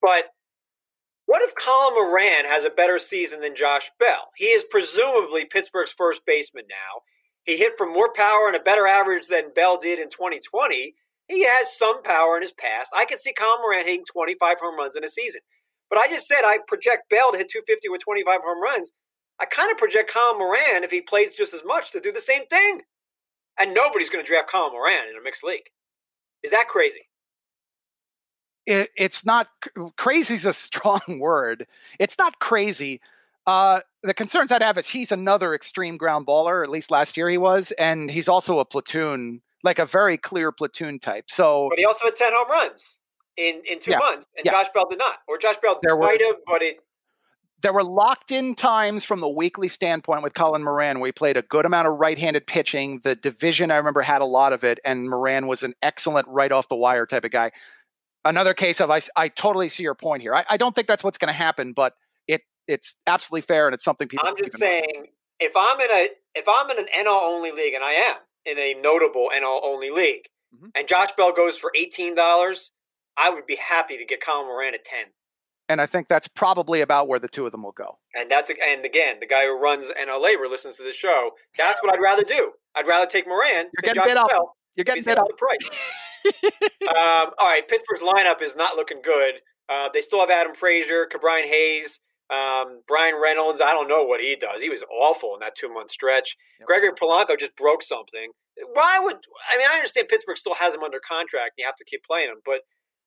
but 0.00 0.26
what 1.26 1.42
if 1.42 1.54
Colin 1.54 1.94
Moran 1.94 2.44
has 2.44 2.64
a 2.64 2.70
better 2.70 2.98
season 2.98 3.40
than 3.40 3.56
Josh 3.56 3.90
Bell? 3.98 4.30
He 4.36 4.46
is 4.46 4.64
presumably 4.68 5.44
Pittsburgh's 5.44 5.92
first 5.92 6.22
baseman 6.26 6.64
now. 6.68 7.02
He 7.44 7.56
hit 7.56 7.72
for 7.76 7.86
more 7.86 8.12
power 8.12 8.46
and 8.46 8.56
a 8.56 8.60
better 8.60 8.86
average 8.86 9.28
than 9.28 9.52
Bell 9.54 9.78
did 9.78 9.98
in 9.98 10.10
2020 10.10 10.94
he 11.32 11.44
has 11.44 11.76
some 11.76 12.02
power 12.02 12.36
in 12.36 12.42
his 12.42 12.52
past. 12.52 12.90
I 12.96 13.04
could 13.04 13.20
see 13.20 13.32
Colin 13.32 13.60
Moran 13.62 13.86
hitting 13.86 14.04
25 14.04 14.58
home 14.60 14.76
runs 14.76 14.96
in 14.96 15.04
a 15.04 15.08
season. 15.08 15.40
But 15.90 15.98
I 15.98 16.08
just 16.08 16.26
said 16.26 16.42
I 16.44 16.58
project 16.66 17.10
Bell 17.10 17.32
to 17.32 17.38
hit 17.38 17.50
250 17.50 17.88
with 17.88 18.00
25 18.02 18.40
home 18.42 18.62
runs. 18.62 18.92
I 19.40 19.44
kind 19.44 19.70
of 19.70 19.78
project 19.78 20.12
Colin 20.12 20.38
Moran, 20.38 20.84
if 20.84 20.90
he 20.90 21.00
plays 21.00 21.34
just 21.34 21.54
as 21.54 21.62
much, 21.64 21.92
to 21.92 22.00
do 22.00 22.12
the 22.12 22.20
same 22.20 22.46
thing. 22.46 22.82
And 23.58 23.74
nobody's 23.74 24.08
going 24.08 24.24
to 24.24 24.28
draft 24.28 24.50
Colin 24.50 24.72
Moran 24.72 25.08
in 25.10 25.16
a 25.16 25.22
mixed 25.22 25.44
league. 25.44 25.68
Is 26.42 26.50
that 26.50 26.68
crazy? 26.68 27.08
It, 28.66 28.90
it's 28.96 29.24
not 29.24 29.48
crazy 29.96 30.34
is 30.34 30.44
a 30.44 30.52
strong 30.54 31.18
word. 31.18 31.66
It's 31.98 32.16
not 32.18 32.38
crazy. 32.38 33.00
Uh, 33.46 33.80
the 34.02 34.14
concerns 34.14 34.52
I'd 34.52 34.62
have 34.62 34.78
is 34.78 34.88
he's 34.88 35.12
another 35.12 35.54
extreme 35.54 35.96
ground 35.96 36.26
baller. 36.26 36.62
At 36.62 36.70
least 36.70 36.90
last 36.90 37.16
year 37.16 37.28
he 37.28 37.38
was, 37.38 37.72
and 37.72 38.10
he's 38.10 38.28
also 38.28 38.60
a 38.60 38.64
platoon 38.64 39.42
like 39.62 39.78
a 39.78 39.86
very 39.86 40.16
clear 40.16 40.52
platoon 40.52 40.98
type. 40.98 41.26
So, 41.28 41.68
but 41.70 41.78
he 41.78 41.84
also 41.84 42.06
had 42.06 42.16
ten 42.16 42.32
home 42.32 42.48
runs 42.50 42.98
in 43.36 43.62
in 43.68 43.78
two 43.78 43.92
yeah, 43.92 43.98
months, 43.98 44.26
and 44.36 44.44
yeah. 44.44 44.52
Josh 44.52 44.68
Bell 44.74 44.86
did 44.88 44.98
not, 44.98 45.18
or 45.28 45.38
Josh 45.38 45.56
Bell 45.62 45.78
there 45.82 45.96
might 45.96 46.20
were, 46.20 46.26
have, 46.26 46.36
but 46.46 46.62
it. 46.62 46.80
There 47.62 47.72
were 47.72 47.84
locked 47.84 48.32
in 48.32 48.56
times 48.56 49.04
from 49.04 49.20
the 49.20 49.28
weekly 49.28 49.68
standpoint 49.68 50.24
with 50.24 50.34
Colin 50.34 50.64
Moran 50.64 50.98
where 50.98 51.06
he 51.06 51.12
played 51.12 51.36
a 51.36 51.42
good 51.42 51.64
amount 51.64 51.86
of 51.86 51.94
right 51.94 52.18
handed 52.18 52.44
pitching. 52.48 53.00
The 53.04 53.14
division, 53.14 53.70
I 53.70 53.76
remember, 53.76 54.00
had 54.00 54.20
a 54.20 54.26
lot 54.26 54.52
of 54.52 54.64
it, 54.64 54.80
and 54.84 55.08
Moran 55.08 55.46
was 55.46 55.62
an 55.62 55.74
excellent 55.80 56.26
right 56.26 56.50
off 56.50 56.68
the 56.68 56.76
wire 56.76 57.06
type 57.06 57.24
of 57.24 57.30
guy. 57.30 57.52
Another 58.24 58.52
case 58.52 58.80
of 58.80 58.90
I, 58.90 59.00
I 59.16 59.28
totally 59.28 59.68
see 59.68 59.84
your 59.84 59.94
point 59.94 60.22
here. 60.22 60.34
I, 60.34 60.44
I 60.50 60.56
don't 60.56 60.74
think 60.74 60.88
that's 60.88 61.04
what's 61.04 61.18
going 61.18 61.28
to 61.28 61.32
happen, 61.32 61.72
but 61.72 61.94
it 62.26 62.42
it's 62.66 62.96
absolutely 63.06 63.42
fair 63.42 63.66
and 63.66 63.74
it's 63.74 63.84
something 63.84 64.08
people. 64.08 64.26
I'm 64.26 64.36
just 64.36 64.58
saying, 64.58 65.06
if 65.38 65.52
I'm 65.56 65.80
in 65.80 65.90
a 65.90 66.08
if 66.34 66.48
I'm 66.48 66.68
in 66.70 66.78
an 66.78 66.86
NL 66.96 67.22
only 67.22 67.52
league, 67.52 67.74
and 67.74 67.84
I 67.84 67.92
am, 67.92 68.16
in 68.46 68.58
a 68.58 68.74
notable 68.74 69.30
NL 69.34 69.60
only 69.64 69.90
league, 69.90 70.28
mm-hmm. 70.54 70.68
and 70.74 70.88
Josh 70.88 71.10
Bell 71.16 71.32
goes 71.32 71.56
for 71.56 71.72
eighteen 71.76 72.14
dollars, 72.14 72.70
I 73.16 73.30
would 73.30 73.46
be 73.46 73.56
happy 73.56 73.98
to 73.98 74.04
get 74.04 74.24
Colin 74.24 74.46
Moran 74.46 74.74
at 74.74 74.84
ten. 74.84 75.06
And 75.68 75.80
I 75.80 75.86
think 75.86 76.08
that's 76.08 76.28
probably 76.28 76.80
about 76.80 77.08
where 77.08 77.18
the 77.18 77.28
two 77.28 77.46
of 77.46 77.52
them 77.52 77.62
will 77.62 77.72
go. 77.72 77.98
And 78.14 78.30
that's 78.30 78.50
and 78.50 78.84
again, 78.84 79.16
the 79.20 79.26
guy 79.26 79.44
who 79.44 79.58
runs 79.58 79.84
NL 79.84 80.22
LABR 80.22 80.50
listens 80.50 80.76
to 80.76 80.82
the 80.82 80.92
show. 80.92 81.30
That's 81.56 81.82
what 81.82 81.92
I'd 81.94 82.02
rather 82.02 82.24
do. 82.24 82.52
I'd 82.74 82.86
rather 82.86 83.06
take 83.06 83.26
Moran. 83.26 83.66
You're 83.72 83.94
getting 83.94 84.02
bid 84.04 84.16
up. 84.16 84.28
Bell 84.28 84.54
You're 84.76 84.84
getting 84.84 85.04
bid 85.04 85.18
up. 85.18 85.28
The 85.28 85.34
price. 85.34 85.70
um, 86.88 87.30
all 87.38 87.46
right, 87.46 87.66
Pittsburgh's 87.66 88.02
lineup 88.02 88.42
is 88.42 88.54
not 88.56 88.76
looking 88.76 89.00
good. 89.02 89.34
Uh, 89.68 89.88
they 89.92 90.00
still 90.00 90.20
have 90.20 90.30
Adam 90.30 90.54
Frazier, 90.54 91.06
Ke'Bryan 91.10 91.44
Hayes, 91.44 92.00
um, 92.30 92.80
Bryan 92.86 93.14
Reynolds, 93.20 93.60
I 93.60 93.72
don't 93.72 93.88
know 93.88 94.04
what 94.04 94.20
he 94.20 94.36
does. 94.36 94.62
He 94.62 94.70
was 94.70 94.84
awful 94.90 95.34
in 95.34 95.40
that 95.40 95.54
two 95.56 95.72
month 95.72 95.90
stretch. 95.90 96.36
Yep. 96.60 96.66
Gregory 96.66 96.92
Polanco 96.92 97.38
just 97.38 97.56
broke 97.56 97.82
something. 97.82 98.30
Why 98.74 98.98
would 99.00 99.16
I 99.52 99.56
mean? 99.58 99.66
I 99.70 99.76
understand 99.76 100.08
Pittsburgh 100.08 100.36
still 100.36 100.54
has 100.54 100.74
him 100.74 100.82
under 100.82 101.00
contract. 101.00 101.54
and 101.56 101.62
You 101.62 101.66
have 101.66 101.76
to 101.76 101.84
keep 101.84 102.04
playing 102.04 102.28
him, 102.28 102.40
but 102.44 102.60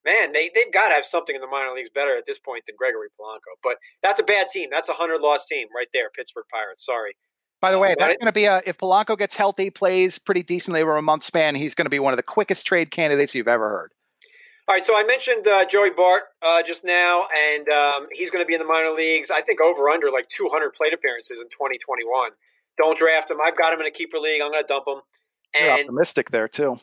man, 0.06 0.32
they 0.32 0.52
they've 0.54 0.72
got 0.72 0.90
to 0.90 0.96
have 0.96 1.06
something 1.06 1.36
in 1.36 1.42
the 1.42 1.48
minor 1.48 1.74
leagues 1.74 1.90
better 1.94 2.18
at 2.18 2.26
this 2.26 2.40
point 2.40 2.64
than 2.68 2.76
Gregory 2.78 3.08
Polanco. 3.20 3.58
But 3.64 3.78
that's 4.04 4.20
a 4.20 4.24
bad 4.24 4.50
team. 4.50 4.70
That's 4.72 4.90
a 4.90 4.94
hundred 4.94 5.22
loss 5.22 5.46
team 5.46 5.68
right 5.76 5.88
there, 5.94 6.10
Pittsburgh 6.16 6.46
Pirates. 6.52 6.86
Sorry. 6.86 7.16
By 7.62 7.72
the 7.72 7.80
way, 7.80 7.92
uh, 7.92 7.96
that's 7.98 8.18
going 8.18 8.28
to 8.28 8.32
be 8.32 8.46
a 8.46 8.62
if 8.66 8.78
Polanco 8.78 9.18
gets 9.18 9.36
healthy, 9.36 9.70
plays 9.70 10.20
pretty 10.20 10.44
decently 10.44 10.82
over 10.82 10.98
a 10.98 11.02
month 11.02 11.24
span, 11.24 11.56
he's 11.56 11.74
going 11.74 11.86
to 11.86 11.90
be 11.90 12.00
one 12.00 12.14
of 12.14 12.18
the 12.18 12.24
quickest 12.24 12.66
trade 12.68 12.92
candidates 12.92 13.34
you've 13.34 13.48
ever 13.48 13.70
heard. 13.70 13.92
All 14.68 14.74
right, 14.74 14.84
so 14.84 14.98
I 14.98 15.04
mentioned 15.04 15.48
uh, 15.48 15.64
Joey 15.66 15.92
Bart 15.92 16.24
uh, 16.42 16.64
just 16.64 16.84
now, 16.84 17.28
and 17.54 17.70
um, 17.70 18.08
he's 18.12 18.32
going 18.32 18.44
to 18.44 18.48
be 18.48 18.56
in 18.56 18.60
the 18.60 18.66
minor 18.66 18.90
leagues. 18.90 19.30
I 19.30 19.42
think 19.42 19.62
over 19.62 19.90
under 19.90 20.10
like 20.10 20.28
200 20.36 20.74
plate 20.74 20.92
appearances 20.92 21.40
in 21.40 21.48
2021. 21.50 22.32
Don't 22.78 22.98
draft 22.98 23.30
him. 23.30 23.38
I've 23.46 23.56
got 23.56 23.74
him 23.74 23.80
in 23.80 23.86
a 23.86 23.92
keeper 23.92 24.18
league. 24.18 24.42
I'm 24.42 24.52
going 24.52 24.64
to 24.64 24.68
dump 24.68 24.86
him. 24.88 25.02
And 25.54 25.66
You're 25.66 25.74
optimistic 25.74 26.32
there 26.32 26.48
too. 26.48 26.80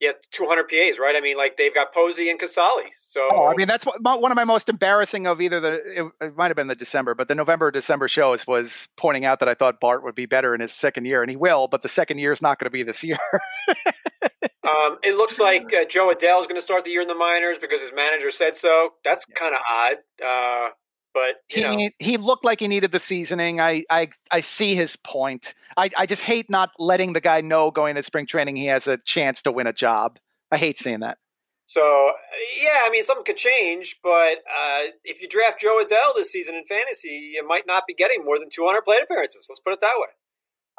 Yeah, 0.00 0.12
200 0.32 0.68
PAs, 0.68 0.98
right? 0.98 1.14
I 1.16 1.20
mean, 1.20 1.36
like 1.36 1.56
they've 1.56 1.74
got 1.74 1.92
Posey 1.94 2.30
and 2.30 2.38
Casali. 2.38 2.86
So, 3.10 3.28
oh, 3.32 3.46
I 3.46 3.54
mean, 3.54 3.66
that's 3.66 3.84
one 3.84 4.30
of 4.30 4.36
my 4.36 4.44
most 4.44 4.68
embarrassing 4.68 5.26
of 5.26 5.40
either 5.40 5.60
the 5.60 5.72
it, 5.72 6.12
it 6.20 6.36
might 6.36 6.48
have 6.48 6.56
been 6.56 6.68
the 6.68 6.76
December, 6.76 7.14
but 7.14 7.26
the 7.26 7.34
November 7.34 7.70
December 7.70 8.06
shows 8.06 8.46
was 8.46 8.88
pointing 8.96 9.24
out 9.24 9.40
that 9.40 9.48
I 9.48 9.54
thought 9.54 9.80
Bart 9.80 10.04
would 10.04 10.14
be 10.14 10.26
better 10.26 10.54
in 10.54 10.60
his 10.60 10.72
second 10.72 11.06
year, 11.06 11.22
and 11.22 11.30
he 11.30 11.36
will, 11.36 11.66
but 11.66 11.82
the 11.82 11.88
second 11.88 12.18
year 12.18 12.32
is 12.32 12.42
not 12.42 12.60
going 12.60 12.66
to 12.66 12.70
be 12.70 12.84
this 12.84 13.02
year. 13.02 13.18
um, 14.66 14.98
it 15.04 15.16
looks 15.16 15.38
like 15.38 15.72
uh, 15.72 15.84
Jo 15.84 16.08
Adell 16.08 16.40
is 16.40 16.46
going 16.46 16.56
to 16.56 16.60
start 16.60 16.84
the 16.84 16.90
year 16.90 17.00
in 17.00 17.08
the 17.08 17.14
minors 17.14 17.58
because 17.58 17.80
his 17.80 17.92
manager 17.94 18.30
said 18.30 18.56
so. 18.56 18.90
That's 19.04 19.24
kind 19.24 19.54
of 19.54 19.60
odd. 19.70 19.96
Uh, 20.24 20.70
but 21.14 21.36
he 21.48 21.64
need, 21.64 21.92
he 21.98 22.16
looked 22.16 22.44
like 22.44 22.60
he 22.60 22.68
needed 22.68 22.92
the 22.92 22.98
seasoning. 22.98 23.60
I 23.60 23.84
I 23.90 24.08
I 24.30 24.40
see 24.40 24.74
his 24.74 24.96
point. 24.96 25.54
I 25.76 25.90
I 25.96 26.06
just 26.06 26.22
hate 26.22 26.50
not 26.50 26.70
letting 26.78 27.12
the 27.12 27.20
guy 27.20 27.40
know 27.40 27.70
going 27.70 27.94
to 27.94 28.02
spring 28.02 28.26
training 28.26 28.56
he 28.56 28.66
has 28.66 28.86
a 28.86 28.98
chance 28.98 29.42
to 29.42 29.52
win 29.52 29.66
a 29.66 29.72
job. 29.72 30.18
I 30.50 30.56
hate 30.56 30.78
seeing 30.78 31.00
that. 31.00 31.18
So 31.66 32.12
yeah, 32.60 32.80
I 32.84 32.90
mean 32.90 33.04
something 33.04 33.24
could 33.24 33.36
change, 33.36 33.96
but 34.02 34.38
uh, 34.48 34.90
if 35.04 35.20
you 35.20 35.28
draft 35.28 35.60
Jo 35.60 35.82
Adell 35.82 36.14
this 36.14 36.30
season 36.30 36.54
in 36.54 36.64
fantasy, 36.64 37.32
you 37.34 37.46
might 37.46 37.66
not 37.66 37.84
be 37.86 37.94
getting 37.94 38.24
more 38.24 38.38
than 38.38 38.48
200 38.50 38.82
plate 38.82 39.02
appearances. 39.02 39.46
Let's 39.48 39.60
put 39.60 39.72
it 39.72 39.80
that 39.80 39.94
way. 39.96 40.08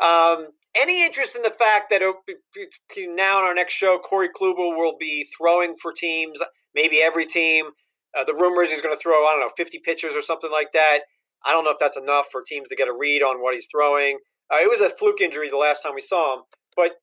Um, 0.02 0.50
any 0.76 1.04
interest 1.04 1.36
in 1.36 1.42
the 1.42 1.50
fact 1.52 1.90
that 1.90 2.02
now 2.98 3.40
in 3.40 3.46
our 3.46 3.54
next 3.54 3.74
show, 3.74 4.00
Corey 4.00 4.30
Kluber 4.30 4.78
will 4.78 4.96
be 5.00 5.28
throwing 5.38 5.76
for 5.76 5.92
teams, 5.92 6.40
maybe 6.76 7.02
every 7.02 7.26
team. 7.26 7.72
Uh, 8.18 8.24
the 8.24 8.34
rumor 8.34 8.64
is 8.64 8.70
he's 8.70 8.82
going 8.82 8.96
to 8.96 9.00
throw, 9.00 9.28
I 9.28 9.32
don't 9.32 9.42
know, 9.42 9.52
50 9.56 9.80
pitchers 9.80 10.14
or 10.16 10.22
something 10.22 10.52
like 10.52 10.72
that. 10.74 11.00
I 11.46 11.54
don't 11.54 11.64
know 11.64 11.72
if 11.72 11.80
that's 11.80 11.98
enough 11.98 12.28
for 12.32 12.42
teams 12.42 12.70
to 12.70 12.76
get 12.76 12.88
a 12.88 12.94
read 12.94 13.22
on 13.22 13.42
what 13.42 13.54
he's 13.54 13.68
throwing. 13.72 14.18
Uh, 14.52 14.58
it 14.58 14.70
was 14.70 14.82
a 14.82 14.90
fluke 14.90 15.22
injury 15.22 15.50
the 15.50 15.58
last 15.58 15.84
time 15.84 15.94
we 15.96 16.02
saw 16.02 16.36
him. 16.36 16.44
But 16.76 16.94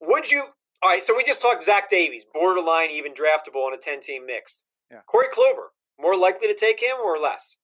would 0.00 0.30
you? 0.30 0.44
All 0.82 0.90
right, 0.90 1.04
so 1.04 1.14
we 1.14 1.24
just 1.24 1.42
talked 1.42 1.62
Zach 1.62 1.90
Davies, 1.90 2.24
borderline 2.32 2.90
even 2.90 3.12
draftable 3.12 3.68
in 3.68 3.74
a 3.74 3.78
10 3.78 4.00
team 4.00 4.24
mixed. 4.26 4.64
Yeah. 4.90 5.00
Corey 5.06 5.28
Kluber, 5.28 5.68
more 6.00 6.16
likely 6.16 6.48
to 6.48 6.54
take 6.54 6.80
him 6.80 6.96
or 7.04 7.18
less? 7.18 7.56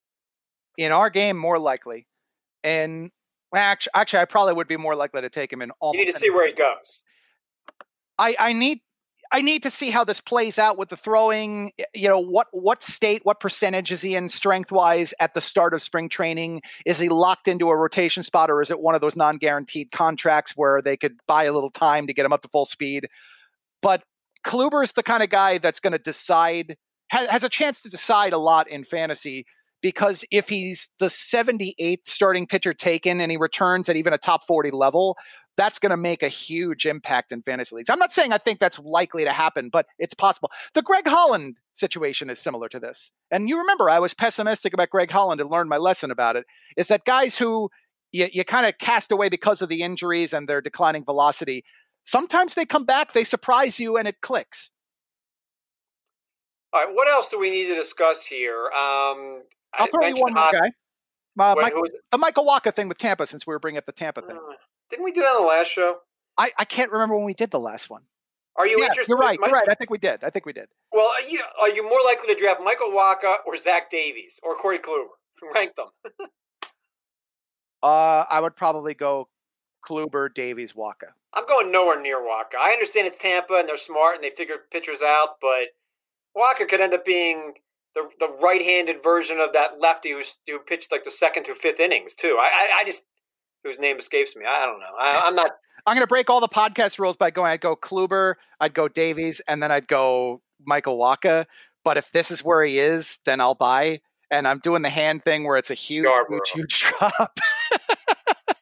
In 0.76 0.92
our 0.92 1.09
game, 1.09 1.36
more 1.36 1.59
likely. 1.59 2.07
And 2.62 3.11
actually, 3.55 3.92
actually, 3.94 4.20
I 4.20 4.24
probably 4.24 4.55
would 4.55 4.68
be 4.68 4.76
more 4.76 4.94
likely 4.94 5.22
to 5.22 5.28
take 5.28 5.53
him 5.53 5.62
in 5.62 5.70
all. 5.80 5.92
You 5.92 6.01
need 6.05 6.12
to 6.12 6.18
see 6.18 6.30
where 6.30 6.47
he 6.47 6.53
goes. 6.53 7.03
I, 8.18 8.34
I 8.38 8.53
need 8.53 8.80
I 9.32 9.42
need 9.42 9.62
to 9.64 9.70
see 9.70 9.90
how 9.90 10.05
this 10.05 10.20
plays 10.20 10.59
out 10.59 10.78
with 10.78 10.88
the 10.88 10.97
throwing. 10.97 11.72
You 11.94 12.09
know, 12.09 12.18
what 12.18 12.49
what 12.53 12.82
state, 12.82 13.22
what 13.24 13.40
percentage 13.40 13.92
is 13.92 14.01
he 14.01 14.14
in 14.14 14.28
strength 14.28 14.72
wise 14.72 15.12
at 15.20 15.34
the 15.34 15.40
start 15.40 15.74
of 15.74 15.82
spring 15.82 16.09
training? 16.09 16.62
Is 16.84 16.99
he 16.99 17.09
locked 17.09 17.49
into 17.49 17.68
a 17.68 17.76
rotation 17.76 18.22
spot, 18.22 18.51
or 18.51 18.62
is 18.62 18.70
it 18.70 18.80
one 18.80 18.94
of 18.94 19.01
those 19.01 19.16
non 19.16 19.36
guaranteed 19.36 19.90
contracts 19.92 20.53
where 20.57 20.80
they 20.80 20.97
could 20.97 21.16
buy 21.26 21.44
a 21.44 21.53
little 21.53 21.70
time 21.70 22.07
to 22.07 22.12
get 22.12 22.24
him 22.24 22.32
up 22.32 22.42
to 22.42 22.49
full 22.49 22.66
speed? 22.66 23.09
But 23.82 24.03
Kluber 24.44 24.82
is 24.82 24.92
the 24.92 25.03
kind 25.03 25.22
of 25.22 25.30
guy 25.30 25.59
that's 25.59 25.80
going 25.80 25.92
to 25.92 25.99
decide 25.99 26.76
has, 27.09 27.28
has 27.28 27.44
a 27.44 27.49
chance 27.49 27.82
to 27.82 27.90
decide 27.90 28.32
a 28.32 28.38
lot 28.38 28.68
in 28.68 28.84
fantasy 28.84 29.47
because 29.83 30.24
if 30.31 30.49
he's 30.49 30.89
the 30.99 31.07
78th 31.07 32.07
starting 32.07 32.47
pitcher 32.47 32.74
taken 32.74 33.20
and 33.20 33.31
he 33.31 33.37
returns 33.37 33.89
at 33.89 33.97
even 33.97 34.12
a 34.12 34.18
top 34.18 34.47
40 34.47 34.70
level, 34.70 35.16
that's 35.57 35.79
going 35.79 35.91
to 35.91 35.97
make 35.97 36.22
a 36.22 36.29
huge 36.29 36.87
impact 36.87 37.33
in 37.33 37.43
fantasy 37.43 37.77
leagues. 37.77 37.89
I'm 37.89 37.99
not 37.99 38.12
saying 38.12 38.33
I 38.33 38.39
think 38.39 38.61
that's 38.61 38.79
likely 38.79 39.24
to 39.24 39.33
happen, 39.33 39.70
but 39.70 39.87
it's 39.99 40.14
possible. 40.14 40.51
The 40.74 40.83
Greg 40.83 41.07
Holland 41.07 41.57
situation 41.72 42.29
is 42.29 42.39
similar 42.39 42.68
to 42.68 42.81
this. 42.81 43.12
And 43.31 43.49
you 43.49 43.59
remember, 43.59 43.89
I 43.89 43.99
was 43.99 44.14
pessimistic 44.14 44.74
about 44.74 44.91
Greg 44.91 45.11
Holland 45.11 45.41
and 45.41 45.51
learned 45.51 45.70
my 45.70 45.79
lesson 45.79 46.11
about 46.11 46.37
it. 46.37 46.45
Is 46.77 46.89
that 46.89 47.05
guys 47.05 47.39
who 47.39 47.70
you, 48.12 48.29
you 48.33 48.45
kind 48.45 48.66
of 48.66 48.79
cast 48.79 49.11
away 49.11 49.29
because 49.29 49.62
of 49.62 49.68
the 49.68 49.83
injuries 49.83 50.33
and 50.33 50.49
their 50.49 50.61
declining 50.61 51.05
velocity, 51.05 51.64
sometimes 52.05 52.55
they 52.55 52.64
come 52.64 52.85
back, 52.85 53.12
they 53.12 53.24
surprise 53.24 53.81
you, 53.81 53.97
and 53.97 54.07
it 54.07 54.20
clicks. 54.20 54.70
All 56.72 56.85
right, 56.85 56.95
what 56.95 57.09
else 57.09 57.31
do 57.31 57.39
we 57.39 57.51
need 57.51 57.68
to 57.68 57.74
discuss 57.74 58.27
here? 58.27 58.70
Um, 58.70 59.43
I'll 59.79 59.89
throw 59.89 60.07
you 60.07 60.16
one 60.16 60.35
more 60.35 60.51
guy. 60.53 60.70
Uh, 61.39 61.55
Mike, 61.61 61.74
the 62.11 62.18
Michael 62.18 62.47
Wacha 62.47 62.74
thing 62.74 62.89
with 62.89 62.99
Tampa, 62.99 63.27
since 63.27 63.47
we 63.47 63.53
were 63.53 63.59
bringing 63.59 63.79
up 63.79 63.87
the 63.87 63.93
Tampa 63.93 64.22
thing. 64.22 64.37
Uh, 64.37 64.55
didn't 64.89 65.05
we 65.05 65.12
do 65.12 65.20
that 65.20 65.35
on 65.37 65.43
the 65.43 65.49
last 65.49 65.68
show? 65.68 65.99
I, 66.39 66.51
I 66.59 66.64
can't 66.64 66.91
remember 66.91 67.16
when 67.16 67.24
we 67.24 67.35
did 67.35 67.51
the 67.51 67.61
last 67.61 67.91
one. 67.91 68.03
Are 68.57 68.66
you 68.66 68.79
yeah, 68.79 68.87
interested? 68.87 69.11
You're 69.11 69.18
right. 69.18 69.39
You're 69.41 69.51
right. 69.51 69.68
I 69.68 69.74
think 69.74 69.91
we 69.91 69.99
did. 69.99 70.24
I 70.24 70.31
think 70.31 70.47
we 70.47 70.55
did. 70.55 70.68
Well, 70.93 71.09
are 71.09 71.29
you, 71.29 71.43
are 71.61 71.68
you 71.68 71.83
more 71.83 72.01
likely 72.07 72.35
to 72.35 72.41
draft 72.41 72.62
Michael 72.62 72.89
Wacha 72.89 73.37
or 73.47 73.57
Zach 73.59 73.91
Davies 73.91 74.41
or 74.43 74.55
Corey 74.55 74.79
Kluber? 74.79 75.09
Rank 75.55 75.74
them. 75.74 75.89
uh, 77.83 78.24
I 78.31 78.41
would 78.41 78.57
probably 78.57 78.95
go 78.95 79.29
Kluber, 79.85 80.33
Davies, 80.33 80.72
Wacha. 80.72 81.12
I'm 81.35 81.47
going 81.47 81.70
nowhere 81.70 82.01
near 82.01 82.20
Wacha. 82.20 82.59
I 82.59 82.70
understand 82.70 83.07
it's 83.07 83.18
Tampa 83.18 83.55
and 83.55 83.68
they're 83.68 83.77
smart 83.77 84.14
and 84.14 84.24
they 84.24 84.31
figure 84.31 84.57
pitchers 84.70 85.03
out, 85.03 85.37
but 85.41 85.68
Wacha 86.35 86.66
could 86.66 86.81
end 86.81 86.95
up 86.95 87.05
being 87.05 87.55
the 87.97 88.09
the 88.20 88.28
right-handed 88.40 89.03
version 89.03 89.40
of 89.40 89.53
that 89.55 89.80
lefty 89.80 90.12
who's, 90.12 90.36
who 90.47 90.61
pitched 90.61 90.92
like 90.92 91.03
the 91.03 91.11
second 91.11 91.44
to 91.44 91.55
fifth 91.55 91.80
innings 91.80 92.14
too. 92.14 92.38
I 92.40 92.47
I, 92.47 92.80
I 92.80 92.84
just 92.84 93.07
whose 93.64 93.78
name 93.78 93.99
escapes 93.99 94.36
me. 94.36 94.44
I 94.47 94.64
don't 94.64 94.78
know. 94.78 94.94
I, 95.01 95.26
am 95.26 95.34
not. 95.34 95.51
I'm 95.86 95.94
going 95.94 96.03
to 96.03 96.09
break 96.09 96.30
all 96.30 96.40
the 96.40 96.49
podcast 96.49 96.99
rules 96.99 97.16
by 97.16 97.30
going. 97.30 97.51
I'd 97.51 97.61
go 97.61 97.74
Kluber, 97.74 98.34
I'd 98.61 98.74
go 98.74 98.86
Davies, 98.86 99.40
and 99.49 99.62
then 99.62 99.72
I'd 99.72 99.88
go 99.88 100.40
Michael 100.64 100.99
Wacha. 100.99 101.47
But 101.84 101.97
if 101.97 102.11
this 102.12 102.30
is 102.30 102.44
where 102.44 102.64
he 102.64 102.78
is, 102.78 103.18
then 103.24 103.40
I'll 103.40 103.55
buy. 103.55 104.01
And 104.30 104.47
I'm 104.49 104.59
doing 104.59 104.82
the 104.82 104.90
hand 104.90 105.22
thing 105.22 105.44
where 105.44 105.57
it's 105.57 105.70
a 105.70 105.74
huge, 105.74 106.09
huge, 106.28 106.51
huge 106.53 106.80
drop. 106.99 107.38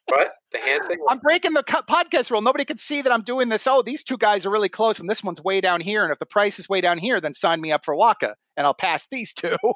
what 0.08 0.32
the 0.54 0.60
hand 0.60 0.82
thing? 0.86 0.98
I'm 1.08 1.18
breaking 1.18 1.52
the 1.52 1.62
podcast 1.62 2.30
rule. 2.30 2.40
Nobody 2.40 2.64
can 2.64 2.76
see 2.76 3.02
that 3.02 3.12
I'm 3.12 3.22
doing 3.22 3.50
this. 3.50 3.66
Oh, 3.66 3.82
these 3.82 4.02
two 4.02 4.16
guys 4.16 4.46
are 4.46 4.50
really 4.50 4.68
close, 4.68 4.98
and 4.98 5.08
this 5.08 5.22
one's 5.22 5.42
way 5.42 5.60
down 5.60 5.80
here. 5.80 6.02
And 6.02 6.12
if 6.12 6.18
the 6.18 6.26
price 6.26 6.58
is 6.58 6.68
way 6.68 6.80
down 6.80 6.98
here, 6.98 7.20
then 7.20 7.34
sign 7.34 7.60
me 7.60 7.72
up 7.72 7.84
for 7.84 7.94
Wacha, 7.94 8.34
and 8.56 8.66
I'll 8.66 8.74
pass 8.74 9.06
these 9.10 9.32
two. 9.32 9.56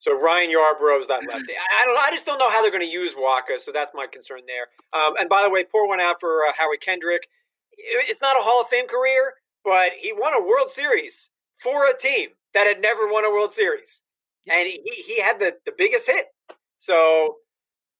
So 0.00 0.18
Ryan 0.18 0.50
Yarbrough's 0.50 1.08
that 1.08 1.22
lefty. 1.28 1.52
I, 1.54 1.84
don't. 1.84 1.98
I 1.98 2.10
just 2.10 2.24
don't 2.24 2.38
know 2.38 2.50
how 2.50 2.62
they're 2.62 2.70
going 2.70 2.86
to 2.86 2.90
use 2.90 3.14
Wacha. 3.14 3.58
So 3.58 3.72
that's 3.72 3.90
my 3.94 4.06
concern 4.06 4.40
there. 4.46 4.68
Um, 4.92 5.14
and 5.18 5.28
by 5.28 5.42
the 5.42 5.50
way, 5.50 5.64
pour 5.64 5.88
one 5.88 6.00
out 6.00 6.20
for 6.20 6.46
uh, 6.46 6.52
Howie 6.56 6.78
Kendrick. 6.78 7.22
It's 7.76 8.22
not 8.22 8.36
a 8.36 8.40
Hall 8.42 8.60
of 8.60 8.68
Fame 8.68 8.86
career, 8.86 9.34
but 9.64 9.92
he 9.98 10.12
won 10.12 10.34
a 10.34 10.40
World 10.40 10.70
Series 10.70 11.30
for 11.62 11.86
a 11.86 11.96
team 11.96 12.30
that 12.54 12.66
had 12.66 12.80
never 12.80 13.08
won 13.08 13.24
a 13.24 13.30
World 13.30 13.50
Series, 13.50 14.02
and 14.48 14.68
he 14.68 14.80
he 14.84 15.20
had 15.20 15.40
the 15.40 15.54
the 15.66 15.72
biggest 15.76 16.06
hit. 16.06 16.26
So 16.78 17.36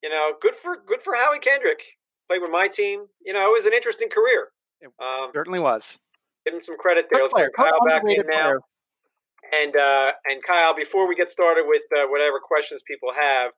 you 0.02 0.10
know, 0.10 0.32
good 0.40 0.54
for 0.54 0.76
good 0.86 1.00
for 1.00 1.14
Howie 1.14 1.38
Kendrick. 1.38 1.80
Played 2.28 2.42
with 2.42 2.50
my 2.50 2.68
team. 2.68 3.06
You 3.24 3.32
know, 3.32 3.48
it 3.48 3.52
was 3.52 3.66
an 3.66 3.72
interesting 3.72 4.08
career. 4.08 4.48
It 4.80 4.90
um, 5.02 5.30
certainly 5.32 5.58
was. 5.58 5.98
Give 6.44 6.54
him 6.54 6.60
some 6.60 6.76
credit 6.76 7.06
there. 7.10 7.22
Let's 7.22 7.32
bring 7.32 7.48
Kyle 7.56 7.84
back 7.86 8.02
in 8.06 8.22
now. 8.30 8.54
And 9.52 9.76
uh, 9.76 10.12
and 10.26 10.42
Kyle, 10.42 10.74
before 10.74 11.08
we 11.08 11.14
get 11.14 11.30
started 11.30 11.64
with 11.66 11.82
uh, 11.96 12.06
whatever 12.08 12.38
questions 12.38 12.82
people 12.86 13.10
have, 13.14 13.52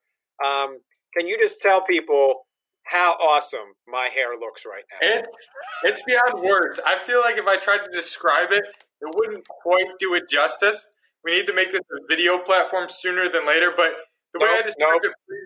um, 0.45 0.78
can 1.16 1.26
you 1.26 1.36
just 1.38 1.61
tell 1.61 1.82
people 1.82 2.47
how 2.84 3.12
awesome 3.14 3.74
my 3.86 4.09
hair 4.14 4.38
looks 4.38 4.62
right 4.64 4.84
now? 4.91 5.09
It's 5.18 5.49
it's 5.84 6.03
beyond 6.03 6.43
words. 6.43 6.80
I 6.86 6.99
feel 7.07 7.20
like 7.20 7.36
if 7.36 7.47
I 7.47 7.57
tried 7.57 7.84
to 7.84 7.91
describe 7.93 8.53
it, 8.53 8.64
it 9.01 9.14
wouldn't 9.14 9.47
quite 9.49 9.86
do 9.99 10.14
it 10.14 10.28
justice. 10.28 10.88
We 11.24 11.36
need 11.36 11.47
to 11.47 11.55
make 11.55 11.72
this 11.72 11.80
a 11.80 12.07
video 12.09 12.38
platform 12.38 12.88
sooner 12.88 13.28
than 13.28 13.47
later. 13.47 13.72
But 13.76 13.93
the 14.32 14.41
nope, 14.41 14.49
way 14.49 14.59
I 14.59 14.62
described 14.62 15.01
nope. 15.05 15.12
it, 15.28 15.36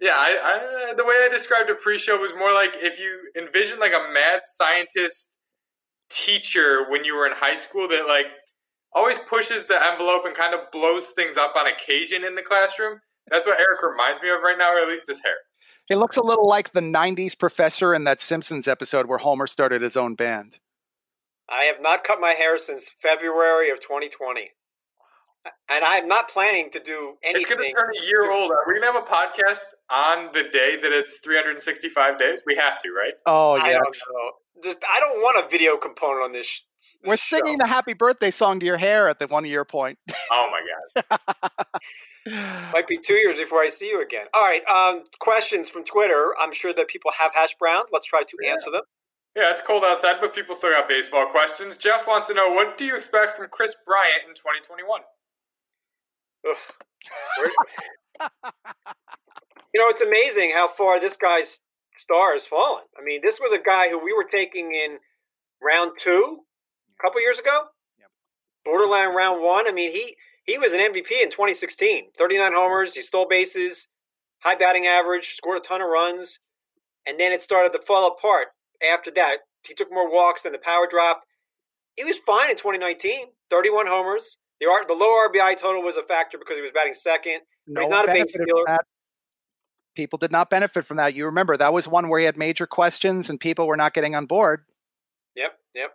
yeah, 0.00 0.14
I, 0.14 0.90
I, 0.90 0.94
the 0.94 1.04
way 1.04 1.14
I 1.22 1.28
described 1.32 1.70
it 1.70 1.80
pre-show 1.80 2.18
was 2.18 2.32
more 2.38 2.52
like 2.52 2.70
if 2.74 2.98
you 2.98 3.18
envision 3.36 3.78
like 3.78 3.92
a 3.92 4.12
mad 4.12 4.42
scientist 4.44 5.30
teacher 6.10 6.90
when 6.90 7.04
you 7.04 7.16
were 7.16 7.26
in 7.26 7.32
high 7.32 7.54
school 7.54 7.88
that 7.88 8.06
like 8.06 8.26
always 8.92 9.18
pushes 9.18 9.64
the 9.64 9.82
envelope 9.86 10.22
and 10.24 10.34
kind 10.34 10.54
of 10.54 10.60
blows 10.70 11.08
things 11.08 11.36
up 11.36 11.54
on 11.56 11.66
occasion 11.66 12.24
in 12.24 12.34
the 12.34 12.42
classroom. 12.42 12.98
That's 13.28 13.46
what 13.46 13.58
Eric 13.58 13.82
reminds 13.82 14.22
me 14.22 14.30
of 14.30 14.40
right 14.42 14.56
now, 14.58 14.72
or 14.72 14.80
at 14.80 14.88
least 14.88 15.08
his 15.08 15.20
hair. 15.22 15.34
He 15.88 15.94
looks 15.94 16.16
a 16.16 16.24
little 16.24 16.46
like 16.46 16.72
the 16.72 16.80
90s 16.80 17.38
professor 17.38 17.94
in 17.94 18.04
that 18.04 18.20
Simpsons 18.20 18.68
episode 18.68 19.06
where 19.06 19.18
Homer 19.18 19.46
started 19.46 19.82
his 19.82 19.96
own 19.96 20.14
band. 20.14 20.58
I 21.48 21.64
have 21.64 21.80
not 21.80 22.04
cut 22.04 22.20
my 22.20 22.32
hair 22.32 22.58
since 22.58 22.90
February 23.00 23.70
of 23.70 23.80
2020. 23.80 24.50
And 25.70 25.84
I'm 25.84 26.08
not 26.08 26.28
planning 26.28 26.70
to 26.70 26.80
do 26.80 27.14
anything. 27.22 27.42
It's 27.42 27.50
going 27.50 27.68
to 27.68 27.74
turn 27.74 27.92
a 28.00 28.06
year 28.06 28.30
old. 28.30 28.50
Are 28.50 28.64
we 28.66 28.78
going 28.78 28.92
to 28.92 28.98
have 28.98 29.02
a 29.02 29.06
podcast 29.06 29.64
on 29.90 30.32
the 30.32 30.44
day 30.44 30.78
that 30.80 30.92
it's 30.92 31.18
365 31.18 32.18
days? 32.18 32.42
We 32.46 32.56
have 32.56 32.78
to, 32.80 32.88
right? 32.90 33.14
Oh, 33.26 33.56
yeah. 33.56 33.62
I 33.62 33.72
don't 33.72 33.96
know 34.12 34.30
just 34.62 34.78
I 34.90 35.00
don't 35.00 35.20
want 35.20 35.44
a 35.44 35.48
video 35.48 35.76
component 35.76 36.24
on 36.24 36.32
this. 36.32 36.64
this 36.80 36.98
We're 37.04 37.16
show. 37.16 37.36
singing 37.36 37.58
the 37.58 37.66
happy 37.66 37.92
birthday 37.92 38.30
song 38.30 38.60
to 38.60 38.66
your 38.66 38.78
hair 38.78 39.08
at 39.08 39.18
the 39.18 39.26
one 39.26 39.44
year 39.44 39.64
point. 39.64 39.98
Oh 40.30 40.50
my 40.50 41.04
god. 41.20 41.20
Might 42.72 42.88
be 42.88 42.98
two 42.98 43.14
years 43.14 43.38
before 43.38 43.60
I 43.60 43.68
see 43.68 43.88
you 43.88 44.02
again. 44.02 44.26
All 44.34 44.42
right. 44.42 44.62
Um, 44.66 45.04
questions 45.20 45.68
from 45.68 45.84
Twitter. 45.84 46.34
I'm 46.40 46.52
sure 46.52 46.74
that 46.74 46.88
people 46.88 47.12
have 47.16 47.32
hash 47.32 47.54
browns. 47.60 47.90
Let's 47.92 48.06
try 48.06 48.22
to 48.22 48.36
yeah. 48.42 48.50
answer 48.50 48.70
them. 48.72 48.82
Yeah, 49.36 49.52
it's 49.52 49.60
cold 49.60 49.84
outside, 49.84 50.16
but 50.20 50.34
people 50.34 50.56
still 50.56 50.70
got 50.70 50.88
baseball 50.88 51.26
questions. 51.26 51.76
Jeff 51.76 52.08
wants 52.08 52.26
to 52.26 52.34
know 52.34 52.50
what 52.50 52.76
do 52.76 52.84
you 52.84 52.96
expect 52.96 53.36
from 53.36 53.46
Kris 53.48 53.76
Bryant 53.86 54.22
in 54.26 54.34
2021? 54.34 55.00
You 59.74 59.80
know, 59.80 59.88
it's 59.88 60.02
amazing 60.02 60.52
how 60.52 60.68
far 60.68 61.00
this 61.00 61.16
guy's 61.16 61.60
star 61.96 62.32
has 62.32 62.46
fallen. 62.46 62.84
I 62.98 63.04
mean, 63.04 63.20
this 63.22 63.38
was 63.40 63.52
a 63.52 63.62
guy 63.62 63.88
who 63.88 64.02
we 64.02 64.12
were 64.12 64.26
taking 64.30 64.72
in 64.72 64.98
round 65.62 65.92
two 65.98 66.38
a 66.98 67.02
couple 67.02 67.20
years 67.20 67.38
ago, 67.38 67.64
yep. 67.98 68.08
borderline 68.64 69.14
round 69.14 69.42
one. 69.42 69.68
I 69.68 69.72
mean, 69.72 69.92
he 69.92 70.16
he 70.44 70.58
was 70.58 70.72
an 70.72 70.80
MVP 70.80 71.22
in 71.22 71.30
2016. 71.30 72.10
39 72.16 72.52
homers, 72.54 72.94
he 72.94 73.02
stole 73.02 73.26
bases, 73.28 73.88
high 74.40 74.54
batting 74.54 74.86
average, 74.86 75.34
scored 75.34 75.58
a 75.58 75.60
ton 75.60 75.82
of 75.82 75.88
runs, 75.88 76.38
and 77.06 77.18
then 77.18 77.32
it 77.32 77.42
started 77.42 77.72
to 77.72 77.84
fall 77.84 78.06
apart. 78.08 78.48
After 78.92 79.10
that, 79.12 79.38
he 79.66 79.74
took 79.74 79.90
more 79.90 80.10
walks, 80.10 80.42
than 80.42 80.52
the 80.52 80.58
power 80.58 80.86
dropped. 80.88 81.26
He 81.96 82.04
was 82.04 82.18
fine 82.18 82.50
in 82.50 82.56
2019. 82.56 83.26
31 83.50 83.86
homers. 83.86 84.38
The 84.60 84.66
the 84.88 84.94
low 84.94 85.12
RBI 85.28 85.58
total 85.58 85.82
was 85.82 85.96
a 85.96 86.02
factor 86.02 86.38
because 86.38 86.56
he 86.56 86.62
was 86.62 86.70
batting 86.72 86.94
second. 86.94 87.40
No 87.66 87.82
he's 87.82 87.90
not 87.90 88.08
a 88.08 88.12
base 88.12 88.32
stealer 88.32 88.78
people 89.96 90.18
did 90.18 90.30
not 90.30 90.50
benefit 90.50 90.86
from 90.86 90.98
that. 90.98 91.14
You 91.14 91.24
remember 91.26 91.56
that 91.56 91.72
was 91.72 91.88
one 91.88 92.08
where 92.08 92.20
he 92.20 92.26
had 92.26 92.36
major 92.36 92.66
questions 92.66 93.28
and 93.28 93.40
people 93.40 93.66
were 93.66 93.76
not 93.76 93.94
getting 93.94 94.14
on 94.14 94.26
board. 94.26 94.64
Yep, 95.34 95.58
yep. 95.74 95.90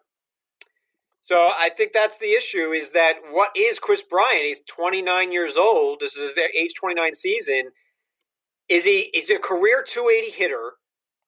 So 1.21 1.35
I 1.37 1.69
think 1.69 1.93
that's 1.93 2.17
the 2.17 2.33
issue 2.33 2.71
is 2.71 2.89
that 2.91 3.13
what 3.29 3.51
is 3.55 3.79
Kris 3.79 4.01
Bryant? 4.01 4.43
He's 4.43 4.61
29 4.61 5.31
years 5.31 5.55
old. 5.55 5.99
This 6.01 6.15
is 6.15 6.35
his 6.35 6.45
age 6.57 6.73
29 6.73 7.13
season. 7.13 7.69
Is 8.67 8.83
he 8.83 9.11
is 9.13 9.29
he 9.29 9.35
a 9.35 9.39
career 9.39 9.83
280 9.87 10.31
hitter 10.31 10.73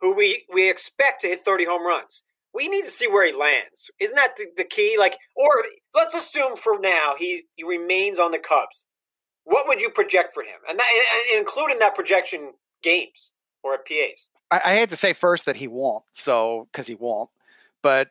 who 0.02 0.14
we 0.14 0.46
we 0.52 0.70
expect 0.70 1.22
to 1.22 1.28
hit 1.28 1.46
30 1.46 1.66
home 1.66 1.86
runs? 1.86 2.24
We 2.54 2.68
need 2.68 2.86
to 2.86 2.92
see 2.92 3.08
where 3.08 3.26
he 3.26 3.34
lands. 3.34 3.90
Isn't 4.00 4.16
that 4.16 4.36
the, 4.38 4.46
the 4.58 4.64
key? 4.64 4.96
Like, 5.00 5.18
or 5.36 5.64
let's 5.96 6.14
assume 6.14 6.56
for 6.56 6.80
now 6.80 7.16
he, 7.18 7.44
he 7.56 7.64
remains 7.64 8.20
on 8.20 8.32
the 8.32 8.38
Cubs. 8.38 8.86
What 9.44 9.68
would 9.68 9.82
you 9.82 9.90
project 9.90 10.34
for 10.34 10.44
him? 10.44 10.60
And, 10.70 10.80
that, 10.80 10.88
and 11.32 11.40
including 11.40 11.80
that 11.80 11.96
projection 11.96 12.54
games 12.82 13.32
or 13.64 13.78
PAs. 13.78 14.30
I, 14.52 14.62
I 14.64 14.74
had 14.76 14.90
to 14.92 14.96
say 14.96 15.14
first 15.14 15.46
that 15.46 15.56
he 15.56 15.68
won't, 15.68 16.04
so 16.12 16.68
because 16.72 16.88
he 16.88 16.96
won't, 16.96 17.30
but. 17.82 18.10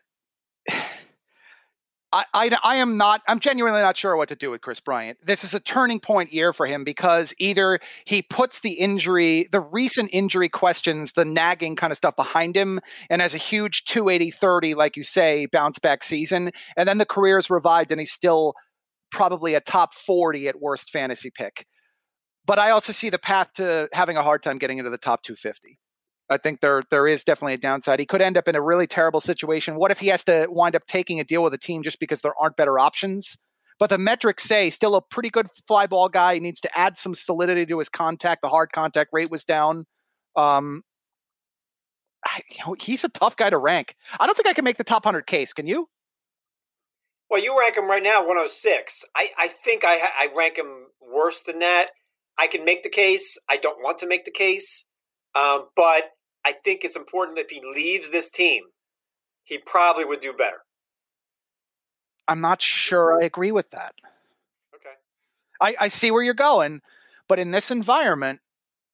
I, 2.12 2.24
I, 2.34 2.58
I, 2.62 2.76
am 2.76 2.96
not, 2.96 3.22
I'm 3.26 3.40
genuinely 3.40 3.80
not 3.80 3.96
sure 3.96 4.16
what 4.16 4.28
to 4.28 4.36
do 4.36 4.50
with 4.50 4.60
Kris 4.60 4.80
Bryant. 4.80 5.18
This 5.24 5.44
is 5.44 5.54
a 5.54 5.60
turning 5.60 5.98
point 5.98 6.32
year 6.32 6.52
for 6.52 6.66
him 6.66 6.84
because 6.84 7.34
either 7.38 7.80
he 8.04 8.22
puts 8.22 8.60
the 8.60 8.72
injury, 8.72 9.48
the 9.50 9.60
recent 9.60 10.10
injury 10.12 10.48
questions, 10.48 11.12
the 11.12 11.24
nagging 11.24 11.76
kind 11.76 11.90
of 11.90 11.96
stuff 11.96 12.16
behind 12.16 12.56
him, 12.56 12.80
and 13.08 13.22
has 13.22 13.34
a 13.34 13.38
huge 13.38 13.84
280 13.84 14.30
30, 14.30 14.74
like 14.74 14.96
you 14.96 15.04
say, 15.04 15.46
bounce 15.46 15.78
back 15.78 16.02
season, 16.02 16.50
and 16.76 16.88
then 16.88 16.98
the 16.98 17.06
career 17.06 17.38
is 17.38 17.48
revived 17.48 17.90
and 17.90 18.00
he's 18.00 18.12
still 18.12 18.54
probably 19.10 19.54
a 19.54 19.60
top 19.60 19.94
40 19.94 20.48
at 20.48 20.60
worst 20.60 20.90
fantasy 20.90 21.30
pick 21.30 21.66
but 22.46 22.58
I 22.58 22.70
also 22.70 22.92
see 22.92 23.10
the 23.10 23.18
path 23.18 23.52
to 23.54 23.88
having 23.92 24.16
a 24.16 24.22
hard 24.22 24.42
time 24.42 24.58
getting 24.58 24.78
into 24.78 24.90
the 24.90 24.98
top 24.98 25.22
250. 25.22 25.78
I 26.32 26.38
think 26.38 26.60
there 26.60 26.82
there 26.90 27.06
is 27.06 27.24
definitely 27.24 27.54
a 27.54 27.58
downside. 27.58 28.00
He 28.00 28.06
could 28.06 28.20
end 28.20 28.36
up 28.36 28.48
in 28.48 28.56
a 28.56 28.62
really 28.62 28.86
terrible 28.86 29.20
situation. 29.20 29.76
What 29.76 29.90
if 29.90 30.00
he 30.00 30.08
has 30.08 30.24
to 30.24 30.46
wind 30.50 30.74
up 30.74 30.86
taking 30.86 31.20
a 31.20 31.24
deal 31.24 31.42
with 31.42 31.54
a 31.54 31.58
team 31.58 31.82
just 31.82 32.00
because 32.00 32.20
there 32.20 32.34
aren't 32.40 32.56
better 32.56 32.78
options? 32.78 33.36
But 33.78 33.90
the 33.90 33.98
metrics 33.98 34.44
say 34.44 34.70
still 34.70 34.94
a 34.94 35.02
pretty 35.02 35.30
good 35.30 35.48
fly 35.66 35.86
ball 35.86 36.08
guy. 36.08 36.34
He 36.34 36.40
needs 36.40 36.60
to 36.60 36.78
add 36.78 36.96
some 36.96 37.14
solidity 37.14 37.66
to 37.66 37.78
his 37.78 37.88
contact. 37.88 38.42
The 38.42 38.48
hard 38.48 38.72
contact 38.72 39.10
rate 39.12 39.30
was 39.30 39.44
down. 39.44 39.86
Um, 40.36 40.82
I, 42.24 42.40
you 42.50 42.58
know, 42.66 42.76
he's 42.78 43.04
a 43.04 43.08
tough 43.08 43.36
guy 43.36 43.50
to 43.50 43.58
rank. 43.58 43.96
I 44.20 44.26
don't 44.26 44.36
think 44.36 44.46
I 44.46 44.52
can 44.52 44.64
make 44.64 44.76
the 44.76 44.84
top 44.84 45.04
100 45.04 45.26
case. 45.26 45.52
Can 45.52 45.66
you? 45.66 45.88
Well, 47.28 47.42
you 47.42 47.58
rank 47.58 47.76
him 47.76 47.88
right 47.88 48.02
now 48.02 48.20
106. 48.20 49.04
I, 49.16 49.30
I 49.38 49.48
think 49.48 49.84
I, 49.84 49.96
I 49.96 50.28
rank 50.36 50.58
him 50.58 50.86
worse 51.00 51.42
than 51.42 51.60
that. 51.60 51.88
I 52.38 52.46
can 52.46 52.64
make 52.64 52.82
the 52.82 52.90
case. 52.90 53.38
I 53.48 53.56
don't 53.56 53.82
want 53.82 53.98
to 53.98 54.06
make 54.06 54.24
the 54.24 54.30
case. 54.30 54.84
Um, 55.34 55.68
but 55.74 56.04
I 56.44 56.52
think 56.52 56.84
it's 56.84 56.96
important 56.96 57.36
that 57.36 57.44
if 57.44 57.50
he 57.50 57.62
leaves 57.74 58.10
this 58.10 58.30
team, 58.30 58.64
he 59.44 59.58
probably 59.58 60.04
would 60.04 60.20
do 60.20 60.32
better. 60.32 60.58
I'm 62.28 62.40
not 62.40 62.62
sure 62.62 63.20
I 63.20 63.24
agree 63.24 63.52
with 63.52 63.70
that. 63.70 63.94
Okay. 64.74 64.94
I, 65.60 65.84
I 65.84 65.88
see 65.88 66.10
where 66.10 66.22
you're 66.22 66.34
going, 66.34 66.80
but 67.28 67.38
in 67.38 67.50
this 67.50 67.70
environment, 67.70 68.40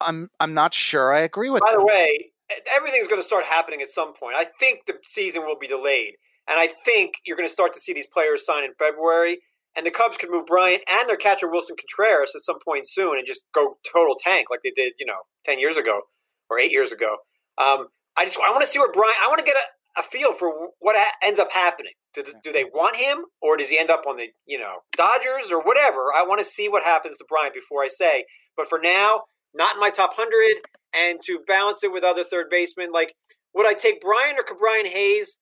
I'm 0.01 0.31
I'm 0.41 0.55
not 0.55 0.75
sure 0.75 1.13
I 1.13 1.21
agree 1.21 1.51
with 1.51 1.61
that. 1.61 1.67
By 1.67 1.73
that. 1.73 1.79
the 1.79 1.85
way, 1.85 2.33
everything's 2.71 3.09
going 3.09 3.21
to 3.21 3.27
start 3.27 3.45
happening 3.45 3.83
at 3.83 3.89
some 3.91 4.15
point. 4.15 4.37
I 4.37 4.45
think 4.45 4.87
the 4.87 4.95
season 5.05 5.45
will 5.45 5.59
be 5.59 5.67
delayed. 5.67 6.15
And 6.49 6.59
I 6.59 6.67
think 6.67 7.15
you're 7.27 7.37
going 7.37 7.49
to 7.49 7.53
start 7.53 7.75
to 7.75 7.81
see 7.81 7.93
these 7.93 8.07
players 8.07 8.47
sign 8.47 8.65
in 8.65 8.73
February. 8.79 9.41
And 9.77 9.85
the 9.85 9.91
Cubs 9.91 10.17
could 10.17 10.31
move 10.31 10.47
Bryant 10.47 10.83
and 10.91 11.09
their 11.09 11.17
catcher 11.17 11.47
Willson 11.47 11.77
Contreras 11.77 12.33
at 12.35 12.41
some 12.41 12.59
point 12.65 12.89
soon 12.89 13.19
and 13.19 13.27
just 13.27 13.45
go 13.55 13.77
total 13.93 14.17
tank 14.17 14.49
like 14.51 14.61
they 14.65 14.73
did, 14.75 14.95
you 14.99 15.07
know, 15.07 15.21
ten 15.45 15.61
years 15.61 15.77
ago 15.77 16.01
or 16.49 16.59
eight 16.59 16.73
years 16.73 16.91
ago. 16.91 17.17
Um, 17.61 17.87
I 18.17 18.25
just 18.25 18.39
I 18.39 18.51
want 18.51 18.63
to 18.63 18.67
see 18.67 18.79
where 18.79 18.91
Brian. 18.93 19.17
I 19.23 19.29
want 19.29 19.39
to 19.39 19.45
get 19.45 19.57
a, 19.57 20.01
a 20.01 20.03
feel 20.03 20.33
for 20.33 20.51
what 20.81 20.97
ha- 20.97 21.15
ends 21.23 21.39
up 21.39 21.53
happening. 21.53 21.93
Do, 22.15 22.25
do 22.43 22.53
they 22.53 22.65
want 22.65 22.97
him, 22.97 23.25
or 23.43 23.57
does 23.57 23.69
he 23.69 23.79
end 23.79 23.91
up 23.91 24.05
on 24.09 24.17
the 24.17 24.29
you 24.47 24.59
know 24.59 24.77
Dodgers 24.97 25.51
or 25.51 25.63
whatever? 25.63 26.13
I 26.15 26.25
want 26.27 26.41
to 26.41 26.45
see 26.45 26.69
what 26.69 26.83
happens 26.83 27.17
to 27.19 27.25
Brian 27.29 27.53
before 27.55 27.83
I 27.83 27.89
say. 27.89 28.25
But 28.57 28.69
for 28.69 28.79
now, 28.83 29.23
not 29.55 29.75
in 29.75 29.81
my 29.81 29.91
top 29.91 30.15
hundred. 30.15 30.63
And 30.99 31.21
to 31.27 31.41
balance 31.47 31.85
it 31.85 31.93
with 31.93 32.03
other 32.03 32.25
third 32.25 32.47
basemen, 32.51 32.93
like 32.93 33.15
would 33.55 33.67
I 33.67 33.75
take 33.75 34.01
Brian 34.01 34.37
or 34.37 34.43
Ke'Bryan 34.43 34.87
Hayes? 34.87 35.41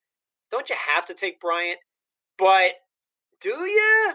Don't 0.50 0.68
you 0.68 0.76
have 0.94 1.06
to 1.06 1.14
take 1.14 1.40
Bryant? 1.40 1.78
But 2.38 2.72
do 3.40 3.50
you? 3.50 4.12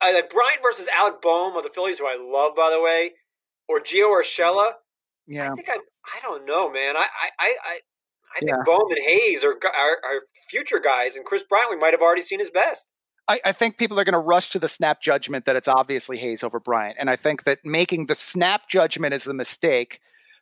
Uh, 0.00 0.12
like 0.14 0.30
Bryant 0.30 0.60
versus 0.62 0.88
Alec 0.98 1.20
Bohm 1.20 1.56
of 1.56 1.62
the 1.62 1.70
Phillies, 1.70 1.98
who 1.98 2.06
I 2.06 2.16
love, 2.18 2.56
by 2.56 2.70
the 2.70 2.80
way, 2.80 3.12
or 3.68 3.80
Gio 3.80 4.08
Urshela. 4.08 4.72
Yeah, 5.26 5.52
I 5.52 5.54
think 5.54 5.68
I. 5.68 5.78
I 6.04 6.20
don't 6.22 6.46
know, 6.46 6.70
man. 6.70 6.96
I 6.96 7.06
I 7.20 7.28
I, 7.38 7.78
I 8.34 8.38
think 8.38 8.50
yeah. 8.50 8.62
Bohm 8.64 8.90
and 8.90 8.98
Hayes 8.98 9.44
are, 9.44 9.54
are, 9.64 9.96
are 10.04 10.22
future 10.48 10.80
guys, 10.80 11.16
and 11.16 11.24
Kris 11.24 11.42
Bryant 11.48 11.70
we 11.70 11.76
might 11.76 11.92
have 11.92 12.02
already 12.02 12.22
seen 12.22 12.38
his 12.38 12.50
best. 12.50 12.86
I, 13.28 13.40
I, 13.44 13.52
think 13.52 13.78
people 13.78 14.00
are 14.00 14.04
going 14.04 14.14
to 14.14 14.18
rush 14.18 14.50
to 14.50 14.58
the 14.58 14.68
snap 14.68 15.00
judgment 15.00 15.44
that 15.46 15.54
it's 15.54 15.68
obviously 15.68 16.18
Hayes 16.18 16.42
over 16.42 16.58
Bryant. 16.58 16.96
And 16.98 17.08
I 17.08 17.16
think 17.16 17.44
that 17.44 17.60
making 17.64 18.06
the 18.06 18.16
snap 18.16 18.68
judgment 18.68 19.14
is 19.14 19.24
the 19.24 19.34
mistake. 19.34 20.00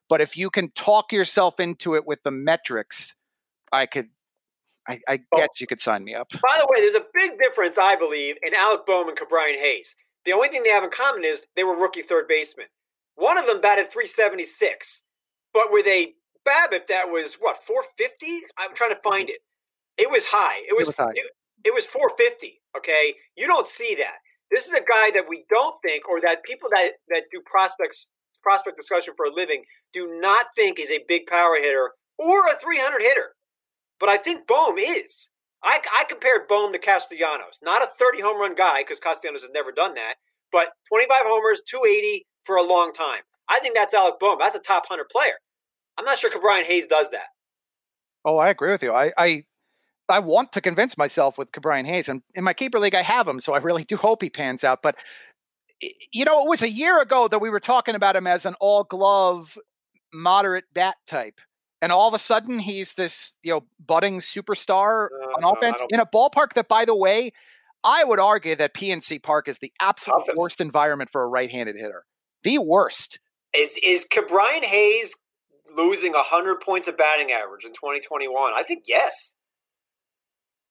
But 0.09 0.21
if 0.21 0.37
you 0.37 0.51
can 0.51 0.71
talk 0.71 1.13
yourself 1.13 1.61
into 1.61 1.95
it 1.95 2.07
with 2.07 2.23
the 2.25 2.31
metrics, 2.31 3.15
I 3.71 3.87
could, 3.87 4.09
I, 4.89 5.01
I 5.07 5.21
guess 5.37 5.61
you 5.61 5.67
could 5.67 5.81
sign 5.81 6.05
me 6.05 6.15
up. 6.15 6.31
By 6.31 6.59
the 6.59 6.67
way, 6.69 6.81
there's 6.81 6.95
a 6.95 7.07
big 7.15 7.39
difference, 7.39 7.77
I 7.79 7.97
believe, 7.97 8.37
in 8.43 8.55
Alec 8.55 8.87
Bohm 8.87 9.09
and 9.09 9.17
Ke'Bryan 9.17 9.57
Hayes. 9.57 9.95
The 10.25 10.33
only 10.33 10.49
thing 10.49 10.63
they 10.63 10.71
have 10.71 10.85
in 10.85 10.91
common 10.91 11.25
is 11.25 11.47
they 11.55 11.65
were 11.65 11.77
rookie 11.77 12.03
third 12.03 12.29
basemen. 12.29 12.67
One 13.15 13.39
of 13.39 13.47
them 13.47 13.61
batted 13.61 13.91
376, 13.91 15.03
but 15.53 15.69
with 15.71 15.87
a 15.87 16.15
BABIP 16.47 16.87
that 16.89 17.09
was 17.09 17.35
what 17.35 17.63
450. 17.63 18.41
I'm 18.59 18.75
trying 18.75 18.91
to 18.91 18.97
mm-hmm. 18.97 19.09
find 19.09 19.31
it. 19.31 19.41
It 19.99 20.11
was 20.11 20.25
high. 20.25 20.63
It 20.69 20.77
was, 20.77 20.89
it 20.89 20.91
was 20.91 20.97
high. 20.97 21.13
It, 21.15 21.27
it 21.65 21.75
was 21.75 21.85
450. 21.87 22.61
Okay, 22.77 23.15
you 23.37 23.47
don't 23.47 23.67
see 23.67 23.95
that. 23.97 24.19
This 24.51 24.67
is 24.67 24.73
a 24.73 24.81
guy 24.81 25.11
that 25.13 25.29
we 25.29 25.45
don't 25.51 25.77
think, 25.85 26.09
or 26.09 26.21
that 26.23 26.43
people 26.45 26.69
that 26.73 26.93
that 27.09 27.25
do 27.31 27.41
prospects 27.45 28.09
prospect 28.43 28.77
discussion 28.77 29.15
for 29.17 29.27
a 29.27 29.35
living 29.35 29.63
do 29.93 30.19
not 30.21 30.47
think 30.57 30.81
is 30.81 30.91
a 30.91 31.05
big 31.07 31.27
power 31.27 31.57
hitter 31.61 31.91
or 32.19 32.47
a 32.47 32.57
300 32.57 33.03
hitter. 33.03 33.35
But 33.99 34.09
I 34.09 34.17
think 34.17 34.47
Bohm 34.47 34.79
is. 34.79 35.29
I, 35.63 35.79
I 35.95 36.05
compared 36.05 36.49
Bohm 36.49 36.73
to 36.73 36.79
Castellanos, 36.79 37.59
not 37.63 37.83
a 37.83 37.89
30 37.99 38.23
home 38.23 38.41
run 38.41 38.55
guy 38.55 38.81
because 38.81 38.99
Castellanos 38.99 39.43
has 39.43 39.51
never 39.53 39.73
done 39.73 39.95
that, 39.95 40.15
but 40.51 40.69
25 40.89 41.19
homers, 41.27 41.63
280 41.69 42.27
for 42.45 42.57
a 42.57 42.63
long 42.63 42.95
time. 42.95 43.21
I 43.51 43.59
think 43.61 43.75
that's 43.75 43.93
Alec 43.93 44.15
Bohm. 44.21 44.39
That's 44.39 44.55
a 44.55 44.61
top 44.61 44.85
100 44.89 45.09
player. 45.11 45.35
I'm 45.99 46.05
not 46.05 46.19
sure 46.19 46.31
Ke'Bryan 46.31 46.63
Hayes 46.63 46.87
does 46.87 47.11
that. 47.11 47.27
Oh, 48.25 48.39
I 48.39 48.49
agree 48.49 48.71
with 48.71 48.83
you. 48.83 48.93
I, 48.93 49.13
I 49.19 49.45
I 50.09 50.19
want 50.19 50.53
to 50.53 50.61
convince 50.61 50.99
myself 50.99 51.39
with 51.39 51.53
Ke'Bryan 51.53 51.87
Hayes, 51.87 52.09
and 52.09 52.23
in 52.35 52.45
my 52.45 52.53
keeper 52.53 52.79
league, 52.79 52.95
I 52.95 53.03
have 53.03 53.29
him, 53.29 53.41
so 53.41 53.55
I 53.55 53.59
really 53.59 53.85
do 53.85 53.97
hope 53.97 54.23
he 54.23 54.31
pans 54.31 54.65
out. 54.65 54.83
But 54.83 54.97
you 56.13 56.25
know, 56.25 56.43
it 56.43 56.49
was 56.49 56.63
a 56.63 56.71
year 56.71 57.01
ago 57.01 57.29
that 57.29 57.39
we 57.39 57.51
were 57.51 57.61
talking 57.61 57.95
about 57.95 58.17
him 58.17 58.27
as 58.27 58.45
an 58.45 58.55
all 58.61 58.85
glove, 58.85 59.57
moderate 60.13 60.65
bat 60.75 60.97
type, 61.07 61.41
and 61.81 61.93
all 61.93 62.09
of 62.09 62.15
a 62.15 62.19
sudden 62.19 62.59
he's 62.59 62.95
this 62.95 63.35
you 63.43 63.53
know 63.53 63.65
budding 63.85 64.19
superstar 64.19 65.07
uh, 65.07 65.47
on 65.47 65.57
offense 65.57 65.83
in 65.91 66.01
a 66.01 66.07
ballpark 66.07 66.55
that, 66.55 66.69
by 66.69 66.85
the 66.85 66.97
way, 66.97 67.33
I 67.85 68.05
would 68.05 68.21
argue 68.21 68.57
that 68.57 68.75
PNC 68.75 69.23
Park 69.23 69.49
is 69.49 69.59
the 69.59 69.73
absolute 69.81 70.23
worst 70.37 70.61
environment 70.61 71.11
for 71.11 71.23
a 71.23 71.29
right-handed 71.29 71.77
hitter. 71.77 72.05
The 72.43 72.59
worst. 72.59 73.21
Is 73.55 73.79
is 73.83 74.07
Ke'Bryan 74.13 74.65
Hayes 74.65 75.15
losing 75.77 76.13
hundred 76.15 76.61
points 76.61 76.89
of 76.89 76.97
batting 76.97 77.33
average 77.33 77.65
in 77.65 77.73
2021? 77.73 78.53
I 78.55 78.63
think 78.63 78.85
yes. 78.87 79.35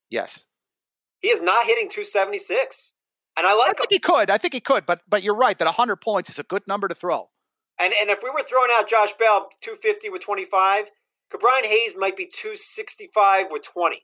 Yes. 0.09 0.47
He 1.19 1.27
is 1.29 1.41
not 1.41 1.65
hitting 1.65 1.89
276. 1.89 2.93
And 3.37 3.45
I 3.45 3.53
like 3.53 3.69
I 3.69 3.73
think 3.73 3.91
him. 3.91 3.95
he 3.95 3.99
could. 3.99 4.29
I 4.29 4.37
think 4.37 4.53
he 4.53 4.59
could, 4.59 4.85
but 4.85 5.01
but 5.07 5.23
you're 5.23 5.35
right 5.35 5.57
that 5.57 5.65
100 5.65 5.97
points 5.97 6.29
is 6.29 6.39
a 6.39 6.43
good 6.43 6.63
number 6.67 6.87
to 6.87 6.95
throw. 6.95 7.29
And 7.79 7.93
and 7.99 8.09
if 8.09 8.19
we 8.23 8.29
were 8.29 8.43
throwing 8.43 8.69
out 8.73 8.89
Josh 8.89 9.13
Bell 9.19 9.49
250 9.61 10.09
with 10.09 10.21
25, 10.21 10.85
Ke'Bryan 11.33 11.65
Hayes 11.65 11.93
might 11.97 12.17
be 12.17 12.25
265 12.25 13.47
with 13.51 13.63
20. 13.63 14.03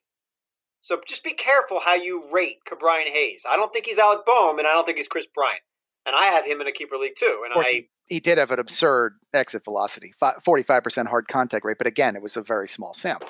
So 0.82 1.00
just 1.08 1.24
be 1.24 1.34
careful 1.34 1.80
how 1.84 1.96
you 1.96 2.24
rate 2.32 2.58
Ke'Bryan 2.70 3.08
Hayes. 3.08 3.44
I 3.50 3.56
don't 3.56 3.74
think 3.74 3.86
he's 3.88 3.98
Alec 3.98 4.26
Bohm, 4.26 4.60
and 4.60 4.68
I 4.68 4.74
don't 4.74 4.86
think 4.86 4.98
he's 4.98 5.08
Kris 5.08 5.26
Bryant. 5.34 5.62
And 6.06 6.16
I 6.16 6.26
have 6.26 6.46
him 6.46 6.62
in 6.62 6.68
a 6.68 6.72
keeper 6.72 6.98
league 6.98 7.16
too. 7.18 7.44
And 7.46 7.60
I 7.60 7.88
he 8.08 8.20
did 8.20 8.38
have 8.38 8.52
an 8.52 8.60
absurd 8.60 9.16
exit 9.34 9.64
velocity, 9.64 10.14
45% 10.22 11.08
hard 11.08 11.28
contact 11.28 11.66
rate, 11.66 11.78
but 11.78 11.88
again, 11.88 12.16
it 12.16 12.22
was 12.22 12.38
a 12.38 12.44
very 12.44 12.68
small 12.68 12.94
sample. 12.94 13.30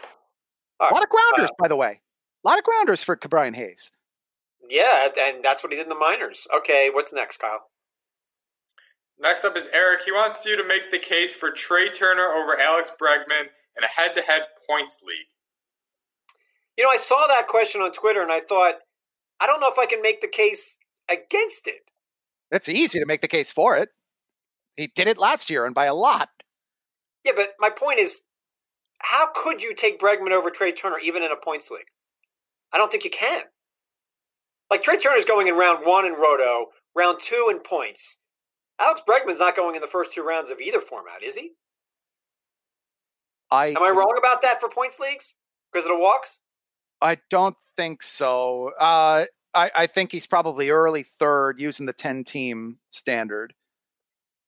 Right. 0.81 0.91
A 0.91 0.93
lot 0.93 1.03
of 1.03 1.09
grounders, 1.09 1.51
uh, 1.51 1.55
by 1.57 1.67
the 1.69 1.77
way. 1.77 2.01
A 2.43 2.47
lot 2.47 2.57
of 2.57 2.65
grounders 2.65 3.01
for 3.01 3.15
Ke'Bryan 3.15 3.55
Hayes. 3.55 3.91
Yeah, 4.69 5.07
and 5.19 5.43
that's 5.43 5.63
what 5.63 5.71
he 5.71 5.77
did 5.77 5.83
in 5.83 5.89
the 5.89 5.95
minors. 5.95 6.47
Okay, 6.55 6.89
what's 6.91 7.13
next, 7.13 7.37
Kyle? 7.37 7.69
Next 9.17 9.45
up 9.45 9.55
is 9.55 9.67
Eric. 9.71 10.01
He 10.03 10.11
wants 10.11 10.45
you 10.45 10.57
to 10.57 10.67
make 10.67 10.91
the 10.91 10.99
case 10.99 11.31
for 11.31 11.51
Trea 11.51 11.89
Turner 11.89 12.27
over 12.33 12.59
Alex 12.59 12.91
Bregman 13.01 13.47
in 13.77 13.83
a 13.83 13.87
head 13.87 14.13
to 14.15 14.21
head 14.21 14.41
points 14.69 15.01
league. 15.01 15.27
You 16.77 16.83
know, 16.83 16.89
I 16.89 16.97
saw 16.97 17.25
that 17.27 17.47
question 17.47 17.81
on 17.81 17.93
Twitter 17.93 18.21
and 18.21 18.31
I 18.31 18.41
thought, 18.41 18.75
I 19.39 19.47
don't 19.47 19.61
know 19.61 19.71
if 19.71 19.77
I 19.77 19.85
can 19.85 20.01
make 20.01 20.19
the 20.19 20.27
case 20.27 20.77
against 21.09 21.67
it. 21.67 21.89
It's 22.55 22.69
easy 22.69 22.99
to 22.99 23.05
make 23.05 23.21
the 23.21 23.27
case 23.27 23.51
for 23.51 23.77
it. 23.77 23.89
He 24.77 24.87
did 24.95 25.07
it 25.07 25.17
last 25.17 25.49
year 25.49 25.65
and 25.65 25.75
by 25.75 25.85
a 25.85 25.93
lot. 25.93 26.29
Yeah, 27.23 27.33
but 27.35 27.49
my 27.59 27.69
point 27.69 27.99
is, 27.99 28.23
how 28.99 29.27
could 29.33 29.61
you 29.61 29.75
take 29.75 29.99
Bregman 29.99 30.31
over 30.31 30.49
Trea 30.49 30.71
Turner 30.71 30.99
even 30.99 31.21
in 31.21 31.31
a 31.31 31.35
points 31.35 31.69
league? 31.69 31.87
I 32.71 32.77
don't 32.77 32.91
think 32.91 33.03
you 33.03 33.09
can. 33.09 33.43
Like 34.71 34.83
Trea 34.83 34.97
Turner's 34.97 35.25
going 35.25 35.47
in 35.47 35.55
round 35.55 35.85
one 35.85 36.05
in 36.05 36.13
Roto, 36.13 36.67
round 36.95 37.19
two 37.21 37.47
in 37.51 37.59
points. 37.59 38.17
Alex 38.79 39.01
Bregman's 39.07 39.39
not 39.39 39.55
going 39.55 39.75
in 39.75 39.81
the 39.81 39.87
first 39.87 40.13
two 40.13 40.23
rounds 40.23 40.49
of 40.49 40.59
either 40.59 40.81
format, 40.81 41.23
is 41.23 41.35
he? 41.35 41.51
I 43.51 43.67
am 43.67 43.83
I 43.83 43.89
wrong 43.89 44.15
about 44.17 44.41
that 44.41 44.59
for 44.59 44.69
points 44.69 44.99
leagues 44.99 45.35
because 45.71 45.85
of 45.85 45.91
the 45.91 45.99
walks? 45.99 46.39
I 47.01 47.17
don't 47.29 47.55
think 47.77 48.01
so. 48.01 48.71
Uh, 48.79 49.25
I, 49.55 49.71
I 49.75 49.87
think 49.87 50.11
he's 50.11 50.27
probably 50.27 50.69
early 50.69 51.03
third 51.03 51.59
using 51.59 51.85
the 51.85 51.93
ten 51.93 52.23
team 52.23 52.77
standard. 52.89 53.53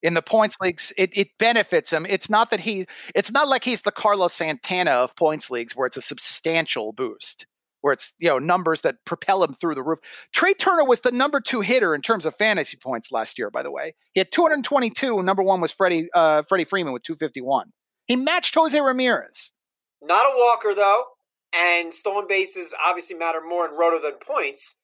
In 0.03 0.13
the 0.13 0.21
points 0.21 0.57
leagues, 0.61 0.93
it, 0.95 1.09
it 1.17 1.29
benefits 1.39 1.91
him. 1.91 2.05
It's 2.07 2.29
not 2.29 2.51
that 2.51 2.59
he. 2.59 2.85
It's 3.15 3.31
not 3.31 3.47
like 3.47 3.63
he's 3.63 3.81
the 3.81 3.91
Carlos 3.91 4.33
Santana 4.33 4.91
of 4.91 5.15
points 5.15 5.49
leagues 5.49 5.75
where 5.75 5.87
it's 5.87 5.97
a 5.97 6.01
substantial 6.01 6.93
boost 6.93 7.47
where 7.81 7.93
it's 7.93 8.13
you 8.19 8.27
know 8.27 8.39
numbers 8.39 8.81
that 8.81 8.97
propel 9.05 9.43
him 9.43 9.53
through 9.53 9.75
the 9.75 9.83
roof. 9.83 9.99
Trea 10.33 10.53
Turner 10.53 10.83
was 10.83 11.01
the 11.01 11.11
number 11.11 11.39
two 11.39 11.61
hitter 11.61 11.95
in 11.95 12.01
terms 12.01 12.25
of 12.25 12.35
fantasy 12.35 12.77
points 12.77 13.11
last 13.11 13.37
year. 13.37 13.49
By 13.49 13.63
the 13.63 13.71
way, 13.71 13.93
he 14.13 14.19
had 14.19 14.31
222. 14.31 15.23
Number 15.23 15.43
one 15.43 15.61
was 15.61 15.71
Freddie 15.71 16.09
uh, 16.13 16.43
Freddie 16.47 16.65
Freeman 16.65 16.93
with 16.93 17.03
251. 17.03 17.71
He 18.05 18.15
matched 18.15 18.55
Jose 18.55 18.79
Ramirez. 18.79 19.53
Not 20.01 20.25
a 20.25 20.37
walker 20.37 20.73
though, 20.75 21.05
and 21.53 21.93
stolen 21.93 22.25
bases 22.27 22.73
obviously 22.85 23.15
matter 23.15 23.39
more 23.47 23.65
in 23.65 23.75
roto 23.75 24.01
than 24.01 24.19
points. 24.19 24.75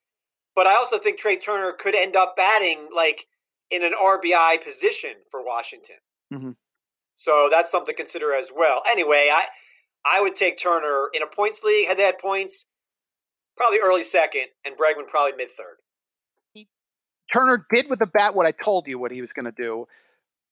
But 0.55 0.67
I 0.67 0.75
also 0.75 0.97
think 0.97 1.19
Trea 1.19 1.37
Turner 1.37 1.73
could 1.73 1.95
end 1.95 2.15
up 2.15 2.35
batting 2.35 2.89
like 2.95 3.27
in 3.71 3.83
an 3.83 3.93
RBI 3.93 4.63
position 4.63 5.13
for 5.31 5.43
Washington. 5.43 5.95
Mm-hmm. 6.31 6.51
So 7.15 7.49
that's 7.51 7.71
something 7.71 7.95
to 7.95 7.97
consider 7.97 8.35
as 8.35 8.49
well. 8.55 8.83
Anyway, 8.89 9.29
I 9.33 9.45
I 10.05 10.21
would 10.21 10.35
take 10.35 10.57
Turner 10.57 11.09
in 11.13 11.21
a 11.23 11.27
points 11.27 11.63
league, 11.63 11.87
Had 11.87 11.97
to 11.97 12.03
head 12.03 12.19
points 12.19 12.65
probably 13.55 13.79
early 13.83 14.03
second, 14.03 14.47
and 14.65 14.75
Bregman 14.75 15.07
probably 15.07 15.33
mid 15.37 15.49
third. 15.51 15.77
Turner 17.31 17.65
did 17.73 17.89
with 17.89 17.99
the 17.99 18.05
bat 18.05 18.35
what 18.35 18.45
I 18.45 18.51
told 18.51 18.87
you 18.87 18.99
what 18.99 19.11
he 19.11 19.21
was 19.21 19.33
going 19.33 19.45
to 19.45 19.51
do. 19.51 19.87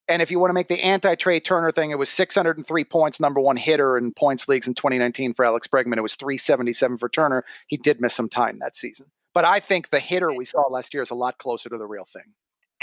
And 0.07 0.21
if 0.21 0.31
you 0.31 0.39
want 0.39 0.49
to 0.49 0.53
make 0.53 0.67
the 0.67 0.79
anti 0.79 1.15
Trea 1.15 1.39
Turner 1.39 1.71
thing, 1.71 1.91
it 1.91 1.99
was 1.99 2.09
603 2.09 2.83
points, 2.85 3.19
number 3.19 3.39
one 3.39 3.55
hitter 3.55 3.97
in 3.97 4.13
points 4.13 4.47
leagues 4.47 4.67
in 4.67 4.73
2019 4.73 5.33
for 5.33 5.45
Alex 5.45 5.67
Bregman. 5.67 5.97
It 5.97 6.01
was 6.01 6.15
377 6.15 6.97
for 6.97 7.07
Turner. 7.07 7.45
He 7.67 7.77
did 7.77 8.01
miss 8.01 8.13
some 8.13 8.29
time 8.29 8.59
that 8.59 8.75
season. 8.75 9.07
But 9.33 9.45
I 9.45 9.59
think 9.59 9.89
the 9.89 9.99
hitter 9.99 10.33
we 10.33 10.45
saw 10.45 10.61
last 10.69 10.93
year 10.93 11.03
is 11.03 11.11
a 11.11 11.15
lot 11.15 11.37
closer 11.37 11.69
to 11.69 11.77
the 11.77 11.85
real 11.85 12.05
thing. 12.05 12.33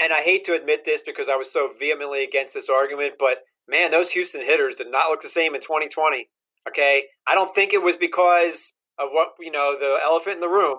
And 0.00 0.12
I 0.12 0.20
hate 0.20 0.44
to 0.44 0.54
admit 0.54 0.84
this 0.84 1.02
because 1.04 1.28
I 1.28 1.36
was 1.36 1.52
so 1.52 1.70
vehemently 1.78 2.22
against 2.22 2.54
this 2.54 2.68
argument, 2.68 3.14
but 3.18 3.38
man, 3.68 3.90
those 3.90 4.10
Houston 4.10 4.42
hitters 4.42 4.76
did 4.76 4.90
not 4.90 5.10
look 5.10 5.22
the 5.22 5.28
same 5.28 5.54
in 5.54 5.60
2020. 5.60 6.28
Okay. 6.68 7.04
I 7.26 7.34
don't 7.34 7.54
think 7.54 7.72
it 7.72 7.82
was 7.82 7.96
because 7.96 8.72
of 8.98 9.08
what, 9.12 9.28
you 9.40 9.50
know, 9.50 9.76
the 9.78 9.98
elephant 10.02 10.36
in 10.36 10.40
the 10.40 10.48
room, 10.48 10.78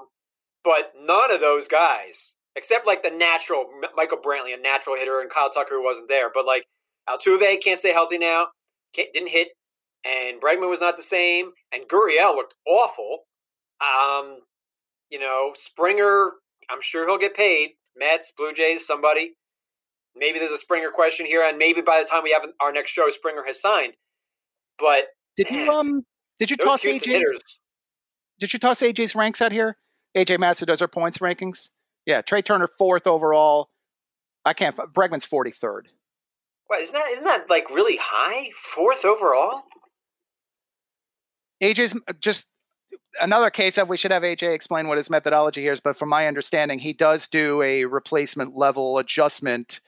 but 0.64 0.94
none 1.00 1.34
of 1.34 1.42
those 1.42 1.68
guys 1.68 2.36
except 2.56 2.86
like 2.86 3.04
the 3.04 3.10
natural 3.10 3.66
Michael 3.96 4.18
Brantley, 4.18 4.54
a 4.54 4.62
natural 4.62 4.98
hitter, 4.98 5.22
and 5.22 5.30
Kyle 5.30 5.50
Tucker 5.50 5.76
who 5.76 5.84
wasn't 5.84 6.10
there. 6.10 6.30
But 6.34 6.46
like 6.46 6.66
Altuve 7.10 7.62
can't 7.64 7.80
stay 7.80 7.94
healthy 7.94 8.18
now, 8.18 8.48
didn't 8.94 9.30
hit, 9.30 9.50
and 10.06 10.42
Bregman 10.42 10.70
was 10.70 10.82
not 10.82 10.98
the 10.98 11.04
same, 11.04 11.52
and 11.72 11.84
Gurriel 11.88 12.36
looked 12.36 12.56
awful. 12.68 13.20
Um, 13.82 14.40
you 15.10 15.20
know, 15.20 15.52
Springer, 15.56 16.32
I'm 16.70 16.82
sure 16.82 17.08
he'll 17.08 17.18
get 17.18 17.36
paid. 17.36 17.72
Mets, 17.98 18.32
Blue 18.38 18.54
Jays, 18.54 18.86
somebody. 18.86 19.34
Maybe 20.16 20.40
there's 20.40 20.52
a 20.52 20.58
Springer 20.58 20.90
question 20.90 21.26
here, 21.26 21.44
and 21.48 21.58
maybe 21.58 21.82
by 21.82 22.02
the 22.02 22.10
time 22.10 22.24
we 22.24 22.32
have 22.32 22.42
our 22.62 22.72
next 22.72 22.92
show, 22.92 23.10
Springer 23.10 23.44
has 23.46 23.62
signed. 23.62 23.94
But 24.78 25.06
did 25.38 25.52
man, 25.52 25.66
you 25.66 25.72
um 25.72 26.06
did 26.40 26.50
you 26.50 26.58
toss 26.58 26.84
AJ's? 26.84 27.42
Did 28.40 28.54
you 28.54 28.60
toss 28.60 28.82
AJ's 28.82 29.16
ranks 29.16 29.42
out 29.42 29.52
here? 29.52 29.78
AJ 30.16 30.40
Massey 30.40 30.66
does 30.66 30.82
our 30.82 30.88
points 30.88 31.20
rankings. 31.20 31.70
Yeah, 32.06 32.22
Trea 32.22 32.42
Turner 32.42 32.70
fourth 32.78 33.06
overall. 33.06 33.70
I 34.46 34.54
can't. 34.54 34.76
Bregman's 34.76 35.26
forty 35.26 35.52
third. 35.52 35.90
What 36.68 36.82
isn't 36.82 36.94
that? 36.94 37.10
Isn't 37.12 37.26
that 37.26 37.50
like 37.50 37.70
really 37.70 37.98
high? 38.02 38.50
Fourth 38.56 39.06
overall. 39.06 39.64
AJ's 41.62 41.94
just 42.20 42.48
another 43.22 43.50
case 43.50 43.78
of 43.78 43.90
we 43.90 43.98
should 43.98 44.12
have 44.12 44.24
AJ 44.24 44.54
explain 44.54 44.88
what 44.88 44.98
his 44.98 45.10
methodology 45.10 45.62
here 45.62 45.74
is. 45.74 45.80
But 45.80 45.98
from 45.98 46.10
my 46.10 46.28
understanding, 46.28 46.80
he 46.80 46.94
does 46.94 47.28
do 47.28 47.62
a 47.62 47.86
replacement 47.86 48.56
level 48.56 48.98
adjustment 48.98 49.82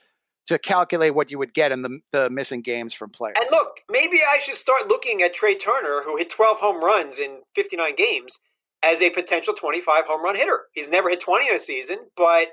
to 0.46 0.58
calculate 0.58 1.14
what 1.14 1.30
you 1.30 1.38
would 1.38 1.54
get 1.54 1.72
in 1.72 1.82
the, 1.82 2.00
the 2.10 2.28
missing 2.30 2.62
games 2.62 2.92
from 2.92 3.10
players. 3.10 3.36
And 3.40 3.50
look, 3.50 3.80
maybe 3.90 4.18
I 4.28 4.38
should 4.38 4.56
start 4.56 4.88
looking 4.88 5.22
at 5.22 5.34
Trea 5.34 5.56
Turner, 5.56 6.02
who 6.04 6.16
hit 6.16 6.30
12 6.30 6.58
home 6.58 6.82
runs 6.82 7.18
in 7.18 7.40
59 7.54 7.94
games, 7.96 8.40
as 8.82 9.00
a 9.00 9.10
potential 9.10 9.54
25 9.54 10.06
home 10.06 10.24
run 10.24 10.36
hitter. 10.36 10.62
He's 10.72 10.90
never 10.90 11.08
hit 11.08 11.20
20 11.20 11.48
in 11.48 11.54
a 11.54 11.58
season, 11.58 11.98
but 12.16 12.48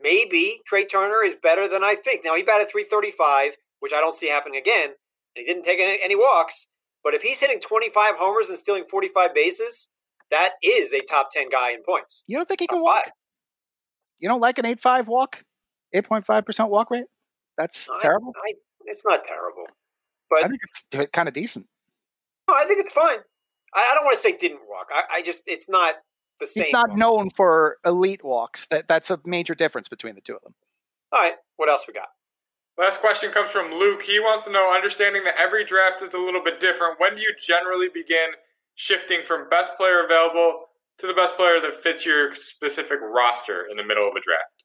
maybe 0.00 0.60
Trea 0.66 0.86
Turner 0.86 1.22
is 1.22 1.34
better 1.40 1.68
than 1.68 1.84
I 1.84 1.94
think. 1.94 2.24
Now, 2.24 2.34
he 2.34 2.42
batted 2.42 2.70
335, 2.70 3.56
which 3.80 3.92
I 3.92 4.00
don't 4.00 4.14
see 4.14 4.28
happening 4.28 4.58
again, 4.58 4.90
and 5.36 5.36
he 5.36 5.44
didn't 5.44 5.64
take 5.64 5.78
any, 5.78 5.98
any 6.02 6.16
walks. 6.16 6.68
But 7.02 7.14
if 7.14 7.22
he's 7.22 7.40
hitting 7.40 7.60
25 7.60 8.14
homers 8.16 8.50
and 8.50 8.58
stealing 8.58 8.84
45 8.84 9.34
bases, 9.34 9.88
that 10.30 10.52
is 10.62 10.92
a 10.92 11.00
top 11.00 11.30
10 11.32 11.48
guy 11.50 11.72
in 11.72 11.82
points. 11.82 12.22
You 12.26 12.36
don't 12.36 12.46
think 12.46 12.60
he 12.60 12.66
can 12.66 12.80
walk? 12.80 13.04
Five. 13.04 13.12
You 14.18 14.28
don't 14.28 14.40
like 14.40 14.58
an 14.58 14.66
8.5 14.66 15.06
walk? 15.06 15.42
8.5% 15.94 16.70
walk 16.70 16.90
rate? 16.90 17.04
That's 17.56 17.88
terrible? 18.00 18.32
I, 18.36 18.54
it's 18.84 19.02
not 19.04 19.26
terrible. 19.26 19.64
But 20.28 20.44
I 20.44 20.48
think 20.48 20.60
it's 20.62 21.10
kind 21.12 21.26
of 21.28 21.34
decent. 21.34 21.66
No, 22.48 22.54
I 22.54 22.64
think 22.64 22.84
it's 22.84 22.92
fine. 22.92 23.18
I, 23.74 23.88
I 23.90 23.94
don't 23.94 24.04
want 24.04 24.16
to 24.16 24.22
say 24.22 24.36
didn't 24.36 24.60
walk. 24.68 24.88
I, 24.92 25.18
I, 25.18 25.22
just 25.22 25.42
it's 25.46 25.68
not 25.68 25.96
the 26.38 26.46
same. 26.46 26.64
He's 26.64 26.72
not 26.72 26.90
walk. 26.90 26.98
known 26.98 27.30
for 27.30 27.78
elite 27.84 28.24
walks. 28.24 28.66
That 28.66 28.88
that's 28.88 29.10
a 29.10 29.20
major 29.24 29.54
difference 29.54 29.88
between 29.88 30.14
the 30.14 30.20
two 30.20 30.34
of 30.34 30.42
them. 30.42 30.54
All 31.12 31.20
right, 31.20 31.34
what 31.56 31.68
else 31.68 31.84
we 31.88 31.94
got? 31.94 32.08
Last 32.78 33.00
question 33.00 33.30
comes 33.30 33.50
from 33.50 33.72
Luke. 33.72 34.02
He 34.02 34.20
wants 34.20 34.44
to 34.44 34.52
know, 34.52 34.72
understanding 34.74 35.24
that 35.24 35.38
every 35.38 35.64
draft 35.64 36.02
is 36.02 36.14
a 36.14 36.18
little 36.18 36.42
bit 36.42 36.60
different. 36.60 36.98
When 36.98 37.14
do 37.14 37.22
you 37.22 37.34
generally 37.38 37.88
begin 37.92 38.30
shifting 38.74 39.22
from 39.24 39.48
best 39.50 39.76
player 39.76 40.04
available 40.04 40.66
to 40.98 41.06
the 41.06 41.14
best 41.14 41.36
player 41.36 41.60
that 41.60 41.74
fits 41.74 42.06
your 42.06 42.34
specific 42.34 42.98
roster 43.02 43.66
in 43.70 43.76
the 43.76 43.84
middle 43.84 44.08
of 44.08 44.14
a 44.14 44.20
draft? 44.20 44.64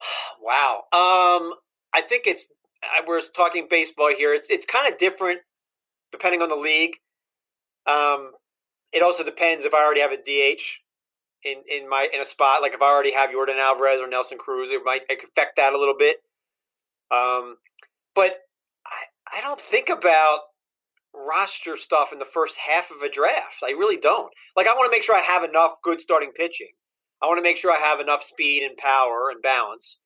Wow. 0.42 0.84
Um, 0.90 1.52
I 1.92 2.00
think 2.00 2.26
it's 2.26 2.48
we're 3.06 3.20
talking 3.20 3.66
baseball 3.68 4.10
here. 4.16 4.32
It's 4.32 4.48
it's 4.48 4.64
kind 4.64 4.90
of 4.90 4.98
different 4.98 5.40
depending 6.12 6.42
on 6.42 6.48
the 6.48 6.56
league. 6.56 6.96
Um, 7.86 8.32
it 8.92 9.02
also 9.02 9.22
depends 9.22 9.64
if 9.64 9.74
I 9.74 9.84
already 9.84 10.00
have 10.00 10.12
a 10.12 10.16
DH 10.16 10.62
in 11.44 11.62
in 11.70 11.88
my 11.88 12.08
in 12.12 12.20
a 12.20 12.24
spot. 12.24 12.62
Like 12.62 12.74
if 12.74 12.82
I 12.82 12.86
already 12.86 13.12
have 13.12 13.30
Yordan 13.30 13.58
Alvarez 13.58 14.00
or 14.00 14.08
Nelson 14.08 14.38
Cruz, 14.38 14.70
it 14.70 14.82
might 14.84 15.02
affect 15.10 15.56
that 15.56 15.72
a 15.72 15.78
little 15.78 15.96
bit. 15.98 16.18
Um, 17.10 17.56
but 18.14 18.38
I 18.86 19.38
I 19.38 19.40
don't 19.40 19.60
think 19.60 19.88
about 19.88 20.40
roster 21.14 21.76
stuff 21.76 22.12
in 22.12 22.18
the 22.18 22.24
first 22.24 22.56
half 22.58 22.90
of 22.90 23.02
a 23.02 23.10
draft. 23.10 23.62
I 23.64 23.70
really 23.70 23.96
don't. 23.96 24.32
Like 24.56 24.68
I 24.68 24.74
want 24.74 24.90
to 24.90 24.96
make 24.96 25.02
sure 25.02 25.16
I 25.16 25.20
have 25.20 25.44
enough 25.44 25.72
good 25.82 26.00
starting 26.00 26.32
pitching. 26.34 26.70
I 27.22 27.26
want 27.26 27.38
to 27.38 27.42
make 27.42 27.56
sure 27.56 27.72
I 27.72 27.78
have 27.78 28.00
enough 28.00 28.22
speed 28.22 28.62
and 28.62 28.76
power 28.76 29.28
and 29.30 29.42
balance. 29.42 29.98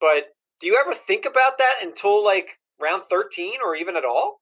But 0.00 0.24
do 0.60 0.66
you 0.66 0.76
ever 0.76 0.92
think 0.92 1.24
about 1.24 1.58
that 1.58 1.76
until 1.82 2.24
like 2.24 2.58
round 2.80 3.04
13 3.08 3.54
or 3.64 3.76
even 3.76 3.96
at 3.96 4.04
all? 4.04 4.40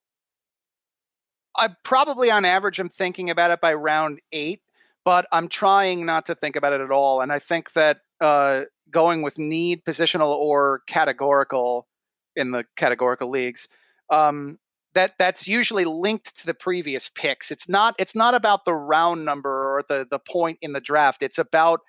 I 1.55 1.69
probably 1.83 2.31
on 2.31 2.45
average 2.45 2.79
I'm 2.79 2.89
thinking 2.89 3.29
about 3.29 3.51
it 3.51 3.61
by 3.61 3.73
round 3.73 4.19
eight, 4.31 4.61
but 5.03 5.27
I'm 5.31 5.47
trying 5.47 6.05
not 6.05 6.25
to 6.27 6.35
think 6.35 6.55
about 6.55 6.73
it 6.73 6.81
at 6.81 6.91
all. 6.91 7.21
And 7.21 7.31
I 7.31 7.39
think 7.39 7.73
that 7.73 7.99
uh, 8.19 8.63
going 8.89 9.21
with 9.21 9.37
need, 9.37 9.83
positional, 9.83 10.29
or 10.29 10.81
categorical 10.87 11.87
in 12.35 12.51
the 12.51 12.65
categorical 12.75 13.29
leagues, 13.29 13.67
um, 14.09 14.59
that 14.93 15.13
that's 15.17 15.47
usually 15.47 15.85
linked 15.85 16.37
to 16.39 16.45
the 16.45 16.53
previous 16.53 17.09
picks. 17.09 17.49
It's 17.49 17.69
not 17.69 17.95
it's 17.97 18.15
not 18.15 18.35
about 18.35 18.65
the 18.65 18.73
round 18.73 19.23
number 19.25 19.49
or 19.49 19.83
the 19.87 20.05
the 20.09 20.19
point 20.19 20.57
in 20.61 20.73
the 20.73 20.81
draft. 20.81 21.21
It's 21.23 21.37
about 21.37 21.81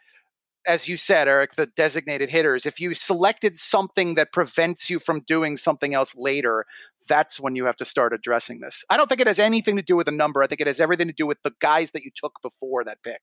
as 0.65 0.87
you 0.87 0.97
said, 0.97 1.27
Eric, 1.27 1.57
the 1.57 1.67
designated 1.67 2.31
hitters, 2.31 2.67
if 2.67 2.79
you 2.79 2.95
selected 2.95 3.59
something 3.59 4.15
that 4.15 4.33
prevents 4.33 4.89
you 4.89 5.01
from 5.01 5.23
doing 5.27 5.57
something 5.57 5.93
else 5.93 6.15
later, 6.15 6.67
that's 7.09 7.41
when 7.41 7.57
you 7.57 7.67
have 7.67 7.77
to 7.77 7.85
start 7.85 8.13
addressing 8.13 8.61
this. 8.61 8.85
I 8.91 8.97
don't 8.97 9.09
think 9.09 9.21
it 9.21 9.27
has 9.27 9.39
anything 9.39 9.77
to 9.77 9.83
do 9.83 9.97
with 9.97 10.09
a 10.09 10.13
number. 10.13 10.43
I 10.43 10.47
think 10.47 10.61
it 10.61 10.67
has 10.67 10.81
everything 10.81 11.09
to 11.09 11.15
do 11.17 11.27
with 11.27 11.39
the 11.43 11.53
guys 11.61 11.91
that 11.93 12.03
you 12.03 12.11
took 12.15 12.35
before 12.43 12.85
that 12.85 13.03
pick. 13.03 13.21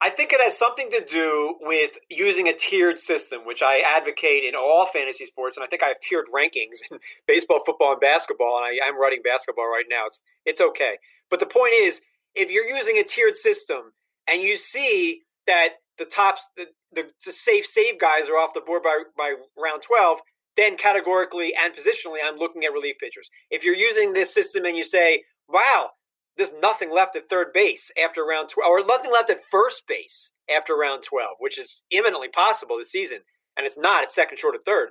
I 0.00 0.10
think 0.10 0.32
it 0.32 0.40
has 0.40 0.58
something 0.58 0.90
to 0.90 1.02
do 1.02 1.56
with 1.62 1.96
using 2.10 2.48
a 2.48 2.52
tiered 2.52 2.98
system, 2.98 3.46
which 3.46 3.62
I 3.62 3.78
advocate 3.78 4.44
in 4.44 4.54
all 4.54 4.86
fantasy 4.86 5.24
sports, 5.24 5.56
and 5.56 5.64
I 5.64 5.66
think 5.66 5.82
I 5.82 5.86
have 5.86 6.00
tiered 6.00 6.26
rankings 6.34 6.78
in 6.90 6.98
baseball, 7.26 7.60
football, 7.64 7.92
and 7.92 8.00
basketball. 8.00 8.58
And 8.58 8.66
I, 8.66 8.86
am 8.86 9.00
writing 9.00 9.20
basketball 9.24 9.66
right 9.66 9.86
now. 9.88 10.02
It's 10.06 10.22
it's 10.44 10.60
okay, 10.60 10.98
but 11.30 11.40
the 11.40 11.46
point 11.46 11.72
is, 11.74 12.02
if 12.34 12.50
you're 12.50 12.66
using 12.66 12.98
a 12.98 13.04
tiered 13.04 13.36
system 13.36 13.92
and 14.28 14.42
you 14.42 14.56
see 14.56 15.22
that 15.46 15.68
the 15.98 16.04
tops, 16.04 16.46
the, 16.56 16.66
the, 16.92 17.06
the 17.24 17.32
safe 17.32 17.66
save 17.66 17.98
guys 17.98 18.28
are 18.28 18.36
off 18.36 18.54
the 18.54 18.60
board 18.60 18.82
by, 18.82 19.02
by 19.16 19.34
round 19.56 19.82
12, 19.82 20.18
then 20.56 20.76
categorically 20.76 21.52
and 21.60 21.74
positionally, 21.74 22.18
I'm 22.24 22.36
looking 22.36 22.64
at 22.64 22.72
relief 22.72 22.96
pitchers. 23.00 23.28
If 23.50 23.64
you're 23.64 23.74
using 23.76 24.12
this 24.12 24.32
system 24.32 24.64
and 24.64 24.76
you 24.76 24.84
say, 24.84 25.24
wow, 25.48 25.90
there's 26.36 26.52
nothing 26.60 26.92
left 26.92 27.16
at 27.16 27.28
third 27.28 27.48
base 27.52 27.90
after 28.02 28.24
round 28.24 28.48
12, 28.48 28.70
or 28.70 28.86
nothing 28.86 29.12
left 29.12 29.30
at 29.30 29.44
first 29.50 29.82
base 29.88 30.32
after 30.54 30.76
round 30.76 31.02
12, 31.02 31.36
which 31.38 31.58
is 31.58 31.80
imminently 31.90 32.28
possible 32.28 32.76
this 32.76 32.90
season, 32.90 33.18
and 33.56 33.66
it's 33.66 33.78
not, 33.78 34.04
it's 34.04 34.14
second 34.14 34.38
short 34.38 34.54
of 34.54 34.62
third, 34.64 34.90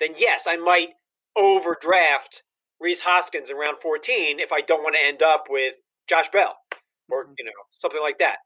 then 0.00 0.14
yes, 0.16 0.46
I 0.48 0.56
might 0.56 0.90
overdraft 1.36 2.42
Rhys 2.80 3.00
Hoskins 3.00 3.50
in 3.50 3.56
round 3.56 3.78
14 3.78 4.38
if 4.38 4.52
I 4.52 4.60
don't 4.60 4.82
want 4.82 4.96
to 4.96 5.04
end 5.04 5.22
up 5.22 5.44
with 5.50 5.74
Josh 6.08 6.28
Bell 6.32 6.56
or, 7.10 7.24
mm-hmm. 7.24 7.32
you 7.38 7.44
know, 7.44 7.50
something 7.72 8.00
like 8.00 8.18
that. 8.18 8.38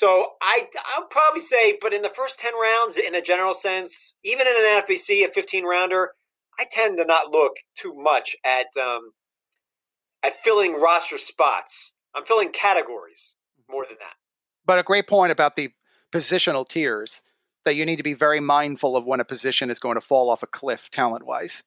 So 0.00 0.28
I 0.40 0.66
I'll 0.96 1.08
probably 1.08 1.42
say, 1.42 1.76
but 1.78 1.92
in 1.92 2.00
the 2.00 2.08
first 2.08 2.40
ten 2.40 2.54
rounds, 2.58 2.96
in 2.96 3.14
a 3.14 3.20
general 3.20 3.52
sense, 3.52 4.14
even 4.24 4.46
in 4.46 4.54
an 4.56 4.82
NFBC, 4.82 5.26
a 5.26 5.28
fifteen 5.28 5.66
rounder, 5.66 6.12
I 6.58 6.64
tend 6.72 6.96
to 6.96 7.04
not 7.04 7.30
look 7.30 7.52
too 7.76 7.92
much 7.94 8.34
at 8.42 8.68
um, 8.80 9.12
at 10.22 10.40
filling 10.40 10.80
roster 10.80 11.18
spots. 11.18 11.92
I'm 12.14 12.24
filling 12.24 12.50
categories 12.50 13.34
more 13.70 13.84
than 13.86 13.98
that. 14.00 14.14
But 14.64 14.78
a 14.78 14.82
great 14.82 15.06
point 15.06 15.32
about 15.32 15.56
the 15.56 15.70
positional 16.14 16.66
tiers 16.66 17.22
that 17.66 17.74
you 17.74 17.84
need 17.84 17.96
to 17.96 18.02
be 18.02 18.14
very 18.14 18.40
mindful 18.40 18.96
of 18.96 19.04
when 19.04 19.20
a 19.20 19.24
position 19.26 19.68
is 19.68 19.78
going 19.78 19.96
to 19.96 20.00
fall 20.00 20.30
off 20.30 20.42
a 20.42 20.46
cliff 20.46 20.90
talent 20.90 21.26
wise. 21.26 21.62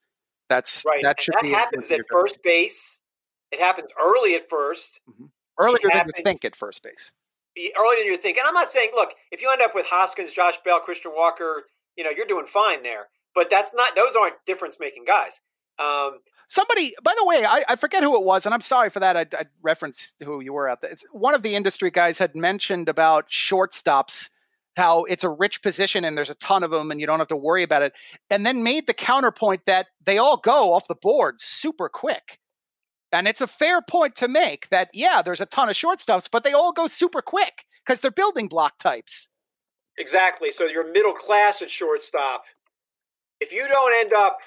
That's 0.48 0.82
right. 0.84 1.04
That 1.04 1.22
should 1.22 1.34
that 1.34 1.42
be 1.42 1.50
happens 1.50 1.88
at 1.92 2.00
first 2.10 2.42
base. 2.42 2.98
It 3.52 3.60
happens 3.60 3.90
early 4.04 4.34
at 4.34 4.50
1st 4.50 4.98
mm-hmm. 5.08 5.26
Earlier 5.56 5.88
than 5.92 6.10
you 6.16 6.24
think 6.24 6.44
at 6.44 6.56
first 6.56 6.82
base 6.82 7.14
earlier 7.78 7.98
than 8.00 8.06
you 8.06 8.16
think. 8.16 8.38
And 8.38 8.46
I'm 8.46 8.54
not 8.54 8.70
saying, 8.70 8.90
look, 8.94 9.10
if 9.30 9.42
you 9.42 9.50
end 9.50 9.62
up 9.62 9.74
with 9.74 9.86
Hoskins, 9.86 10.32
Josh 10.32 10.54
Bell, 10.64 10.80
Christian 10.80 11.12
Walker, 11.14 11.64
you 11.96 12.04
know, 12.04 12.10
you're 12.10 12.26
doing 12.26 12.46
fine 12.46 12.82
there. 12.82 13.08
But 13.34 13.50
that's 13.50 13.72
not; 13.74 13.96
those 13.96 14.14
aren't 14.14 14.36
difference 14.46 14.76
making 14.78 15.04
guys. 15.06 15.40
Um, 15.78 16.18
Somebody, 16.46 16.94
by 17.02 17.14
the 17.16 17.26
way, 17.26 17.44
I, 17.44 17.64
I, 17.68 17.76
forget 17.76 18.04
who 18.04 18.14
it 18.14 18.22
was, 18.22 18.44
and 18.44 18.54
I'm 18.54 18.60
sorry 18.60 18.90
for 18.90 19.00
that. 19.00 19.16
I, 19.16 19.26
I 19.36 19.46
referenced 19.62 20.14
who 20.22 20.40
you 20.40 20.52
were 20.52 20.68
out 20.68 20.82
there. 20.82 20.92
It's, 20.92 21.04
one 21.10 21.34
of 21.34 21.42
the 21.42 21.56
industry 21.56 21.90
guys 21.90 22.18
had 22.18 22.36
mentioned 22.36 22.88
about 22.88 23.28
shortstops 23.28 24.28
how 24.76 25.04
it's 25.04 25.24
a 25.24 25.28
rich 25.28 25.62
position 25.62 26.04
and 26.04 26.16
there's 26.16 26.30
a 26.30 26.34
ton 26.36 26.62
of 26.62 26.70
them 26.70 26.90
and 26.90 27.00
you 27.00 27.06
don't 27.06 27.18
have 27.18 27.28
to 27.28 27.36
worry 27.36 27.62
about 27.62 27.82
it. 27.82 27.92
And 28.30 28.44
then 28.44 28.62
made 28.62 28.86
the 28.86 28.94
counterpoint 28.94 29.62
that 29.66 29.86
they 30.04 30.18
all 30.18 30.36
go 30.36 30.72
off 30.74 30.88
the 30.88 30.94
board 30.94 31.40
super 31.40 31.88
quick. 31.88 32.40
And 33.14 33.28
it's 33.28 33.40
a 33.40 33.46
fair 33.46 33.80
point 33.80 34.16
to 34.16 34.28
make 34.28 34.68
that, 34.70 34.88
yeah, 34.92 35.22
there's 35.22 35.40
a 35.40 35.46
ton 35.46 35.68
of 35.68 35.76
shortstops, 35.76 36.28
but 36.30 36.44
they 36.44 36.52
all 36.52 36.72
go 36.72 36.86
super 36.86 37.22
quick 37.22 37.64
because 37.84 38.00
they're 38.00 38.10
building 38.10 38.48
block 38.48 38.78
types. 38.78 39.28
Exactly. 39.96 40.50
So 40.50 40.64
you're 40.64 40.90
middle 40.92 41.12
class 41.12 41.62
at 41.62 41.70
shortstop. 41.70 42.44
If 43.40 43.52
you 43.52 43.66
don't 43.68 43.94
end 44.00 44.12
up 44.12 44.38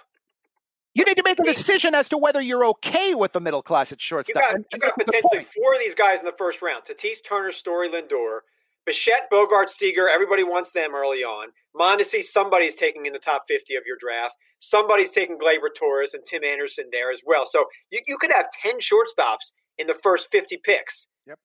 you 0.97 1.05
need 1.05 1.17
to 1.17 1.23
make 1.23 1.39
a 1.39 1.43
decision 1.43 1.93
as 1.93 2.09
to 2.09 2.17
whether 2.17 2.41
you're 2.41 2.65
okay 2.65 3.13
with 3.13 3.31
the 3.31 3.39
middle 3.39 3.61
class 3.61 3.91
at 3.91 4.01
shortstop. 4.01 4.35
You 4.35 4.41
got, 4.41 4.65
you 4.73 4.79
got 4.79 4.97
potentially 4.97 5.43
four 5.43 5.73
of 5.73 5.79
these 5.79 5.93
guys 5.93 6.21
in 6.21 6.25
the 6.25 6.33
first 6.35 6.59
round: 6.63 6.85
Tatis, 6.85 7.17
Turner, 7.23 7.51
Story, 7.51 7.87
Lindor, 7.87 8.39
Bichette, 8.87 9.29
Bogaerts, 9.31 9.71
Seager. 9.71 10.09
Everybody 10.09 10.43
wants 10.43 10.71
them 10.71 10.95
early 10.95 11.19
on. 11.19 11.49
Mondesi, 11.75 12.23
somebody's 12.23 12.75
taking 12.75 13.05
in 13.05 13.11
the 13.11 13.19
top 13.19 13.43
fifty 13.47 13.75
of 13.75 13.83
your 13.85 13.97
draft. 13.99 14.35
Somebody's 14.59 15.11
taking 15.11 15.37
Gleyber 15.37 15.67
Torres 15.77 16.13
and 16.13 16.23
Tim 16.23 16.43
Anderson 16.43 16.85
there 16.91 17.11
as 17.11 17.21
well. 17.25 17.45
So 17.45 17.65
you, 17.91 17.99
you 18.07 18.17
could 18.17 18.31
have 18.31 18.47
ten 18.63 18.79
shortstops 18.79 19.51
in 19.77 19.87
the 19.87 19.93
first 20.01 20.29
fifty 20.31 20.57
picks. 20.57 21.05
Yep. 21.27 21.37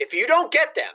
If 0.00 0.14
you 0.14 0.26
don't 0.26 0.50
get 0.50 0.74
them, 0.74 0.92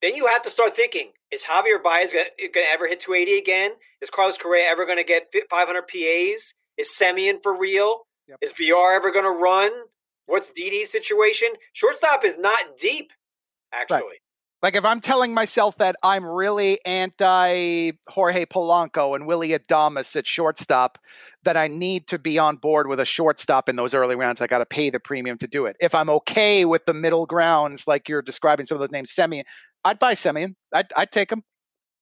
then 0.00 0.16
you 0.16 0.26
have 0.26 0.42
to 0.42 0.50
start 0.50 0.74
thinking: 0.74 1.12
Is 1.30 1.44
Javier 1.44 1.82
Baez 1.82 2.10
going 2.10 2.26
to 2.38 2.60
ever 2.72 2.88
hit 2.88 3.00
280 3.00 3.38
again? 3.38 3.72
Is 4.00 4.08
Carlos 4.08 4.38
Correa 4.38 4.64
ever 4.70 4.86
going 4.86 4.98
to 4.98 5.04
get 5.04 5.26
500 5.50 5.82
PAs? 5.82 6.54
Is 6.78 6.88
Semien 6.88 7.42
for 7.42 7.58
real? 7.58 8.06
Yep. 8.28 8.38
Is 8.40 8.52
VR 8.54 8.96
ever 8.96 9.12
going 9.12 9.24
to 9.24 9.30
run? 9.30 9.70
What's 10.26 10.50
Didi's 10.50 10.90
situation? 10.90 11.48
Shortstop 11.74 12.24
is 12.24 12.38
not 12.38 12.78
deep, 12.78 13.10
actually. 13.72 13.98
Right. 14.00 14.18
Like 14.62 14.74
if 14.74 14.84
I'm 14.84 15.00
telling 15.00 15.34
myself 15.34 15.76
that 15.78 15.96
I'm 16.02 16.24
really 16.26 16.84
anti 16.84 17.92
Jorge 18.08 18.44
Polanco 18.44 19.14
and 19.14 19.26
Willy 19.26 19.50
Adames 19.50 20.16
at 20.16 20.26
shortstop, 20.26 20.98
that 21.44 21.56
I 21.56 21.68
need 21.68 22.08
to 22.08 22.18
be 22.18 22.38
on 22.38 22.56
board 22.56 22.88
with 22.88 22.98
a 22.98 23.04
shortstop 23.04 23.68
in 23.68 23.76
those 23.76 23.94
early 23.94 24.16
rounds. 24.16 24.40
I 24.40 24.48
got 24.48 24.58
to 24.58 24.66
pay 24.66 24.90
the 24.90 24.98
premium 24.98 25.38
to 25.38 25.46
do 25.46 25.66
it. 25.66 25.76
If 25.80 25.94
I'm 25.94 26.10
okay 26.10 26.64
with 26.64 26.86
the 26.86 26.94
middle 26.94 27.26
grounds, 27.26 27.86
like 27.86 28.08
you're 28.08 28.22
describing 28.22 28.66
some 28.66 28.76
of 28.76 28.80
those 28.80 28.90
names, 28.90 29.14
Semien, 29.14 29.44
I'd 29.84 30.00
buy 30.00 30.14
Semien. 30.14 30.54
I'd, 30.74 30.92
I'd 30.96 31.12
take 31.12 31.30
him. 31.30 31.44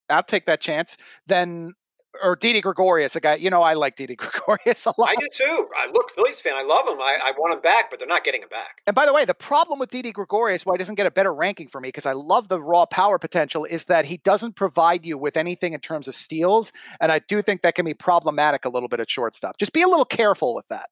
I'll 0.08 0.22
take 0.22 0.46
that 0.46 0.60
chance. 0.60 0.96
Then 1.26 1.74
or 2.22 2.36
Didi 2.36 2.60
Gregorius, 2.60 3.16
a 3.16 3.20
guy. 3.20 3.36
You 3.36 3.50
know, 3.50 3.62
I 3.62 3.74
like 3.74 3.96
Didi 3.96 4.16
Gregorius 4.16 4.86
a 4.86 4.94
lot. 4.98 5.10
I 5.10 5.14
do 5.16 5.26
too. 5.32 5.68
I 5.76 5.90
look 5.90 6.10
Phillies 6.10 6.40
fan. 6.40 6.54
I 6.56 6.62
love 6.62 6.86
him. 6.86 7.00
I, 7.00 7.18
I 7.24 7.32
want 7.38 7.54
him 7.54 7.60
back, 7.60 7.90
but 7.90 7.98
they're 7.98 8.08
not 8.08 8.24
getting 8.24 8.42
him 8.42 8.48
back. 8.48 8.82
And 8.86 8.94
by 8.94 9.06
the 9.06 9.12
way, 9.12 9.24
the 9.24 9.34
problem 9.34 9.78
with 9.78 9.90
Didi 9.90 10.12
Gregorius, 10.12 10.64
why 10.64 10.74
he 10.74 10.78
doesn't 10.78 10.94
get 10.96 11.06
a 11.06 11.10
better 11.10 11.32
ranking 11.32 11.68
for 11.68 11.80
me, 11.80 11.88
because 11.88 12.06
I 12.06 12.12
love 12.12 12.48
the 12.48 12.60
raw 12.60 12.86
power 12.86 13.18
potential, 13.18 13.64
is 13.64 13.84
that 13.84 14.04
he 14.04 14.18
doesn't 14.18 14.56
provide 14.56 15.04
you 15.04 15.18
with 15.18 15.36
anything 15.36 15.72
in 15.72 15.80
terms 15.80 16.08
of 16.08 16.14
steals, 16.14 16.72
and 17.00 17.10
I 17.12 17.20
do 17.20 17.42
think 17.42 17.62
that 17.62 17.74
can 17.74 17.84
be 17.84 17.94
problematic 17.94 18.64
a 18.64 18.68
little 18.68 18.88
bit 18.88 19.00
at 19.00 19.10
shortstop. 19.10 19.58
Just 19.58 19.72
be 19.72 19.82
a 19.82 19.88
little 19.88 20.04
careful 20.04 20.54
with 20.54 20.66
that. 20.68 20.88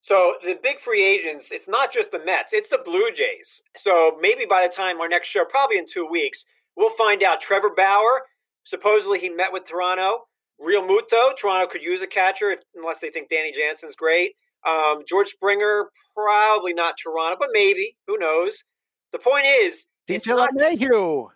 So 0.00 0.34
the 0.42 0.58
big 0.62 0.78
free 0.78 1.04
agents, 1.04 1.52
it's 1.52 1.68
not 1.68 1.92
just 1.92 2.10
the 2.10 2.20
Mets, 2.20 2.52
it's 2.52 2.70
the 2.70 2.80
Blue 2.84 3.10
Jays. 3.12 3.60
So 3.76 4.16
maybe 4.20 4.46
by 4.46 4.66
the 4.66 4.72
time 4.72 5.00
our 5.00 5.08
next 5.08 5.28
show, 5.28 5.44
probably 5.44 5.76
in 5.76 5.86
two 5.86 6.06
weeks, 6.06 6.44
we'll 6.76 6.90
find 6.90 7.22
out. 7.22 7.40
Trevor 7.42 7.70
Bauer, 7.76 8.22
supposedly 8.64 9.18
he 9.18 9.28
met 9.28 9.52
with 9.52 9.64
Toronto. 9.64 10.26
Realmuto, 10.60 11.36
Toronto 11.36 11.66
could 11.70 11.82
use 11.82 12.02
a 12.02 12.06
catcher 12.06 12.50
if, 12.50 12.60
unless 12.74 13.00
they 13.00 13.10
think 13.10 13.30
Danny 13.30 13.52
Jansen's 13.52 13.96
great. 13.96 14.32
Um, 14.68 15.02
George 15.08 15.28
Springer, 15.28 15.90
probably 16.14 16.74
not 16.74 16.96
Toronto, 17.02 17.36
but 17.40 17.48
maybe. 17.52 17.96
Who 18.06 18.18
knows? 18.18 18.64
The 19.12 19.18
point 19.18 19.46
is, 19.46 19.86
it's 20.06 20.26
not, 20.26 20.50
LeMahieu. 20.54 21.28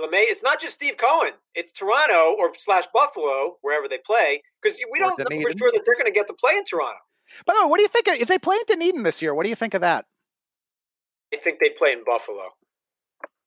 LeMay, 0.00 0.24
it's 0.24 0.42
not 0.42 0.60
just 0.60 0.74
Steve 0.74 0.96
Cohen. 0.96 1.32
It's 1.54 1.72
Toronto 1.72 2.36
or 2.38 2.52
slash 2.58 2.84
Buffalo, 2.92 3.56
wherever 3.62 3.88
they 3.88 3.98
play, 3.98 4.42
because 4.62 4.78
we 4.92 4.98
don't 4.98 5.18
know 5.18 5.24
for 5.24 5.58
sure 5.58 5.72
that 5.72 5.82
they're 5.84 5.94
going 5.94 6.06
to 6.06 6.12
get 6.12 6.26
to 6.28 6.34
play 6.34 6.56
in 6.56 6.64
Toronto. 6.64 6.98
By 7.46 7.54
the 7.56 7.64
way, 7.64 7.70
what 7.70 7.78
do 7.78 7.82
you 7.82 7.88
think 7.88 8.08
of, 8.08 8.14
if 8.14 8.28
they 8.28 8.38
play 8.38 8.56
in 8.56 8.62
Dunedin 8.66 9.02
this 9.02 9.22
year? 9.22 9.34
What 9.34 9.44
do 9.44 9.50
you 9.50 9.56
think 9.56 9.74
of 9.74 9.80
that? 9.80 10.04
I 11.32 11.38
think 11.38 11.58
they 11.60 11.70
play 11.70 11.92
in 11.92 12.04
Buffalo. 12.04 12.50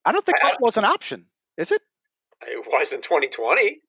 I 0.03 0.11
don't 0.11 0.25
think 0.25 0.37
Buffalo's 0.41 0.77
an 0.77 0.85
option. 0.85 1.25
Is 1.57 1.71
it? 1.71 1.81
It 2.45 2.65
was 2.67 2.91
in 2.91 3.01
2020. 3.01 3.81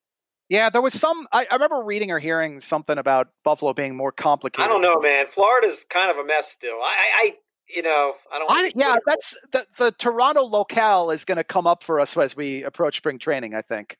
Yeah, 0.48 0.70
there 0.70 0.80
was 0.80 0.94
some. 0.94 1.26
I, 1.32 1.46
I, 1.50 1.54
remember 1.54 1.82
reading 1.82 2.10
or 2.10 2.18
hearing 2.18 2.60
something 2.60 2.96
about 2.96 3.28
Buffalo 3.44 3.74
being 3.74 3.94
more 3.94 4.12
complicated. 4.12 4.64
I 4.64 4.72
don't 4.72 4.80
know, 4.80 4.98
man. 4.98 5.26
Florida's 5.26 5.84
kind 5.88 6.10
of 6.10 6.16
a 6.16 6.24
mess 6.24 6.50
still. 6.50 6.76
I, 6.82 6.96
I 7.14 7.36
you 7.68 7.82
know, 7.82 8.14
I 8.32 8.38
don't. 8.38 8.50
I, 8.50 8.72
yeah, 8.74 8.96
that's 9.06 9.36
the 9.52 9.66
the 9.76 9.92
Toronto 9.92 10.42
locale 10.42 11.10
is 11.10 11.24
going 11.24 11.36
to 11.36 11.44
come 11.44 11.66
up 11.66 11.82
for 11.82 12.00
us 12.00 12.16
as 12.16 12.34
we 12.34 12.62
approach 12.62 12.96
spring 12.96 13.18
training. 13.18 13.54
I 13.54 13.62
think. 13.62 13.98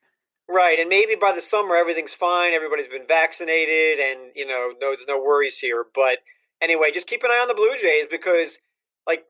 Right, 0.49 0.79
and 0.79 0.89
maybe 0.89 1.13
by 1.13 1.31
the 1.31 1.41
summer 1.41 1.75
everything's 1.75 2.13
fine. 2.13 2.53
Everybody's 2.53 2.87
been 2.87 3.05
vaccinated, 3.07 3.99
and 3.99 4.31
you 4.35 4.47
know, 4.47 4.73
no, 4.81 4.95
there's 4.95 5.05
no 5.07 5.19
worries 5.19 5.59
here. 5.59 5.85
But 5.93 6.17
anyway, 6.59 6.89
just 6.91 7.05
keep 7.05 7.21
an 7.23 7.29
eye 7.29 7.39
on 7.39 7.47
the 7.47 7.53
Blue 7.53 7.77
Jays 7.79 8.07
because, 8.09 8.57
like, 9.05 9.25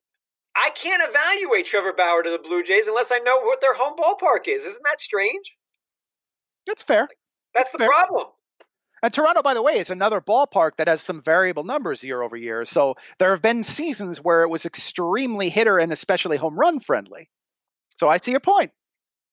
I 0.56 0.70
can't 0.70 1.04
evaluate 1.06 1.66
Trevor 1.66 1.92
Bauer 1.92 2.24
to 2.24 2.30
the 2.30 2.40
Blue 2.40 2.64
Jays 2.64 2.88
unless 2.88 3.12
I 3.12 3.20
know 3.20 3.42
what 3.42 3.60
their 3.60 3.74
home 3.74 3.98
ballpark 3.98 4.48
is. 4.48 4.64
Isn't 4.64 4.84
that 4.86 5.02
strange? 5.02 5.58
That's 6.70 6.84
fair. 6.84 7.10
That's, 7.56 7.66
That's 7.66 7.72
the 7.72 7.78
fair. 7.80 7.90
problem. 7.90 8.28
And 9.02 9.12
Toronto, 9.12 9.42
by 9.42 9.56
the 9.56 9.64
way, 9.64 9.80
is 9.80 9.90
another 9.90 10.22
ballpark 10.22 10.72
that 10.78 10.88
has 10.88 11.02
some 11.02 11.20
variable 11.20 11.64
numbers 11.64 12.04
year 12.04 12.22
over 12.22 12.38
year. 12.38 12.64
So 12.64 12.96
there 13.18 13.32
have 13.32 13.42
been 13.42 13.64
seasons 13.64 14.20
where 14.20 14.44
it 14.44 14.50
was 14.50 14.66
extremely 14.68 15.50
hitter 15.50 15.80
and 15.80 15.92
especially 15.92 16.38
home 16.38 16.60
run 16.60 16.80
friendly. 16.80 17.30
So 17.98 18.08
I 18.08 18.18
see 18.18 18.32
your 18.32 18.40
point. 18.40 18.72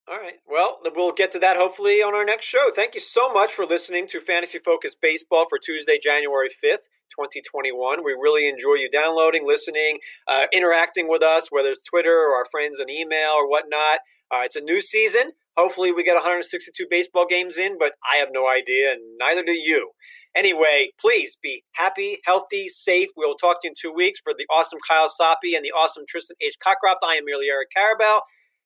All 0.08 0.16
right. 0.16 0.36
Well, 0.48 0.78
we'll 0.94 1.12
get 1.12 1.32
to 1.32 1.40
that 1.40 1.58
hopefully 1.58 2.02
on 2.02 2.14
our 2.14 2.24
next 2.24 2.46
show. 2.46 2.70
Thank 2.74 2.94
you 2.94 3.00
so 3.00 3.32
much 3.34 3.52
for 3.52 3.66
listening 3.66 4.06
to 4.08 4.20
Fantasy 4.20 4.58
Focus 4.58 4.94
Baseball 4.94 5.46
for 5.48 5.58
Tuesday, 5.58 5.98
January 6.02 6.48
5th. 6.48 6.86
2021. 7.10 8.04
We 8.04 8.12
really 8.14 8.48
enjoy 8.48 8.74
you 8.74 8.90
downloading, 8.90 9.46
listening, 9.46 10.00
uh, 10.26 10.46
interacting 10.52 11.08
with 11.08 11.22
us, 11.22 11.46
whether 11.50 11.70
it's 11.70 11.84
Twitter 11.84 12.10
or 12.10 12.34
our 12.34 12.44
friends 12.50 12.80
on 12.80 12.90
email 12.90 13.30
or 13.36 13.48
whatnot. 13.48 14.00
Uh, 14.28 14.42
it's 14.42 14.56
a 14.56 14.60
new 14.60 14.82
season. 14.82 15.30
Hopefully, 15.56 15.92
we 15.92 16.04
get 16.04 16.14
162 16.14 16.86
baseball 16.90 17.26
games 17.28 17.56
in, 17.56 17.78
but 17.78 17.92
I 18.12 18.16
have 18.18 18.28
no 18.30 18.48
idea, 18.48 18.92
and 18.92 19.00
neither 19.18 19.42
do 19.42 19.52
you. 19.52 19.90
Anyway, 20.36 20.90
please 21.00 21.38
be 21.42 21.64
happy, 21.72 22.18
healthy, 22.26 22.68
safe. 22.68 23.08
We 23.16 23.24
will 23.24 23.36
talk 23.36 23.62
to 23.62 23.68
you 23.68 23.70
in 23.70 23.74
two 23.80 23.94
weeks 23.94 24.20
for 24.22 24.34
the 24.36 24.44
awesome 24.52 24.78
Kyle 24.86 25.08
Soppe 25.08 25.56
and 25.56 25.64
the 25.64 25.72
awesome 25.72 26.04
Tristan 26.06 26.36
H. 26.42 26.56
Cockcroft. 26.64 26.96
I 27.02 27.14
am 27.14 27.24
merely 27.24 27.46
Eric 27.48 27.68
Karabell. 27.74 28.20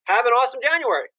Have 0.04 0.26
an 0.26 0.32
awesome 0.32 0.60
January. 0.60 1.06